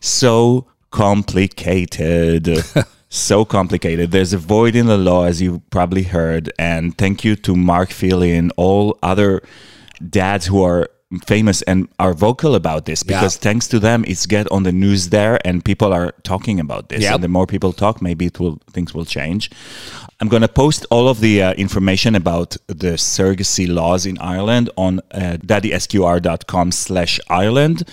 so 0.00 0.66
complicated. 0.90 2.48
so 3.08 3.44
complicated. 3.44 4.10
There's 4.10 4.32
a 4.32 4.38
void 4.38 4.74
in 4.74 4.86
the 4.86 4.98
law, 4.98 5.24
as 5.24 5.40
you 5.40 5.62
probably 5.70 6.04
heard. 6.04 6.52
And 6.58 6.96
thank 6.96 7.24
you 7.24 7.36
to 7.36 7.54
Mark 7.54 7.90
Feely 7.90 8.32
and 8.34 8.52
all 8.56 8.98
other 9.02 9.42
dads 10.10 10.46
who 10.46 10.62
are 10.62 10.90
famous 11.24 11.62
and 11.62 11.88
are 12.00 12.12
vocal 12.12 12.56
about 12.56 12.84
this 12.84 13.04
because 13.04 13.36
yeah. 13.36 13.40
thanks 13.40 13.68
to 13.68 13.78
them 13.78 14.04
it's 14.08 14.26
get 14.26 14.50
on 14.50 14.64
the 14.64 14.72
news 14.72 15.10
there 15.10 15.38
and 15.46 15.64
people 15.64 15.92
are 15.92 16.12
talking 16.24 16.58
about 16.58 16.88
this 16.88 17.02
yep. 17.02 17.14
and 17.14 17.24
the 17.24 17.28
more 17.28 17.46
people 17.46 17.72
talk 17.72 18.02
maybe 18.02 18.26
it 18.26 18.40
will 18.40 18.58
things 18.72 18.92
will 18.92 19.04
change 19.04 19.48
i'm 20.20 20.26
going 20.26 20.42
to 20.42 20.48
post 20.48 20.84
all 20.90 21.08
of 21.08 21.20
the 21.20 21.40
uh, 21.40 21.52
information 21.54 22.16
about 22.16 22.56
the 22.66 22.94
surrogacy 22.96 23.72
laws 23.72 24.04
in 24.04 24.18
ireland 24.18 24.68
on 24.76 24.98
uh, 25.12 25.36
daddysqr.com 25.46 26.72
slash 26.72 27.20
ireland 27.30 27.84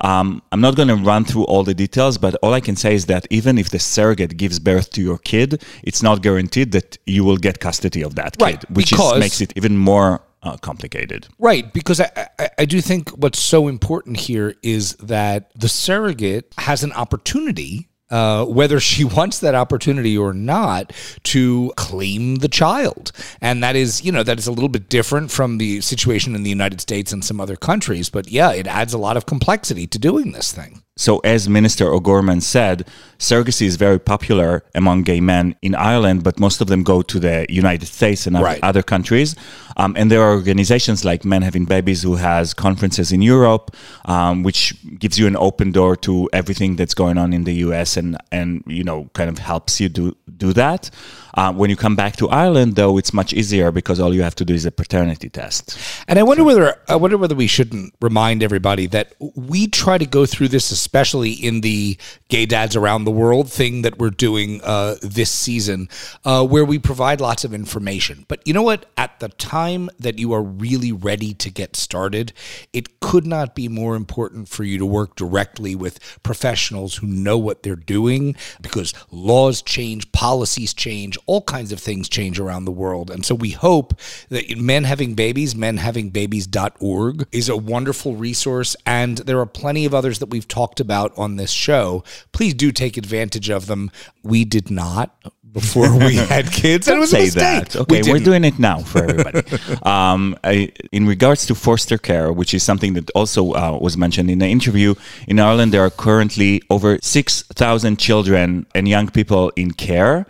um, 0.00 0.42
I'm 0.52 0.60
not 0.60 0.76
going 0.76 0.86
to 0.88 0.94
run 0.94 1.24
through 1.24 1.42
all 1.44 1.64
the 1.64 1.74
details, 1.74 2.18
but 2.18 2.36
all 2.36 2.54
I 2.54 2.60
can 2.60 2.76
say 2.76 2.94
is 2.94 3.06
that 3.06 3.26
even 3.30 3.58
if 3.58 3.70
the 3.70 3.80
surrogate 3.80 4.36
gives 4.36 4.60
birth 4.60 4.90
to 4.90 5.02
your 5.02 5.18
kid, 5.18 5.60
it's 5.82 6.04
not 6.04 6.22
guaranteed 6.22 6.70
that 6.70 6.98
you 7.04 7.24
will 7.24 7.36
get 7.36 7.58
custody 7.58 8.02
of 8.04 8.14
that 8.14 8.36
right, 8.40 8.60
kid, 8.60 8.76
which 8.76 8.92
is, 8.92 9.18
makes 9.18 9.40
it 9.40 9.52
even 9.56 9.76
more 9.76 10.22
uh, 10.42 10.56
complicated. 10.56 11.28
Right, 11.38 11.72
because 11.72 12.00
I, 12.00 12.28
I, 12.38 12.50
I, 12.58 12.64
do 12.64 12.80
think 12.80 13.10
what's 13.10 13.40
so 13.40 13.68
important 13.68 14.18
here 14.18 14.54
is 14.62 14.94
that 14.94 15.50
the 15.54 15.68
surrogate 15.68 16.54
has 16.58 16.84
an 16.84 16.92
opportunity 16.92 17.88
uh, 18.10 18.44
whether 18.46 18.80
she 18.80 19.04
wants 19.16 19.40
that 19.40 19.54
opportunity 19.54 20.16
or 20.16 20.32
not 20.32 20.92
to 21.24 21.72
claim 21.76 22.36
the 22.36 22.48
child. 22.48 23.12
And 23.40 23.62
that 23.62 23.76
is, 23.76 24.02
you 24.02 24.12
know, 24.12 24.22
that 24.22 24.38
is 24.38 24.46
a 24.46 24.52
little 24.52 24.68
bit 24.68 24.88
different 24.88 25.30
from 25.30 25.58
the 25.58 25.80
situation 25.80 26.34
in 26.34 26.42
the 26.42 26.50
United 26.50 26.80
States 26.80 27.12
and 27.12 27.24
some 27.24 27.40
other 27.40 27.56
countries. 27.56 28.08
But 28.08 28.30
yeah, 28.30 28.52
it 28.52 28.66
adds 28.66 28.94
a 28.94 28.98
lot 28.98 29.16
of 29.16 29.26
complexity 29.26 29.86
to 29.88 29.98
doing 29.98 30.32
this 30.32 30.52
thing. 30.52 30.82
So, 30.98 31.20
as 31.20 31.48
Minister 31.48 31.92
O'Gorman 31.92 32.40
said, 32.40 32.84
surrogacy 33.20 33.66
is 33.66 33.76
very 33.76 34.00
popular 34.00 34.64
among 34.74 35.04
gay 35.04 35.20
men 35.20 35.54
in 35.62 35.76
Ireland, 35.76 36.24
but 36.24 36.40
most 36.40 36.60
of 36.60 36.66
them 36.66 36.82
go 36.82 37.02
to 37.02 37.20
the 37.20 37.46
United 37.48 37.86
States 37.86 38.26
and 38.26 38.34
right. 38.36 38.58
other 38.64 38.82
countries. 38.82 39.36
Um, 39.76 39.94
and 39.96 40.10
there 40.10 40.20
are 40.22 40.32
organizations 40.32 41.04
like 41.04 41.24
Men 41.24 41.42
Having 41.42 41.66
Babies 41.66 42.02
who 42.02 42.16
has 42.16 42.52
conferences 42.52 43.12
in 43.12 43.22
Europe, 43.22 43.76
um, 44.06 44.42
which 44.42 44.74
gives 44.98 45.20
you 45.20 45.28
an 45.28 45.36
open 45.36 45.70
door 45.70 45.94
to 45.98 46.28
everything 46.32 46.74
that's 46.74 46.94
going 46.94 47.16
on 47.16 47.32
in 47.32 47.44
the 47.44 47.54
US 47.66 47.96
and, 47.96 48.16
and 48.32 48.64
you 48.66 48.82
know, 48.82 49.08
kind 49.12 49.30
of 49.30 49.38
helps 49.38 49.80
you 49.80 49.88
do, 49.88 50.16
do 50.36 50.52
that. 50.54 50.90
Uh, 51.34 51.52
when 51.52 51.70
you 51.70 51.76
come 51.76 51.96
back 51.96 52.16
to 52.16 52.28
Ireland, 52.28 52.76
though, 52.76 52.98
it's 52.98 53.12
much 53.12 53.32
easier 53.32 53.70
because 53.70 54.00
all 54.00 54.14
you 54.14 54.22
have 54.22 54.34
to 54.36 54.44
do 54.44 54.54
is 54.54 54.64
a 54.64 54.70
paternity 54.70 55.28
test. 55.28 55.78
And 56.06 56.18
I 56.18 56.22
wonder 56.22 56.44
whether 56.44 56.76
I 56.88 56.96
wonder 56.96 57.16
whether 57.16 57.34
we 57.34 57.46
shouldn't 57.46 57.94
remind 58.00 58.42
everybody 58.42 58.86
that 58.86 59.14
we 59.34 59.66
try 59.66 59.98
to 59.98 60.06
go 60.06 60.26
through 60.26 60.48
this, 60.48 60.70
especially 60.70 61.32
in 61.32 61.60
the 61.60 61.98
gay 62.28 62.46
dads 62.46 62.76
around 62.76 63.04
the 63.04 63.10
world 63.10 63.50
thing 63.50 63.82
that 63.82 63.98
we're 63.98 64.10
doing 64.10 64.60
uh, 64.62 64.96
this 65.02 65.30
season, 65.30 65.88
uh, 66.24 66.46
where 66.46 66.64
we 66.64 66.78
provide 66.78 67.20
lots 67.20 67.44
of 67.44 67.52
information. 67.52 68.24
But 68.28 68.46
you 68.46 68.52
know 68.54 68.62
what? 68.62 68.86
At 68.96 69.20
the 69.20 69.28
time 69.28 69.90
that 69.98 70.18
you 70.18 70.32
are 70.32 70.42
really 70.42 70.92
ready 70.92 71.34
to 71.34 71.50
get 71.50 71.76
started, 71.76 72.32
it 72.72 73.00
could 73.00 73.26
not 73.26 73.54
be 73.54 73.68
more 73.68 73.96
important 73.96 74.48
for 74.48 74.64
you 74.64 74.78
to 74.78 74.86
work 74.86 75.16
directly 75.16 75.74
with 75.74 75.98
professionals 76.22 76.96
who 76.96 77.06
know 77.06 77.38
what 77.38 77.62
they're 77.62 77.76
doing 77.76 78.36
because 78.60 78.94
laws 79.10 79.62
change, 79.62 80.10
policies 80.12 80.72
change 80.74 81.17
all 81.26 81.42
kinds 81.42 81.72
of 81.72 81.80
things 81.80 82.08
change 82.08 82.38
around 82.38 82.64
the 82.64 82.72
world. 82.72 83.10
And 83.10 83.24
so 83.24 83.34
we 83.34 83.50
hope 83.50 83.98
that 84.28 84.56
Men 84.58 84.84
Having 84.84 85.14
Babies, 85.14 85.54
menhavingbabies.org, 85.54 87.26
is 87.32 87.48
a 87.48 87.56
wonderful 87.56 88.16
resource. 88.16 88.76
And 88.86 89.18
there 89.18 89.40
are 89.40 89.46
plenty 89.46 89.84
of 89.84 89.94
others 89.94 90.18
that 90.18 90.30
we've 90.30 90.48
talked 90.48 90.80
about 90.80 91.16
on 91.16 91.36
this 91.36 91.50
show. 91.50 92.04
Please 92.32 92.54
do 92.54 92.72
take 92.72 92.96
advantage 92.96 93.50
of 93.50 93.66
them. 93.66 93.90
We 94.22 94.44
did 94.44 94.70
not 94.70 95.16
before 95.52 95.96
we 95.96 96.16
had 96.34 96.50
kids. 96.50 96.86
Don't 96.86 97.06
say 97.06 97.28
that. 97.30 97.76
Okay, 97.76 98.02
we 98.02 98.12
are 98.12 98.18
doing 98.18 98.44
it 98.44 98.58
now 98.58 98.78
for 98.80 99.04
everybody. 99.04 99.42
um, 99.82 100.36
I, 100.44 100.72
in 100.92 101.06
regards 101.06 101.46
to 101.46 101.54
foster 101.54 101.98
care, 101.98 102.32
which 102.32 102.54
is 102.54 102.62
something 102.62 102.94
that 102.94 103.10
also 103.10 103.52
uh, 103.52 103.78
was 103.80 103.96
mentioned 103.96 104.30
in 104.30 104.38
the 104.38 104.46
interview, 104.46 104.94
in 105.26 105.38
Ireland 105.38 105.72
there 105.72 105.84
are 105.84 105.90
currently 105.90 106.62
over 106.70 106.98
six 107.02 107.42
thousand 107.42 107.98
children 107.98 108.66
and 108.74 108.88
young 108.88 109.08
people 109.08 109.52
in 109.56 109.72
care 109.72 110.26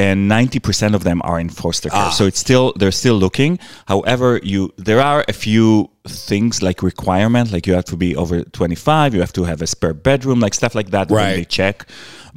and 0.00 0.30
90% 0.30 0.94
of 0.94 1.04
them 1.04 1.20
are 1.24 1.38
in 1.38 1.50
foster 1.50 1.90
care. 1.90 2.06
Ah. 2.06 2.10
So 2.10 2.24
it's 2.24 2.38
still 2.38 2.72
they're 2.76 2.98
still 3.02 3.16
looking. 3.16 3.58
However, 3.86 4.40
you 4.42 4.72
there 4.76 5.00
are 5.00 5.24
a 5.28 5.32
few 5.32 5.90
things 6.08 6.62
like 6.62 6.82
requirement 6.82 7.52
like 7.52 7.66
you 7.66 7.74
have 7.74 7.84
to 7.84 7.96
be 7.96 8.16
over 8.16 8.42
25, 8.42 9.14
you 9.14 9.20
have 9.20 9.34
to 9.34 9.44
have 9.44 9.60
a 9.60 9.66
spare 9.66 9.92
bedroom, 9.92 10.40
like 10.40 10.54
stuff 10.54 10.74
like 10.74 10.90
that 10.90 11.10
right. 11.10 11.34
they 11.36 11.44
check. 11.44 11.86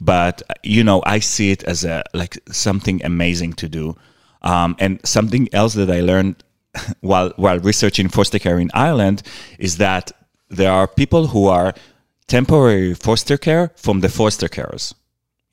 But 0.02 0.42
you 0.64 0.84
know, 0.84 1.02
I 1.06 1.20
see 1.20 1.52
it 1.52 1.64
as 1.64 1.86
a 1.86 2.04
like 2.14 2.38
something 2.52 3.04
amazing 3.06 3.54
to 3.54 3.70
do. 3.70 3.96
Um, 4.42 4.76
and 4.80 5.00
something 5.06 5.48
else 5.54 5.74
that 5.76 5.90
I 5.90 6.02
learned 6.02 6.44
while 7.00 7.32
while 7.38 7.60
researching 7.60 8.10
foster 8.10 8.40
care 8.40 8.60
in 8.60 8.70
Ireland 8.74 9.24
is 9.58 9.78
that 9.78 10.12
there 10.50 10.72
are 10.72 10.88
people 10.88 11.28
who 11.28 11.48
are 11.48 11.74
temporary 12.28 12.94
foster 12.94 13.38
care 13.38 13.72
from 13.76 14.02
the 14.02 14.10
foster 14.10 14.50
carers. 14.50 14.94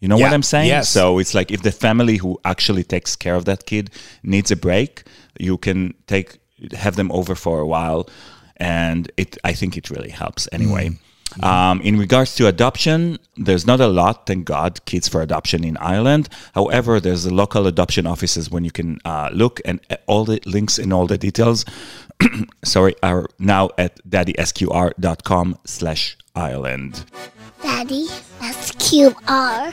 You 0.01 0.09
know 0.09 0.17
yeah. 0.17 0.27
what 0.27 0.35
I'm 0.35 0.43
saying? 0.43 0.69
Yes. 0.69 0.89
So 0.89 1.19
it's 1.19 1.35
like 1.35 1.51
if 1.51 1.63
the 1.63 1.73
family 1.73 2.17
who 2.17 2.41
actually 2.45 2.85
takes 2.85 3.17
care 3.17 3.35
of 3.35 3.45
that 3.45 3.67
kid 3.67 3.91
needs 4.23 4.51
a 4.51 4.57
break, 4.57 5.05
you 5.39 5.59
can 5.59 5.95
take 6.07 6.39
have 6.73 6.97
them 6.97 7.11
over 7.13 7.35
for 7.35 7.61
a 7.61 7.67
while, 7.67 8.09
and 8.57 9.11
it 9.17 9.37
I 9.45 9.53
think 9.53 9.77
it 9.77 9.91
really 9.91 10.11
helps 10.11 10.49
anyway. 10.53 10.89
Mm-hmm. 10.89 11.45
Um, 11.45 11.81
in 11.83 11.97
regards 11.97 12.35
to 12.37 12.49
adoption, 12.49 13.19
there's 13.37 13.65
not 13.65 13.81
a 13.81 13.87
lot, 13.87 14.27
thank 14.27 14.47
God, 14.47 14.85
kids 14.85 15.07
for 15.07 15.23
adoption 15.23 15.63
in 15.63 15.77
Ireland. 15.77 16.29
However, 16.55 16.99
there's 16.99 17.23
the 17.23 17.33
local 17.33 17.69
adoption 17.69 18.05
offices 18.05 18.51
when 18.51 18.65
you 18.65 18.73
can 18.73 18.99
uh, 19.05 19.31
look, 19.33 19.61
and 19.65 19.79
all 20.07 20.25
the 20.25 20.41
links 20.45 20.77
and 20.77 20.93
all 20.93 21.07
the 21.07 21.17
details, 21.19 21.65
sorry, 22.65 22.97
are 23.05 23.29
now 23.39 23.71
at 23.79 24.01
daddysqr.com 24.09 25.59
slash 25.65 26.17
Ireland. 26.35 27.05
Daddy, 27.63 28.09
QR.com. 28.79 29.71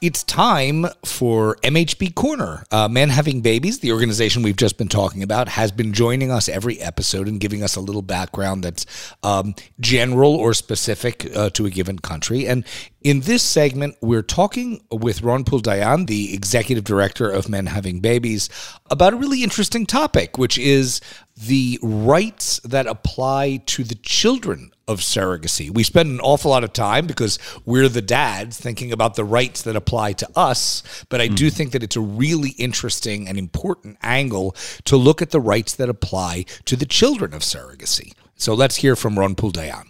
It's 0.00 0.24
time 0.24 0.86
for 1.04 1.56
MHB 1.56 2.14
Corner. 2.14 2.64
Uh, 2.70 2.88
Men 2.88 3.10
Having 3.10 3.42
Babies, 3.42 3.80
the 3.80 3.92
organization 3.92 4.42
we've 4.42 4.56
just 4.56 4.78
been 4.78 4.88
talking 4.88 5.22
about, 5.22 5.46
has 5.48 5.70
been 5.72 5.92
joining 5.92 6.30
us 6.30 6.48
every 6.48 6.80
episode 6.80 7.28
and 7.28 7.38
giving 7.38 7.62
us 7.62 7.76
a 7.76 7.80
little 7.80 8.00
background 8.00 8.64
that's 8.64 8.86
um, 9.22 9.54
general 9.78 10.34
or 10.34 10.54
specific 10.54 11.30
uh, 11.36 11.50
to 11.50 11.66
a 11.66 11.70
given 11.70 11.98
country. 11.98 12.46
And 12.46 12.64
in 13.02 13.20
this 13.20 13.42
segment, 13.42 13.96
we're 14.00 14.22
talking 14.22 14.82
with 14.90 15.20
Ron 15.20 15.44
Dayan, 15.44 16.06
the 16.06 16.32
executive 16.32 16.84
director 16.84 17.30
of 17.30 17.50
Men 17.50 17.66
Having 17.66 18.00
Babies, 18.00 18.48
about 18.90 19.12
a 19.12 19.16
really 19.16 19.42
interesting 19.42 19.84
topic, 19.84 20.38
which 20.38 20.56
is 20.56 21.02
the 21.36 21.78
rights 21.82 22.58
that 22.60 22.86
apply 22.86 23.58
to 23.66 23.84
the 23.84 23.96
children 23.96 24.70
of 24.90 24.98
surrogacy. 25.00 25.70
We 25.70 25.84
spend 25.84 26.10
an 26.10 26.20
awful 26.20 26.50
lot 26.50 26.64
of 26.64 26.72
time 26.72 27.06
because 27.06 27.38
we're 27.64 27.88
the 27.88 28.02
dads 28.02 28.58
thinking 28.58 28.90
about 28.90 29.14
the 29.14 29.24
rights 29.24 29.62
that 29.62 29.76
apply 29.76 30.14
to 30.14 30.28
us, 30.34 30.82
but 31.08 31.20
I 31.20 31.28
mm. 31.28 31.36
do 31.36 31.48
think 31.48 31.70
that 31.70 31.82
it's 31.84 31.96
a 31.96 32.00
really 32.00 32.50
interesting 32.58 33.28
and 33.28 33.38
important 33.38 33.98
angle 34.02 34.56
to 34.86 34.96
look 34.96 35.22
at 35.22 35.30
the 35.30 35.40
rights 35.40 35.76
that 35.76 35.88
apply 35.88 36.44
to 36.64 36.74
the 36.74 36.86
children 36.86 37.32
of 37.32 37.42
surrogacy. 37.42 38.12
So 38.34 38.52
let's 38.54 38.76
hear 38.76 38.96
from 38.96 39.16
Ron 39.16 39.36
Poole-Dayan. 39.36 39.86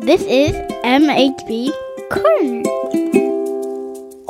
This 0.00 0.22
is 0.22 0.52
MHB 0.82 1.72
Corner. 2.10 2.80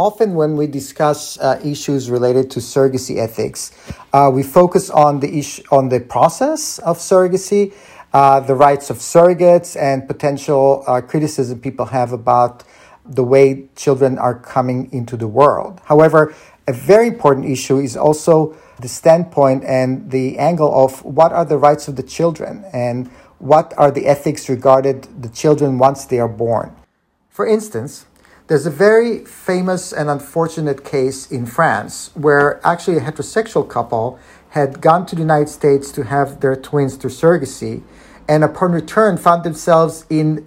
often 0.01 0.35
when 0.35 0.57
we 0.57 0.67
discuss 0.67 1.39
uh, 1.39 1.61
issues 1.63 2.11
related 2.11 2.51
to 2.51 2.59
surrogacy 2.59 3.19
ethics, 3.19 3.71
uh, 4.15 4.31
we 4.33 4.43
focus 4.43 4.89
on 4.89 5.21
the 5.21 5.39
issue, 5.39 5.63
on 5.71 5.91
the 5.91 6.01
process 6.01 6.79
of 6.81 6.97
surrogacy, 6.97 7.75
uh, 8.13 8.41
the 8.41 8.55
rights 8.55 8.91
of 8.91 8.99
surrogates, 8.99 9.81
and 9.81 10.07
potential 10.07 10.85
uh, 10.87 11.01
criticism 11.01 11.61
people 11.61 11.87
have 11.87 12.13
about 12.13 12.65
the 13.05 13.25
way 13.25 13.69
children 13.77 14.19
are 14.19 14.39
coming 14.39 14.93
into 14.93 15.17
the 15.17 15.29
world. 15.29 15.81
However, 15.85 16.35
a 16.69 16.73
very 16.73 17.09
important 17.09 17.47
issue 17.47 17.79
is 17.79 17.97
also 17.97 18.57
the 18.81 18.89
standpoint 18.89 19.65
and 19.65 20.11
the 20.11 20.39
angle 20.39 20.85
of 20.85 21.05
what 21.05 21.33
are 21.33 21.45
the 21.45 21.59
rights 21.59 21.89
of 21.89 21.97
the 21.97 22.03
children 22.03 22.65
and 22.73 23.09
what 23.39 23.75
are 23.77 23.91
the 23.91 24.07
ethics 24.07 24.49
regarded 24.49 25.09
the 25.23 25.29
children 25.29 25.79
once 25.79 26.05
they 26.05 26.21
are 26.21 26.29
born. 26.29 26.75
For 27.29 27.47
instance, 27.47 28.07
there's 28.47 28.67
a 28.67 28.71
very 28.71 29.25
famous 29.25 29.93
and 29.93 30.11
unfortunate 30.11 30.85
case 30.85 31.31
in 31.31 31.47
France 31.47 32.11
where 32.15 32.61
actually 32.67 32.97
a 32.97 33.01
heterosexual 33.01 33.69
couple 33.69 34.19
had 34.51 34.81
gone 34.81 35.07
to 35.07 35.15
the 35.15 35.23
United 35.23 35.49
States 35.49 35.93
to 35.93 36.05
have 36.05 36.41
their 36.41 36.57
twins 36.57 36.97
through 36.97 37.11
surrogacy 37.11 37.83
and 38.31 38.45
upon 38.45 38.71
return 38.71 39.17
found 39.19 39.43
themselves 39.43 40.07
in 40.09 40.47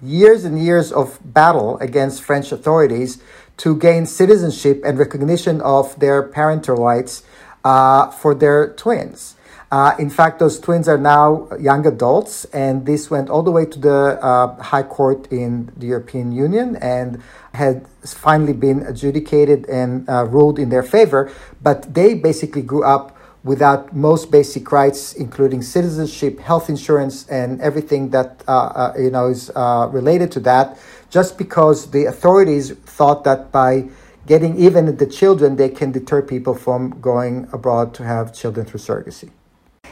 years 0.00 0.44
and 0.44 0.56
years 0.56 0.92
of 0.92 1.18
battle 1.24 1.76
against 1.78 2.22
French 2.22 2.52
authorities 2.52 3.20
to 3.56 3.76
gain 3.76 4.06
citizenship 4.06 4.80
and 4.84 5.00
recognition 5.00 5.60
of 5.60 5.98
their 5.98 6.22
parental 6.22 6.76
rights 6.76 7.24
uh, 7.64 8.08
for 8.08 8.36
their 8.36 8.72
twins. 8.74 9.34
Uh, 9.72 9.96
in 9.98 10.08
fact, 10.08 10.38
those 10.38 10.60
twins 10.60 10.86
are 10.86 10.98
now 10.98 11.48
young 11.58 11.84
adults, 11.84 12.44
and 12.52 12.86
this 12.86 13.10
went 13.10 13.28
all 13.28 13.42
the 13.42 13.50
way 13.50 13.66
to 13.66 13.80
the 13.80 14.16
uh, 14.22 14.54
High 14.62 14.84
Court 14.84 15.26
in 15.32 15.72
the 15.76 15.86
European 15.86 16.30
Union 16.30 16.76
and 16.76 17.20
had 17.54 17.84
finally 18.04 18.52
been 18.52 18.86
adjudicated 18.86 19.68
and 19.68 20.08
uh, 20.08 20.24
ruled 20.26 20.60
in 20.60 20.68
their 20.68 20.84
favor. 20.84 21.32
But 21.60 21.94
they 21.94 22.14
basically 22.14 22.62
grew 22.62 22.84
up 22.84 23.13
without 23.44 23.94
most 23.94 24.30
basic 24.30 24.72
rights, 24.72 25.12
including 25.12 25.60
citizenship, 25.62 26.40
health 26.40 26.68
insurance, 26.68 27.28
and 27.28 27.60
everything 27.60 28.10
that 28.10 28.42
uh, 28.48 28.52
uh, 28.52 28.94
you 28.98 29.10
know 29.10 29.28
is 29.28 29.50
uh, 29.54 29.88
related 29.92 30.32
to 30.32 30.40
that, 30.40 30.78
just 31.10 31.38
because 31.38 31.90
the 31.90 32.06
authorities 32.06 32.72
thought 32.72 33.22
that 33.24 33.52
by 33.52 33.86
getting 34.26 34.58
even 34.58 34.96
the 34.96 35.06
children, 35.06 35.56
they 35.56 35.68
can 35.68 35.92
deter 35.92 36.22
people 36.22 36.54
from 36.54 36.98
going 37.00 37.46
abroad 37.52 37.92
to 37.94 38.02
have 38.02 38.32
children 38.32 38.64
through 38.64 38.80
surrogacy. 38.80 39.30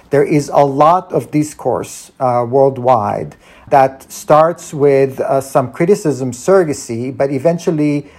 There 0.09 0.25
is 0.25 0.51
a 0.53 0.65
lot 0.65 1.13
of 1.13 1.31
discourse 1.31 2.13
uh, 2.21 2.47
worldwide 2.49 3.37
that 3.69 4.11
starts 4.13 4.75
with 4.75 5.21
uh, 5.21 5.41
some 5.41 5.73
criticism 5.73 6.33
surrogacy, 6.33 7.17
but 7.17 7.31
eventually 7.31 8.11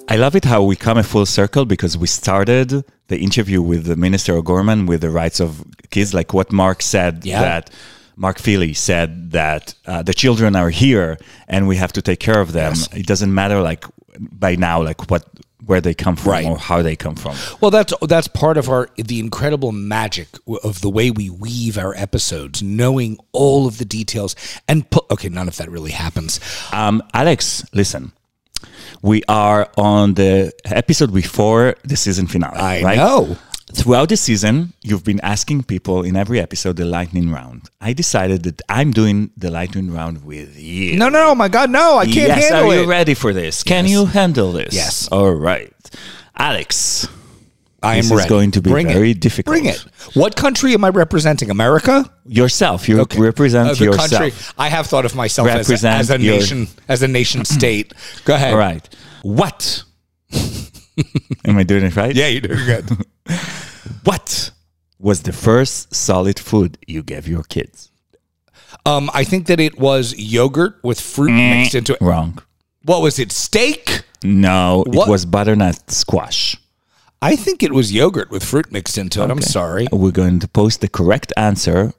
I 0.07 0.17
love 0.17 0.35
it 0.35 0.45
how 0.45 0.63
we 0.63 0.75
come 0.75 0.97
a 0.97 1.03
full 1.03 1.25
circle 1.25 1.65
because 1.65 1.97
we 1.97 2.07
started 2.07 2.83
the 3.07 3.17
interview 3.17 3.61
with 3.61 3.85
the 3.85 3.95
Minister 3.95 4.35
O'Gorman 4.35 4.85
with 4.85 5.01
the 5.01 5.09
rights 5.09 5.39
of 5.39 5.63
kids, 5.89 6.13
like 6.13 6.33
what 6.33 6.51
Mark 6.51 6.81
said 6.81 7.25
yeah. 7.25 7.41
that 7.41 7.71
Mark 8.15 8.39
Feely 8.39 8.73
said 8.73 9.31
that 9.31 9.73
uh, 9.85 10.03
the 10.03 10.13
children 10.13 10.55
are 10.55 10.69
here 10.69 11.17
and 11.47 11.67
we 11.67 11.77
have 11.77 11.91
to 11.93 12.01
take 12.01 12.19
care 12.19 12.39
of 12.39 12.51
them. 12.51 12.73
Yes. 12.75 12.93
It 12.93 13.07
doesn't 13.07 13.33
matter 13.33 13.61
like 13.61 13.85
by 14.19 14.55
now 14.55 14.81
like 14.83 15.09
what 15.09 15.27
where 15.65 15.81
they 15.81 15.95
come 15.95 16.15
from 16.15 16.31
right. 16.31 16.45
or 16.45 16.57
how 16.57 16.83
they 16.83 16.95
come 16.95 17.15
from. 17.15 17.35
Well, 17.59 17.71
that's 17.71 17.93
that's 18.01 18.27
part 18.27 18.57
of 18.57 18.69
our 18.69 18.89
the 18.95 19.19
incredible 19.19 19.71
magic 19.71 20.27
of 20.63 20.81
the 20.81 20.89
way 20.89 21.09
we 21.09 21.29
weave 21.29 21.77
our 21.77 21.95
episodes, 21.95 22.61
knowing 22.61 23.17
all 23.31 23.67
of 23.67 23.77
the 23.79 23.85
details 23.85 24.35
and. 24.67 24.85
Okay, 25.09 25.29
none 25.29 25.47
of 25.47 25.57
that 25.57 25.69
really 25.69 25.91
happens. 25.91 26.39
Um, 26.71 27.01
Alex, 27.13 27.65
listen. 27.73 28.11
We 29.01 29.23
are 29.27 29.69
on 29.77 30.13
the 30.15 30.51
episode 30.65 31.13
before 31.13 31.75
the 31.83 31.95
season 31.95 32.27
finale. 32.27 32.57
I 32.57 32.81
right? 32.81 32.97
know. 32.97 33.37
Throughout 33.73 34.09
the 34.09 34.17
season, 34.17 34.73
you've 34.83 35.03
been 35.03 35.19
asking 35.21 35.63
people 35.63 36.03
in 36.03 36.15
every 36.15 36.39
episode 36.39 36.77
the 36.77 36.85
lightning 36.85 37.31
round. 37.31 37.69
I 37.81 37.93
decided 37.93 38.43
that 38.43 38.61
I'm 38.69 38.91
doing 38.91 39.31
the 39.35 39.51
lightning 39.51 39.91
round 39.91 40.23
with 40.23 40.57
you. 40.57 40.97
No, 40.97 41.09
no, 41.09 41.25
no, 41.25 41.35
my 41.35 41.49
God, 41.49 41.69
no! 41.71 41.97
I 41.97 42.05
can't 42.05 42.29
yes, 42.29 42.49
handle 42.49 42.71
it. 42.71 42.77
Are 42.77 42.81
you 42.83 42.87
ready 42.87 43.15
for 43.15 43.33
this? 43.33 43.63
Can 43.63 43.85
you 43.85 44.05
handle 44.05 44.51
this? 44.53 44.73
Yes. 44.73 45.09
All 45.09 45.33
right, 45.33 45.73
Alex. 46.37 47.07
I 47.85 47.95
am 47.95 48.03
this 48.03 48.11
ready. 48.11 48.23
is 48.23 48.29
going 48.29 48.51
to 48.51 48.61
be 48.61 48.69
Bring 48.69 48.87
very 48.87 49.11
it. 49.11 49.19
difficult. 49.19 49.53
Bring 49.53 49.65
it. 49.65 49.79
What 50.13 50.35
country 50.35 50.73
am 50.73 50.83
I 50.83 50.89
representing? 50.89 51.49
America? 51.49 52.11
Yourself. 52.25 52.89
You 52.89 53.01
okay. 53.01 53.19
represent 53.19 53.69
uh, 53.69 53.73
the 53.73 53.85
yourself. 53.85 54.09
Country. 54.09 54.53
I 54.57 54.69
have 54.69 54.87
thought 54.87 55.05
of 55.05 55.15
myself 55.15 55.47
as 55.47 55.83
a, 55.83 55.87
as 55.87 56.09
a 56.09 56.19
your... 56.19 56.35
nation, 56.35 56.67
as 56.87 57.01
a 57.03 57.07
nation 57.07 57.45
state. 57.57 57.93
Go 58.25 58.35
ahead. 58.35 58.53
All 58.53 58.59
right. 58.59 58.87
What? 59.21 59.83
am 61.45 61.57
I 61.57 61.63
doing 61.63 61.83
it 61.83 61.95
right? 61.95 62.15
Yeah, 62.15 62.27
you're 62.27 62.41
doing 62.41 62.65
good. 62.65 62.85
What 64.03 64.51
was 64.99 65.23
the 65.23 65.33
first 65.33 65.93
solid 65.93 66.39
food 66.39 66.77
you 66.87 67.01
gave 67.01 67.27
your 67.27 67.41
kids? 67.43 67.91
Um, 68.85 69.09
I 69.13 69.23
think 69.23 69.47
that 69.47 69.59
it 69.59 69.79
was 69.79 70.13
yogurt 70.15 70.79
with 70.83 70.99
fruit 70.99 71.31
mixed 71.31 71.73
into 71.73 71.93
it. 71.93 72.01
Wrong. 72.01 72.37
What 72.83 73.01
was 73.01 73.17
it? 73.17 73.31
Steak? 73.31 74.03
No, 74.23 74.83
what? 74.85 75.07
it 75.07 75.11
was 75.11 75.25
butternut 75.25 75.89
squash. 75.89 76.57
I 77.21 77.35
think 77.35 77.63
it 77.63 77.73
was 77.73 77.91
yogurt 77.91 78.29
with 78.29 78.43
fruit 78.43 78.71
mixed 78.71 78.97
into 78.97 79.23
it. 79.23 79.31
I'm 79.31 79.41
sorry. 79.41 79.87
We're 79.91 80.11
going 80.11 80.39
to 80.39 80.47
post 80.47 80.81
the 80.81 80.87
correct 80.87 81.33
answer. 81.37 81.93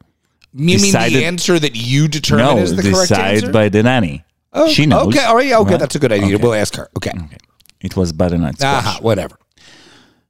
You 0.52 0.78
decided, 0.78 1.12
mean 1.12 1.20
the 1.20 1.26
answer 1.26 1.58
that 1.58 1.74
you 1.74 2.08
determine 2.08 2.56
no, 2.56 2.58
is 2.58 2.76
the 2.76 2.82
correct 2.82 3.10
answer? 3.10 3.14
decided 3.14 3.52
by 3.52 3.68
the 3.68 3.82
nanny. 3.82 4.24
Oh, 4.52 4.68
she 4.68 4.86
knows. 4.86 5.08
Okay, 5.08 5.24
all 5.24 5.36
right, 5.36 5.52
okay, 5.52 5.76
that's 5.76 5.94
a 5.96 5.98
good 5.98 6.12
idea. 6.12 6.36
Okay. 6.36 6.42
We'll 6.42 6.54
ask 6.54 6.76
her. 6.76 6.88
Okay. 6.96 7.10
okay. 7.10 7.36
It 7.80 7.96
was 7.96 8.12
butternut 8.12 8.56
squash. 8.56 8.86
Uh-huh, 8.86 8.98
whatever. 9.02 9.36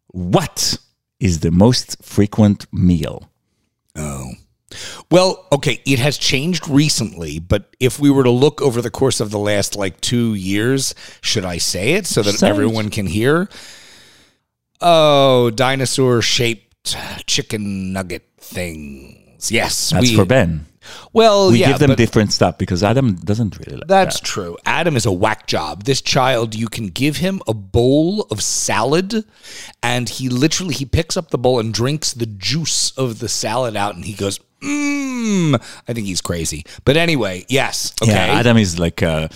What 0.09 0.79
is 1.21 1.41
the 1.41 1.51
most 1.51 2.03
frequent 2.03 2.67
meal? 2.73 3.31
Oh. 3.95 4.33
Well, 5.11 5.47
okay, 5.53 5.81
it 5.87 6.01
has 6.01 6.19
changed 6.19 6.69
recently, 6.69 7.39
but 7.39 7.75
if 7.79 8.01
we 8.01 8.11
were 8.11 8.25
to 8.25 8.31
look 8.31 8.61
over 8.61 8.83
the 8.83 8.91
course 8.91 9.21
of 9.21 9.31
the 9.31 9.39
last 9.39 9.77
like 9.77 10.01
two 10.01 10.35
years, 10.35 10.95
should 11.21 11.45
I 11.45 11.59
say 11.59 11.93
it 11.93 12.07
so 12.07 12.23
that 12.23 12.33
say 12.33 12.49
everyone 12.49 12.91
can 12.91 13.07
hear? 13.07 13.49
Oh, 14.81 15.51
dinosaur 15.51 16.23
shaped 16.23 16.97
chicken 17.27 17.93
nugget 17.93 18.29
things. 18.39 19.51
Yes. 19.51 19.91
That's 19.91 20.11
we, 20.11 20.17
for 20.17 20.25
Ben. 20.25 20.67
Well, 21.13 21.51
we 21.51 21.61
yeah, 21.61 21.69
give 21.69 21.79
them 21.81 21.95
different 21.95 22.33
stuff 22.33 22.59
because 22.59 22.83
Adam 22.83 23.17
doesn't 23.17 23.59
really 23.59 23.79
like 23.79 23.89
That's 23.89 24.21
that. 24.21 24.27
true. 24.27 24.57
Adam 24.65 24.97
is 24.97 25.07
a 25.07 25.13
whack 25.13 25.47
job. 25.47 25.85
This 25.85 26.01
child, 26.01 26.55
you 26.55 26.69
can 26.69 26.89
give 26.89 27.17
him 27.17 27.43
a 27.47 27.55
bowl 27.55 28.23
of 28.31 28.43
salad, 28.43 29.25
and 29.83 30.09
he 30.09 30.29
literally 30.29 30.75
he 30.75 30.85
picks 30.85 31.17
up 31.17 31.31
the 31.31 31.39
bowl 31.39 31.59
and 31.59 31.75
drinks 31.75 32.13
the 32.13 32.27
juice 32.27 32.93
of 32.93 33.19
the 33.19 33.29
salad 33.29 33.77
out, 33.77 33.97
and 33.97 34.05
he 34.05 34.13
goes, 34.13 34.39
mmm. 34.63 35.55
I 35.89 35.93
think 35.93 36.07
he's 36.07 36.21
crazy. 36.21 36.65
But 36.85 36.97
anyway, 36.97 37.45
yes. 37.49 37.93
Okay. 38.01 38.13
Yeah, 38.13 38.39
Adam 38.39 38.57
is 38.57 38.79
like 38.79 39.03
uh, 39.03 39.29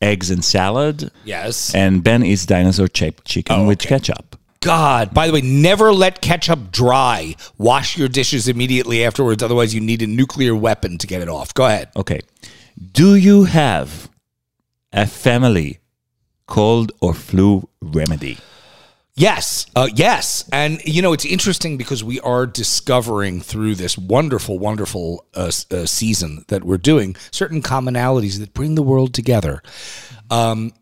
eggs 0.00 0.30
and 0.30 0.44
salad. 0.44 1.10
Yes. 1.24 1.74
And 1.74 2.02
Ben 2.02 2.22
is 2.22 2.46
dinosaur 2.46 2.88
shaped 2.92 3.24
chicken 3.24 3.56
oh, 3.56 3.66
with 3.66 3.80
ketchup. 3.80 4.36
God. 4.64 5.12
By 5.12 5.26
the 5.26 5.34
way, 5.34 5.42
never 5.42 5.92
let 5.92 6.22
ketchup 6.22 6.72
dry. 6.72 7.36
Wash 7.58 7.98
your 7.98 8.08
dishes 8.08 8.48
immediately 8.48 9.04
afterwards. 9.04 9.42
Otherwise, 9.42 9.74
you 9.74 9.80
need 9.82 10.00
a 10.00 10.06
nuclear 10.06 10.56
weapon 10.56 10.96
to 10.98 11.06
get 11.06 11.20
it 11.20 11.28
off. 11.28 11.52
Go 11.52 11.66
ahead. 11.66 11.90
Okay. 11.94 12.20
Do 12.92 13.14
you 13.14 13.44
have 13.44 14.08
a 14.90 15.06
family 15.06 15.80
cold 16.46 16.92
or 17.02 17.12
flu 17.12 17.68
remedy? 17.82 18.38
Yes, 19.16 19.66
uh, 19.76 19.88
yes, 19.94 20.48
and 20.50 20.82
you 20.84 21.00
know 21.00 21.12
it's 21.12 21.26
interesting 21.26 21.76
because 21.76 22.02
we 22.02 22.18
are 22.20 22.46
discovering 22.46 23.42
through 23.42 23.74
this 23.76 23.96
wonderful, 23.96 24.58
wonderful 24.58 25.26
uh, 25.34 25.52
uh, 25.70 25.86
season 25.86 26.44
that 26.48 26.64
we're 26.64 26.78
doing 26.78 27.14
certain 27.30 27.62
commonalities 27.62 28.40
that 28.40 28.54
bring 28.54 28.74
the 28.74 28.82
world 28.82 29.12
together. 29.12 29.62
Um, 30.30 30.72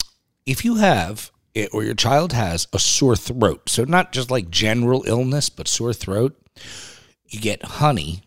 if 0.46 0.64
you 0.64 0.76
have 0.76 1.31
it, 1.54 1.70
or 1.72 1.84
your 1.84 1.94
child 1.94 2.32
has 2.32 2.66
a 2.72 2.78
sore 2.78 3.16
throat, 3.16 3.68
so 3.68 3.84
not 3.84 4.12
just 4.12 4.30
like 4.30 4.50
general 4.50 5.04
illness, 5.06 5.48
but 5.48 5.68
sore 5.68 5.92
throat, 5.92 6.36
you 7.26 7.40
get 7.40 7.64
honey 7.64 8.22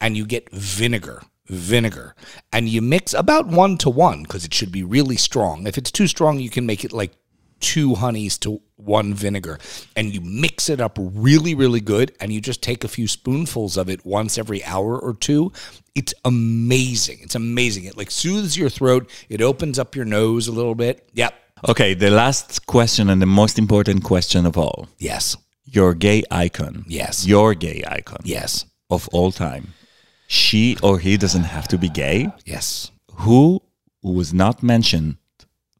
and 0.00 0.16
you 0.16 0.26
get 0.26 0.50
vinegar. 0.50 1.22
Vinegar, 1.48 2.16
and 2.52 2.68
you 2.68 2.82
mix 2.82 3.14
about 3.14 3.46
one 3.46 3.78
to 3.78 3.88
one 3.88 4.24
because 4.24 4.44
it 4.44 4.52
should 4.52 4.72
be 4.72 4.82
really 4.82 5.14
strong. 5.14 5.68
If 5.68 5.78
it's 5.78 5.92
too 5.92 6.08
strong, 6.08 6.40
you 6.40 6.50
can 6.50 6.66
make 6.66 6.84
it 6.84 6.92
like 6.92 7.12
two 7.60 7.94
honeys 7.94 8.36
to 8.38 8.60
one 8.74 9.14
vinegar. 9.14 9.58
And 9.94 10.12
you 10.12 10.20
mix 10.20 10.68
it 10.68 10.80
up 10.80 10.98
really 11.00 11.54
really 11.54 11.80
good 11.80 12.14
and 12.20 12.32
you 12.32 12.40
just 12.40 12.62
take 12.62 12.82
a 12.82 12.88
few 12.88 13.06
spoonfuls 13.06 13.76
of 13.76 13.88
it 13.88 14.04
once 14.04 14.38
every 14.38 14.64
hour 14.64 14.98
or 14.98 15.14
two. 15.14 15.52
It's 15.94 16.14
amazing. 16.24 17.18
It's 17.22 17.36
amazing. 17.36 17.84
It 17.84 17.96
like 17.96 18.10
soothes 18.10 18.56
your 18.56 18.68
throat. 18.68 19.08
It 19.28 19.40
opens 19.40 19.78
up 19.78 19.94
your 19.94 20.04
nose 20.04 20.48
a 20.48 20.52
little 20.52 20.74
bit. 20.74 21.08
Yep 21.14 21.34
okay 21.68 21.94
the 21.94 22.10
last 22.10 22.66
question 22.66 23.10
and 23.10 23.20
the 23.20 23.26
most 23.26 23.58
important 23.58 24.04
question 24.04 24.46
of 24.46 24.56
all. 24.56 24.88
Yes. 24.98 25.36
Your 25.64 25.94
gay 25.94 26.22
icon. 26.30 26.84
Yes. 26.86 27.26
Your 27.26 27.54
gay 27.54 27.82
icon. 27.86 28.20
Yes. 28.24 28.64
Of 28.88 29.08
all 29.12 29.32
time. 29.32 29.74
She 30.28 30.76
or 30.82 30.98
he 30.98 31.16
doesn't 31.16 31.44
have 31.44 31.68
to 31.68 31.78
be 31.78 31.88
gay. 31.88 32.30
Yes. 32.44 32.90
Who 33.14 33.62
was 34.02 34.32
not 34.32 34.62
mentioned 34.62 35.16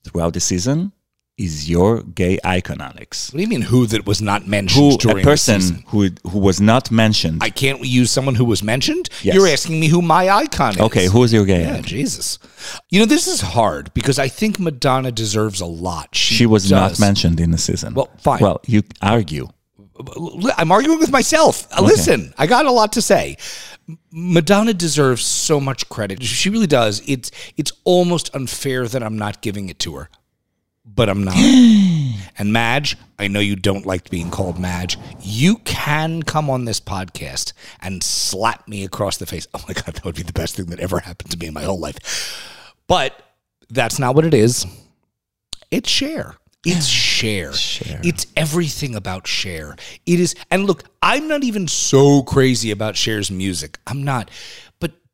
throughout 0.05 0.33
the 0.35 0.41
season 0.41 0.93
is 1.39 1.69
your 1.69 2.03
gay 2.03 2.39
icon, 2.45 2.81
Alex. 2.81 3.31
What 3.33 3.39
do 3.39 3.43
you 3.43 3.49
mean 3.49 3.61
who 3.63 3.87
that 3.89 4.07
was 4.07 4.23
not 4.23 4.47
mentioned 4.47 4.93
who, 4.93 4.99
during 4.99 5.19
a 5.19 5.23
person 5.23 5.85
who 5.89 6.09
who 6.31 6.39
was 6.39 6.61
not 6.61 6.91
mentioned. 6.91 7.43
I 7.43 7.51
can't 7.51 7.85
use 7.85 8.11
someone 8.11 8.35
who 8.37 8.45
was 8.47 8.63
mentioned. 8.63 9.11
Yes. 9.23 9.35
You're 9.35 9.47
asking 9.49 9.79
me 9.79 9.89
who 9.89 10.01
my 10.01 10.31
icon 10.31 10.75
is. 10.75 10.81
okay, 10.81 11.07
who's 11.07 11.33
your 11.33 11.45
gay 11.45 11.63
Yeah, 11.63 11.73
icon? 11.75 11.83
Jesus. 11.83 12.39
You 12.91 13.01
know, 13.01 13.07
this 13.07 13.27
is 13.27 13.41
hard 13.43 13.93
because 13.93 14.19
I 14.19 14.29
think 14.29 14.59
Madonna 14.59 15.13
deserves 15.13 15.61
a 15.61 15.67
lot. 15.67 16.15
She, 16.15 16.35
She 16.35 16.47
was 16.47 16.71
not 16.71 16.99
mentioned 16.99 17.39
in 17.39 17.51
the 17.51 17.59
season. 17.59 17.93
Well, 17.95 18.11
fine. 18.19 18.41
Well, 18.41 18.61
you 18.67 18.83
argue. 19.03 19.49
I'm 20.59 20.71
arguing 20.73 20.99
with 20.99 21.11
myself. 21.11 21.67
Uh, 21.73 21.83
Listen, 21.83 22.35
I 22.37 22.47
got 22.47 22.67
a 22.67 22.71
lot 22.71 22.93
to 22.95 23.03
say. 23.03 23.37
Madonna 24.11 24.75
deserves 24.75 25.25
so 25.25 25.61
much 25.61 25.89
credit. 25.89 26.23
She 26.23 26.51
really 26.51 26.67
does. 26.67 27.03
It's 27.07 27.31
it's 27.57 27.73
almost 27.85 28.35
unfair 28.35 28.87
that 28.89 29.03
I'm 29.03 29.17
not 29.19 29.43
giving 29.43 29.69
it 29.69 29.79
to 29.81 29.95
her. 29.97 30.09
But 30.87 31.09
I'm 31.09 31.25
not. 31.25 31.37
and 32.39 32.53
Madge, 32.53 32.97
I 33.19 33.29
know 33.29 33.41
you 33.41 33.57
don't 33.57 33.85
like 33.85 34.09
being 34.09 34.31
called 34.31 34.59
Madge. 34.59 34.99
You 35.21 35.57
can 35.59 36.23
come 36.23 36.49
on 36.49 36.65
this 36.65 36.81
podcast 36.81 37.53
and 37.81 38.03
slap 38.03 38.69
me 38.69 38.85
across 38.85 39.17
the 39.17 39.27
face. 39.27 39.47
Oh 39.53 39.65
my 39.67 39.75
god, 39.75 39.87
that 39.87 40.05
would 40.05 40.15
be 40.15 40.23
the 40.23 40.33
best 40.33 40.57
thing 40.57 40.67
that 40.67 40.81
ever 40.81 41.01
happened 41.01 41.31
to 41.33 41.39
me 41.39 41.47
in 41.47 41.55
my 41.55 41.63
whole 41.63 41.81
life. 41.81 42.75
But 42.87 43.21
that's 43.69 43.99
not 43.99 44.15
what 44.15 44.25
it 44.25 44.35
is. 44.35 44.65
It's 45.71 45.89
Cher. 45.89 46.37
It's 46.65 46.87
share. 47.17 47.53
Cher. 47.53 48.01
It's 48.03 48.27
everything 48.37 48.95
about 48.95 49.27
Cher. 49.27 49.77
It 50.05 50.21
is, 50.21 50.35
and 50.51 50.67
look, 50.67 50.85
I'm 51.03 51.29
not 51.29 51.45
even 51.45 51.69
so 51.69 52.23
crazy 52.23 52.71
about 52.71 52.97
Cher's 52.97 53.31
music. 53.31 53.79
I'm 53.87 54.05
not, 54.05 54.31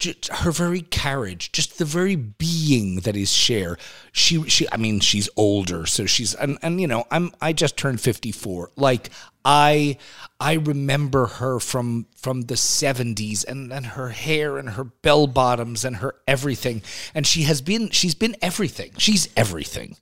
just 0.02 0.28
her 0.28 0.50
very 0.50 0.80
carriage, 0.82 1.52
just 1.52 1.78
the 1.78 1.84
very 1.84 2.16
being 2.16 2.96
that 3.00 3.16
is 3.16 3.32
Cher. 3.32 3.78
She, 4.10 4.42
she. 4.48 4.66
I 4.72 4.76
mean, 4.76 5.00
she's 5.00 5.28
older, 5.36 5.86
so 5.86 6.06
she's, 6.06 6.34
and, 6.34 6.58
and 6.60 6.80
you 6.80 6.88
know, 6.88 7.04
I'm. 7.10 7.32
I 7.40 7.52
just 7.52 7.76
turned 7.76 8.00
54. 8.00 8.72
Like 8.76 9.10
I, 9.44 9.96
I 10.40 10.54
remember 10.54 11.26
her 11.26 11.60
from 11.60 12.06
from 12.16 12.42
the 12.42 12.54
70s, 12.54 13.46
and 13.46 13.72
and 13.72 13.86
her 13.86 14.08
hair 14.08 14.58
and 14.58 14.70
her 14.70 14.84
bell 14.84 15.28
bottoms 15.28 15.84
and 15.84 15.96
her 15.96 16.16
everything, 16.26 16.82
and 17.14 17.26
she 17.26 17.42
has 17.42 17.62
been. 17.62 17.90
She's 17.90 18.16
been 18.16 18.36
everything. 18.42 18.90
She's 18.98 19.28
everything. 19.36 19.96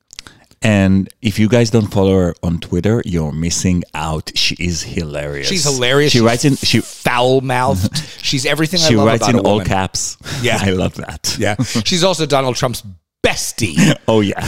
And 0.63 1.09
if 1.23 1.39
you 1.39 1.49
guys 1.49 1.71
don't 1.71 1.87
follow 1.87 2.15
her 2.19 2.35
on 2.43 2.59
Twitter, 2.59 3.03
you're 3.07 3.33
missing 3.33 3.83
out. 3.95 4.31
She 4.35 4.55
is 4.59 4.83
hilarious. 4.83 5.49
She's 5.49 5.65
hilarious. 5.65 6.13
She 6.13 6.19
She's 6.19 6.25
writes 6.27 6.45
in 6.45 6.57
she 6.57 6.81
foul 6.81 7.41
mouthed. 7.41 7.97
She's 8.23 8.45
everything 8.45 8.79
she 8.81 8.95
I 8.95 8.99
love 8.99 9.07
writes 9.07 9.29
in 9.29 9.39
all 9.39 9.61
caps. 9.63 10.19
Yeah. 10.43 10.59
I 10.69 10.71
love 10.73 10.95
that. 10.97 11.37
Yeah, 11.39 11.57
she's 11.63 12.05
also 12.05 12.27
Donald 12.27 12.57
Trump's 12.57 12.83
bestie. 13.27 13.97
Oh 14.07 14.21
yeah. 14.21 14.41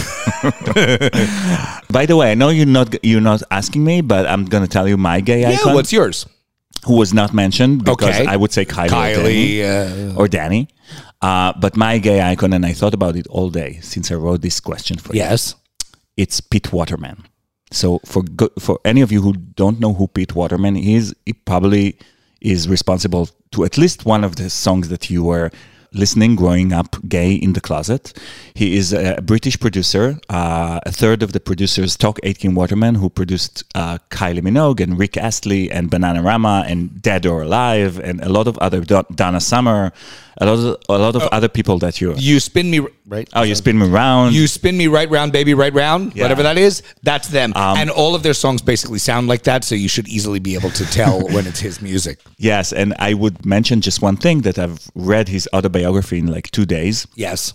By 1.91 2.07
the 2.07 2.17
way, 2.17 2.31
I 2.31 2.35
know 2.35 2.49
you're 2.51 2.67
not 2.67 2.95
you're 3.05 3.21
not 3.21 3.43
asking 3.51 3.85
me, 3.85 4.01
but 4.03 4.27
I'm 4.27 4.45
gonna 4.45 4.67
tell 4.69 4.87
you 4.89 4.97
my 4.97 5.21
gay 5.21 5.41
yeah, 5.43 5.51
icon 5.51 5.75
what's 5.75 5.93
yours? 5.93 6.27
who 6.87 6.97
was 6.97 7.15
not 7.15 7.33
mentioned 7.33 7.85
because 7.85 8.09
Okay. 8.21 8.27
I 8.27 8.37
would 8.37 8.51
say 8.53 8.65
Kylie, 8.65 8.91
or 8.91 9.23
Dannii. 9.23 10.15
Uh, 10.17 10.21
or 10.21 10.27
Dannii. 10.27 10.69
Uh, 11.23 11.53
but 11.61 11.77
my 11.77 11.99
gay 11.99 12.21
icon, 12.21 12.53
and 12.53 12.67
I 12.67 12.73
thought 12.73 12.93
about 12.95 13.15
it 13.17 13.27
all 13.29 13.51
day 13.51 13.79
since 13.83 14.11
I 14.11 14.17
wrote 14.17 14.41
this 14.43 14.59
question 14.61 14.99
for 14.99 15.13
you. 15.15 15.21
yes. 15.21 15.55
It's 16.17 16.41
Pete 16.41 16.73
Waterman. 16.73 17.27
So 17.71 18.01
for 18.05 18.23
for 18.59 18.79
any 18.85 19.01
of 19.01 19.11
you 19.11 19.23
who 19.23 19.33
don't 19.33 19.81
know 19.81 19.95
who 19.95 20.09
Pete 20.09 20.35
Waterman 20.35 20.77
is, 20.77 21.15
he 21.25 21.33
probably 21.33 21.99
is 22.41 22.69
responsible 22.69 23.29
to 23.53 23.65
at 23.65 23.79
least 23.79 24.05
one 24.05 24.25
of 24.25 24.37
the 24.37 24.51
songs 24.51 24.89
that 24.89 25.09
you 25.11 25.25
were 25.25 25.51
listening 25.95 26.37
growing 26.37 26.73
up 26.73 26.97
gay 27.09 27.33
in 27.33 27.53
the 27.53 27.61
closet. 27.61 28.13
He 28.55 28.77
is 28.77 28.93
a 28.93 29.21
British 29.23 29.59
producer, 29.59 30.19
uh, 30.29 30.81
a 30.85 30.93
third 30.93 31.23
of 31.23 31.33
the 31.33 31.41
producers, 31.41 31.95
Stock 31.95 32.19
Aitken 32.23 32.55
Waterman, 32.55 32.97
who 32.97 33.11
produced 33.11 33.65
uh, 33.75 33.99
Kylie 34.11 34.41
Minogue 34.41 34.81
and 34.81 34.99
Rick 34.99 35.17
Astley 35.17 35.71
and 35.71 35.91
Bananarama 35.91 36.65
and 36.67 37.01
Dead 37.03 37.27
or 37.27 37.43
Alive 37.43 37.99
and 37.99 38.21
a 38.21 38.29
lot 38.29 38.47
of 38.47 38.57
other 38.59 38.81
Donna 38.81 39.41
Summer, 39.41 39.93
a 40.39 40.47
lot 40.47 40.59
of 40.59 40.77
a 40.89 40.99
lot 40.99 41.17
of 41.17 41.23
other 41.25 41.49
people 41.49 41.79
that 41.79 42.01
you. 42.01 42.15
You 42.17 42.41
spin 42.41 42.71
me 42.71 42.81
right. 43.07 43.29
Oh, 43.35 43.43
you 43.43 43.55
spin 43.55 43.79
me 43.79 43.87
round. 43.89 44.35
You 44.35 44.47
spin 44.47 44.77
me 44.77 44.87
right 44.87 45.09
round, 45.11 45.33
baby, 45.33 45.53
right 45.55 45.73
round. 45.73 46.15
Yeah. 46.15 46.25
Whatever 46.25 46.43
that 46.45 46.57
is, 46.57 46.83
that's 47.03 47.29
them. 47.29 47.53
Um, 47.55 47.77
and 47.77 47.91
all 47.91 48.15
of 48.15 48.23
their 48.23 48.35
songs 48.35 48.63
basically 48.63 48.99
sound 48.99 49.29
like 49.29 49.43
that, 49.43 49.63
so 49.65 49.75
you 49.75 49.89
should 49.89 50.09
easily 50.09 50.39
be 50.39 50.55
able 50.55 50.71
to 50.71 50.85
tell 50.87 51.21
when 51.35 51.47
it's 51.47 51.61
his 51.61 51.83
music. 51.83 52.19
Yes, 52.39 52.73
and 52.73 52.95
I 52.99 53.15
would 53.15 53.45
mention 53.45 53.83
just 53.83 54.01
one 54.01 54.17
thing 54.17 54.41
that 54.43 54.59
I've 54.59 54.91
read 54.95 55.29
his 55.29 55.49
autobiography 55.53 55.82
in 56.13 56.27
like 56.27 56.51
two 56.51 56.67
days, 56.67 57.07
Yes. 57.15 57.55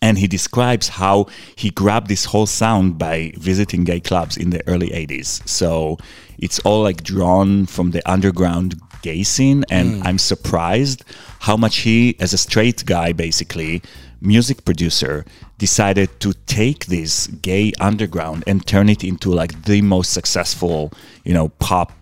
and 0.00 0.18
he 0.18 0.26
describes 0.26 0.88
how 0.88 1.26
he 1.56 1.70
grabbed 1.70 2.08
this 2.08 2.26
whole 2.26 2.46
sound 2.46 2.98
by 2.98 3.32
visiting 3.36 3.84
gay 3.84 4.00
clubs 4.00 4.36
in 4.36 4.50
the 4.50 4.66
early 4.66 4.90
80s. 4.90 5.46
So 5.48 5.98
it's 6.38 6.58
all 6.60 6.82
like 6.82 7.02
drawn 7.02 7.66
from 7.66 7.92
the 7.92 8.02
underground 8.10 8.80
gay 9.02 9.22
scene, 9.22 9.64
and 9.70 10.02
mm. 10.02 10.06
I'm 10.06 10.18
surprised 10.18 11.04
how 11.40 11.56
much 11.56 11.78
he, 11.78 12.16
as 12.20 12.32
a 12.32 12.38
straight 12.38 12.84
guy, 12.86 13.12
basically, 13.12 13.82
music 14.20 14.64
producer, 14.64 15.24
decided 15.58 16.08
to 16.20 16.32
take 16.46 16.86
this 16.86 17.26
gay 17.26 17.72
underground 17.80 18.44
and 18.46 18.66
turn 18.66 18.88
it 18.88 19.04
into 19.04 19.30
like 19.30 19.64
the 19.64 19.82
most 19.82 20.12
successful, 20.12 20.92
you 21.24 21.34
know, 21.34 21.48
pop 21.60 21.92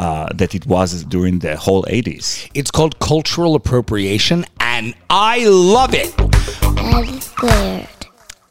uh, 0.00 0.26
that 0.34 0.54
it 0.54 0.64
was 0.64 1.04
during 1.04 1.40
the 1.40 1.56
whole 1.56 1.82
80s. 1.82 2.50
It's 2.54 2.70
called 2.70 2.98
cultural 3.00 3.54
appropriation, 3.54 4.46
and 4.58 4.94
I 5.10 5.44
love 5.44 5.90
it. 5.92 6.14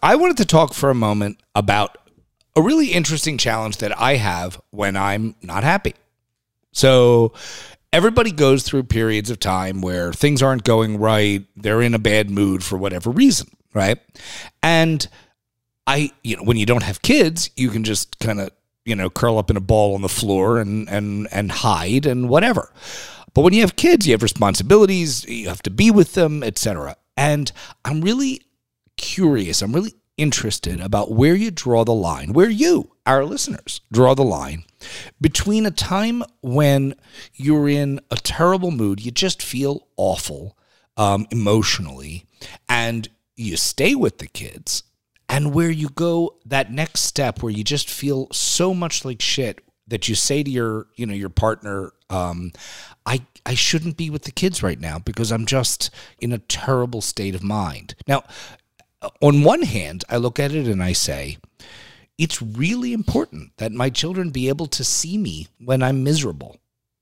I 0.04 0.16
wanted 0.16 0.38
to 0.38 0.46
talk 0.46 0.76
for 0.76 0.92
a 0.92 0.94
moment 0.94 1.42
about 1.56 1.98
a 2.56 2.62
really 2.62 2.92
interesting 2.92 3.40
challenge 3.40 3.78
that 3.78 4.00
I 4.00 4.18
have 4.18 4.62
when 4.70 4.96
I'm 4.96 5.34
not 5.42 5.64
happy. 5.64 5.96
So, 6.72 7.34
everybody 7.92 8.32
goes 8.32 8.62
through 8.62 8.84
periods 8.84 9.32
of 9.32 9.40
time 9.40 9.82
where 9.82 10.14
things 10.14 10.44
aren't 10.44 10.64
going 10.64 11.00
right, 11.00 11.48
they're 11.56 11.82
in 11.82 11.96
a 11.96 12.00
bad 12.00 12.30
mood 12.30 12.64
for 12.64 12.78
whatever 12.78 13.10
reason, 13.10 13.48
right? 13.74 13.98
And 14.62 15.08
I, 15.88 16.12
you 16.24 16.38
know, 16.38 16.44
when 16.44 16.58
you 16.58 16.68
don't 16.68 16.84
have 16.84 17.02
kids, 17.02 17.50
you 17.56 17.70
can 17.72 17.84
just 17.84 18.20
kind 18.20 18.40
of, 18.40 18.52
you 18.90 18.96
know, 18.96 19.10
curl 19.10 19.38
up 19.38 19.50
in 19.50 19.58
a 19.58 19.62
ball 19.62 19.96
on 19.96 20.02
the 20.02 20.10
floor 20.10 20.60
and 20.60 20.90
and 20.90 21.28
and 21.32 21.52
hide 21.52 22.06
and 22.06 22.30
whatever. 22.30 22.72
But 23.34 23.42
when 23.42 23.54
you 23.54 23.62
have 23.62 23.76
kids, 23.76 24.08
you 24.08 24.14
have 24.14 24.24
responsibilities, 24.24 25.24
you 25.26 25.48
have 25.48 25.62
to 25.64 25.70
be 25.70 25.92
with 25.92 26.14
them, 26.14 26.44
etc. 26.44 26.98
And 27.16 27.52
I'm 27.86 28.02
really 28.02 28.42
curious, 28.98 29.62
I'm 29.62 29.74
really 29.74 29.94
interested 30.18 30.82
about 30.82 31.12
where 31.12 31.36
you 31.36 31.52
draw 31.52 31.86
the 31.86 31.94
line, 31.94 32.34
where 32.34 32.50
you, 32.50 32.92
our 33.06 33.24
listeners, 33.24 33.82
draw 33.92 34.16
the 34.16 34.24
line 34.24 34.66
between 35.20 35.66
a 35.66 35.72
time 35.72 36.24
when 36.42 36.96
you're 37.34 37.70
in 37.70 38.00
a 38.12 38.16
terrible 38.16 38.72
mood, 38.72 39.04
you 39.04 39.12
just 39.12 39.42
feel 39.42 39.88
awful 39.98 40.58
um, 40.98 41.28
emotionally, 41.32 42.26
and 42.68 43.10
you 43.36 43.58
stay 43.58 43.96
with 43.96 44.18
the 44.18 44.28
kids, 44.28 44.84
and 45.30 45.54
where 45.54 45.70
you 45.70 45.90
go 45.90 46.36
that 46.46 46.72
next 46.72 47.02
step 47.02 47.42
where 47.42 47.52
you 47.52 47.64
just 47.64 47.90
feel 47.90 48.28
so 48.32 48.74
much 48.74 49.06
like 49.06 49.22
shit 49.22 49.62
that 49.88 50.10
you 50.10 50.16
say 50.16 50.44
to 50.44 50.50
your 50.50 50.88
you 50.96 51.06
know 51.06 51.14
your 51.14 51.30
partner 51.30 51.94
um, 52.10 52.52
i 53.06 53.22
i 53.46 53.54
shouldn't 53.54 53.98
be 53.98 54.10
with 54.10 54.24
the 54.24 54.32
kids 54.32 54.62
right 54.64 54.80
now 54.80 55.00
because 55.00 55.32
i'm 55.32 55.46
just 55.46 55.90
in 56.20 56.34
a 56.34 56.40
terrible 56.40 57.02
state 57.02 57.36
of 57.36 57.44
mind. 57.44 57.96
Now 58.08 58.24
on 59.22 59.44
one 59.44 59.62
hand 59.62 60.04
i 60.10 60.18
look 60.18 60.40
at 60.40 60.52
it 60.52 60.68
and 60.68 60.84
i 60.84 60.92
say 60.92 61.38
it's 62.18 62.42
really 62.42 62.92
important 62.92 63.52
that 63.58 63.72
my 63.72 63.90
children 63.90 64.30
be 64.30 64.50
able 64.50 64.68
to 64.68 64.84
see 64.84 65.18
me 65.18 65.48
when 65.58 65.82
i'm 65.82 66.04
miserable 66.04 66.58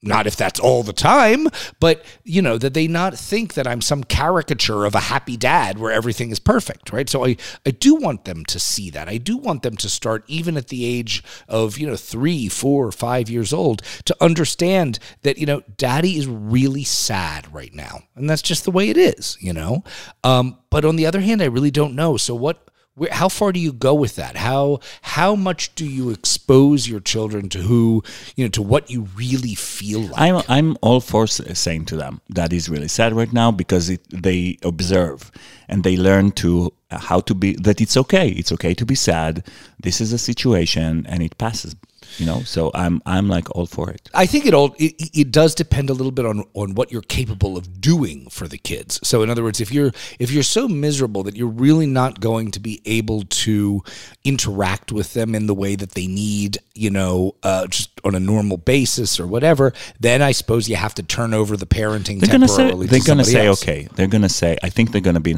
not 0.08 0.28
if 0.28 0.36
that's 0.36 0.60
all 0.60 0.84
the 0.84 0.94
time, 0.94 1.48
but 1.80 2.04
you 2.24 2.42
know, 2.42 2.58
that 2.58 2.74
they 2.74 2.88
not 2.88 3.18
think 3.18 3.54
that 3.54 3.68
I'm 3.68 3.82
some 3.82 4.04
caricature 4.04 4.86
of 4.86 4.96
a 4.96 5.00
happy 5.00 5.38
dad 5.38 5.78
where 5.78 5.92
everything 5.92 6.32
is 6.32 6.40
perfect, 6.40 6.92
right? 6.92 7.10
So 7.10 7.26
I, 7.26 7.38
I 7.66 7.72
do 7.72 7.96
want 7.96 8.26
them 8.26 8.46
to 8.46 8.60
see 8.60 8.90
that. 8.92 9.08
I 9.08 9.18
do 9.18 9.38
want 9.38 9.64
them 9.64 9.78
to 9.78 9.90
start 9.90 10.24
even 10.28 10.58
at 10.58 10.68
the 10.68 10.86
age 10.86 11.24
of, 11.48 11.78
you 11.78 11.88
know, 11.88 11.96
three, 11.96 12.48
four, 12.48 12.92
five 12.92 13.30
years 13.30 13.54
old 13.54 13.82
to 14.06 14.16
understand 14.22 15.00
that, 15.22 15.38
you 15.38 15.46
know, 15.46 15.62
daddy 15.78 16.18
is 16.18 16.28
really 16.28 16.84
sad 16.84 17.54
right 17.54 17.74
now. 17.74 18.02
And 18.16 18.30
that's 18.30 18.42
just 18.42 18.64
the 18.64 18.72
way 18.72 18.90
it 18.90 18.98
is, 18.98 19.38
you 19.40 19.54
know? 19.54 19.84
Um, 20.24 20.58
but 20.70 20.86
on 20.86 20.96
the 20.96 21.06
other 21.06 21.22
hand, 21.22 21.42
I 21.42 21.46
really 21.46 21.72
don't 21.72 21.96
know. 21.96 22.18
So 22.18 22.36
what 22.36 22.67
How 23.12 23.30
far 23.30 23.52
do 23.52 23.60
you 23.60 23.74
go 23.74 23.94
with 23.94 24.16
that? 24.16 24.36
How 24.38 24.80
how 25.02 25.36
much 25.36 25.74
do 25.76 25.86
you 25.86 26.10
expose 26.10 26.88
your 26.88 27.00
children 27.00 27.50
to 27.50 27.60
who 27.60 28.04
you 28.36 28.46
know 28.46 28.50
to 28.50 28.62
what 28.62 28.90
you 28.90 29.08
really 29.16 29.56
feel 29.56 30.02
like? 30.02 30.20
I'm 30.20 30.42
I'm 30.48 30.78
all 30.82 31.00
for 31.00 31.28
saying 31.28 31.86
to 31.86 31.96
them 31.96 32.22
that 32.30 32.52
is 32.52 32.70
really 32.70 32.88
sad 32.88 33.14
right 33.14 33.32
now 33.32 33.52
because 33.52 33.90
it, 33.90 34.02
they 34.10 34.58
observe 34.64 35.32
and 35.68 35.84
they 35.84 35.98
learn 35.98 36.32
to 36.32 36.74
uh, 36.92 36.98
how 36.98 37.20
to 37.22 37.36
be 37.36 37.54
that 37.56 37.82
it's 37.82 37.98
okay. 37.98 38.30
It's 38.30 38.52
okay 38.52 38.74
to 38.74 38.86
be 38.86 38.96
sad. 38.96 39.46
This 39.82 40.02
is 40.02 40.14
a 40.14 40.18
situation 40.18 41.06
and 41.08 41.22
it 41.22 41.38
passes 41.38 41.76
you 42.18 42.26
know 42.26 42.42
so 42.42 42.72
i'm 42.74 43.02
i'm 43.06 43.28
like 43.28 43.54
all 43.56 43.66
for 43.66 43.90
it 43.90 44.10
i 44.14 44.26
think 44.26 44.46
it 44.46 44.54
all 44.54 44.76
it, 44.80 44.94
it 45.18 45.32
does 45.32 45.54
depend 45.54 45.90
a 45.90 45.94
little 45.94 46.12
bit 46.12 46.26
on 46.26 46.44
on 46.54 46.74
what 46.74 46.92
you're 46.92 47.02
capable 47.02 47.58
of 47.58 47.82
doing 47.82 48.30
for 48.30 48.48
the 48.48 48.58
kids 48.58 49.00
so 49.04 49.22
in 49.24 49.30
other 49.30 49.44
words 49.44 49.60
if 49.60 49.72
you're 49.72 49.92
if 50.20 50.32
you're 50.32 50.44
so 50.44 50.68
miserable 50.68 51.24
that 51.24 51.36
you're 51.36 51.48
really 51.48 51.86
not 51.86 52.20
going 52.20 52.50
to 52.52 52.60
be 52.60 52.82
able 52.86 53.24
to 53.24 53.84
interact 54.24 54.92
with 54.92 55.14
them 55.14 55.36
in 55.36 55.48
the 55.48 55.54
way 55.54 55.76
that 55.76 55.92
they 55.92 56.08
need 56.08 56.58
you 56.74 56.90
know 56.90 57.36
uh, 57.44 57.68
just 57.68 57.90
on 58.04 58.16
a 58.16 58.20
normal 58.20 58.58
basis 58.58 59.20
or 59.20 59.28
whatever 59.28 59.74
then 60.00 60.22
i 60.22 60.32
suppose 60.32 60.70
you 60.70 60.76
have 60.76 60.94
to 60.96 61.04
turn 61.04 61.34
over 61.34 61.58
the 61.58 61.66
parenting 61.66 62.20
they're 62.20 62.32
gonna 62.32 62.48
say 62.48 62.72
they're 62.86 63.00
gonna 63.02 63.24
say 63.24 63.48
else. 63.48 63.62
okay 63.62 63.88
they're 63.96 64.08
gonna 64.08 64.30
say 64.30 64.58
i 64.64 64.70
think 64.70 64.92
they're 64.92 65.02
gonna 65.02 65.20
be 65.20 65.34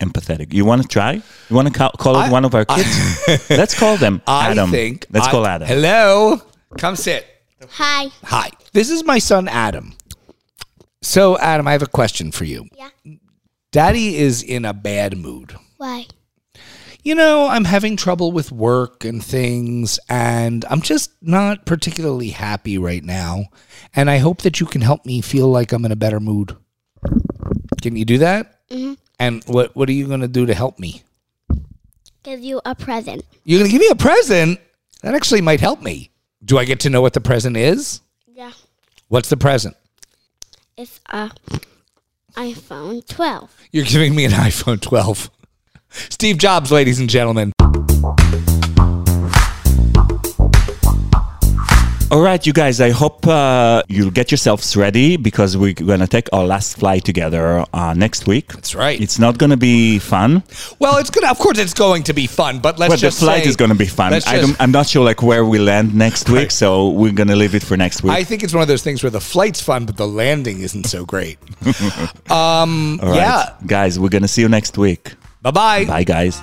empathetic 0.00 0.52
you 0.52 0.64
want 0.64 0.82
to 0.82 0.88
try 0.88 1.12
you 1.12 1.56
want 1.56 1.68
to 1.68 1.74
call, 1.74 1.90
call 1.92 2.20
it 2.20 2.30
one 2.30 2.44
of 2.44 2.54
our 2.54 2.64
kids 2.64 3.48
let's 3.50 3.78
call 3.78 3.96
them 3.96 4.22
adam 4.26 4.68
I 4.68 4.72
think 4.72 5.06
let's 5.10 5.28
I, 5.28 5.30
call 5.30 5.46
adam 5.46 5.68
hello 5.68 6.40
Come 6.78 6.96
sit. 6.96 7.26
Hi. 7.70 8.08
Hi. 8.24 8.50
This 8.72 8.90
is 8.90 9.04
my 9.04 9.18
son, 9.18 9.48
Adam. 9.48 9.94
So, 11.02 11.38
Adam, 11.38 11.68
I 11.68 11.72
have 11.72 11.82
a 11.82 11.86
question 11.86 12.32
for 12.32 12.44
you. 12.44 12.66
Yeah. 12.76 12.90
Daddy 13.70 14.16
is 14.16 14.42
in 14.42 14.64
a 14.64 14.72
bad 14.72 15.16
mood. 15.16 15.54
Why? 15.76 16.06
You 17.02 17.14
know, 17.14 17.48
I'm 17.48 17.64
having 17.64 17.96
trouble 17.96 18.32
with 18.32 18.50
work 18.50 19.04
and 19.04 19.22
things, 19.22 20.00
and 20.08 20.64
I'm 20.70 20.80
just 20.80 21.12
not 21.20 21.66
particularly 21.66 22.30
happy 22.30 22.78
right 22.78 23.04
now. 23.04 23.46
And 23.94 24.10
I 24.10 24.18
hope 24.18 24.42
that 24.42 24.58
you 24.58 24.66
can 24.66 24.80
help 24.80 25.04
me 25.04 25.20
feel 25.20 25.48
like 25.48 25.72
I'm 25.72 25.84
in 25.84 25.92
a 25.92 25.96
better 25.96 26.20
mood. 26.20 26.56
Can 27.82 27.96
you 27.96 28.04
do 28.04 28.18
that? 28.18 28.68
Mm-hmm. 28.70 28.94
And 29.18 29.44
what 29.44 29.74
what 29.76 29.88
are 29.88 29.92
you 29.92 30.06
going 30.06 30.20
to 30.20 30.28
do 30.28 30.46
to 30.46 30.54
help 30.54 30.78
me? 30.78 31.02
Give 32.22 32.40
you 32.40 32.60
a 32.64 32.74
present. 32.74 33.24
You're 33.44 33.58
going 33.58 33.70
to 33.70 33.72
give 33.72 33.80
me 33.80 33.88
a 33.90 33.94
present? 33.94 34.60
That 35.02 35.14
actually 35.14 35.42
might 35.42 35.60
help 35.60 35.82
me. 35.82 36.10
Do 36.44 36.58
I 36.58 36.64
get 36.64 36.80
to 36.80 36.90
know 36.90 37.02
what 37.02 37.12
the 37.12 37.20
present 37.20 37.56
is? 37.56 38.00
Yeah. 38.26 38.52
What's 39.08 39.28
the 39.28 39.36
present? 39.36 39.76
It's 40.76 41.00
a 41.10 41.30
iPhone 42.34 43.06
12. 43.06 43.56
You're 43.70 43.84
giving 43.84 44.14
me 44.14 44.24
an 44.24 44.32
iPhone 44.32 44.80
12. 44.80 45.30
Steve 45.90 46.38
Jobs, 46.38 46.72
ladies 46.72 46.98
and 46.98 47.08
gentlemen. 47.08 47.52
All 52.10 52.20
right, 52.20 52.46
you 52.46 52.52
guys, 52.52 52.80
I 52.80 52.90
hope 52.90 53.26
uh, 53.26 53.82
you'll 53.88 54.10
get 54.10 54.30
yourselves 54.30 54.76
ready 54.76 55.16
because 55.16 55.56
we're 55.56 55.72
going 55.72 55.98
to 55.98 56.06
take 56.06 56.28
our 56.32 56.44
last 56.44 56.76
flight 56.78 57.04
together 57.04 57.64
uh, 57.72 57.94
next 57.94 58.28
week. 58.28 58.52
That's 58.52 58.74
right. 58.74 59.00
It's 59.00 59.18
not 59.18 59.36
going 59.36 59.50
to 59.50 59.56
be 59.56 59.98
fun. 59.98 60.44
Well, 60.78 60.98
it's 60.98 61.10
gonna. 61.10 61.28
Of 61.30 61.38
course, 61.38 61.58
it's 61.58 61.74
going 61.74 62.04
to 62.04 62.12
be 62.12 62.28
fun, 62.28 62.60
but 62.60 62.78
let's 62.78 63.00
just. 63.00 63.18
but 63.18 63.26
the 63.26 63.26
flight 63.32 63.42
say- 63.44 63.48
is 63.48 63.56
going 63.56 63.70
to 63.70 63.74
be 63.76 63.86
fun. 63.86 64.12
I 64.12 64.20
just- 64.20 64.26
don't, 64.28 64.60
I'm 64.60 64.70
not 64.70 64.86
sure 64.86 65.04
like 65.04 65.22
where 65.22 65.44
we 65.44 65.58
land 65.58 65.92
next 65.94 66.30
week, 66.30 66.50
so 66.52 66.90
we're 66.90 67.10
going 67.12 67.28
to 67.28 67.36
leave 67.36 67.54
it 67.56 67.64
for 67.64 67.76
next 67.76 68.04
week. 68.04 68.12
I 68.12 68.22
think 68.22 68.44
it's 68.44 68.52
one 68.54 68.62
of 68.62 68.68
those 68.68 68.82
things 68.82 69.02
where 69.02 69.10
the 69.10 69.20
flight's 69.20 69.60
fun, 69.60 69.84
but 69.84 69.96
the 69.96 70.06
landing 70.06 70.60
isn't 70.60 70.84
so 70.84 71.04
great. 71.04 71.38
um, 72.30 73.00
All 73.02 73.08
right, 73.08 73.16
yeah. 73.16 73.54
guys, 73.66 73.98
we're 73.98 74.08
going 74.10 74.22
to 74.22 74.28
see 74.28 74.42
you 74.42 74.48
next 74.48 74.78
week. 74.78 75.14
Bye 75.42 75.50
bye. 75.50 75.84
Bye, 75.86 76.04
guys. 76.04 76.38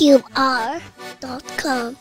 QR.com. 0.00 1.96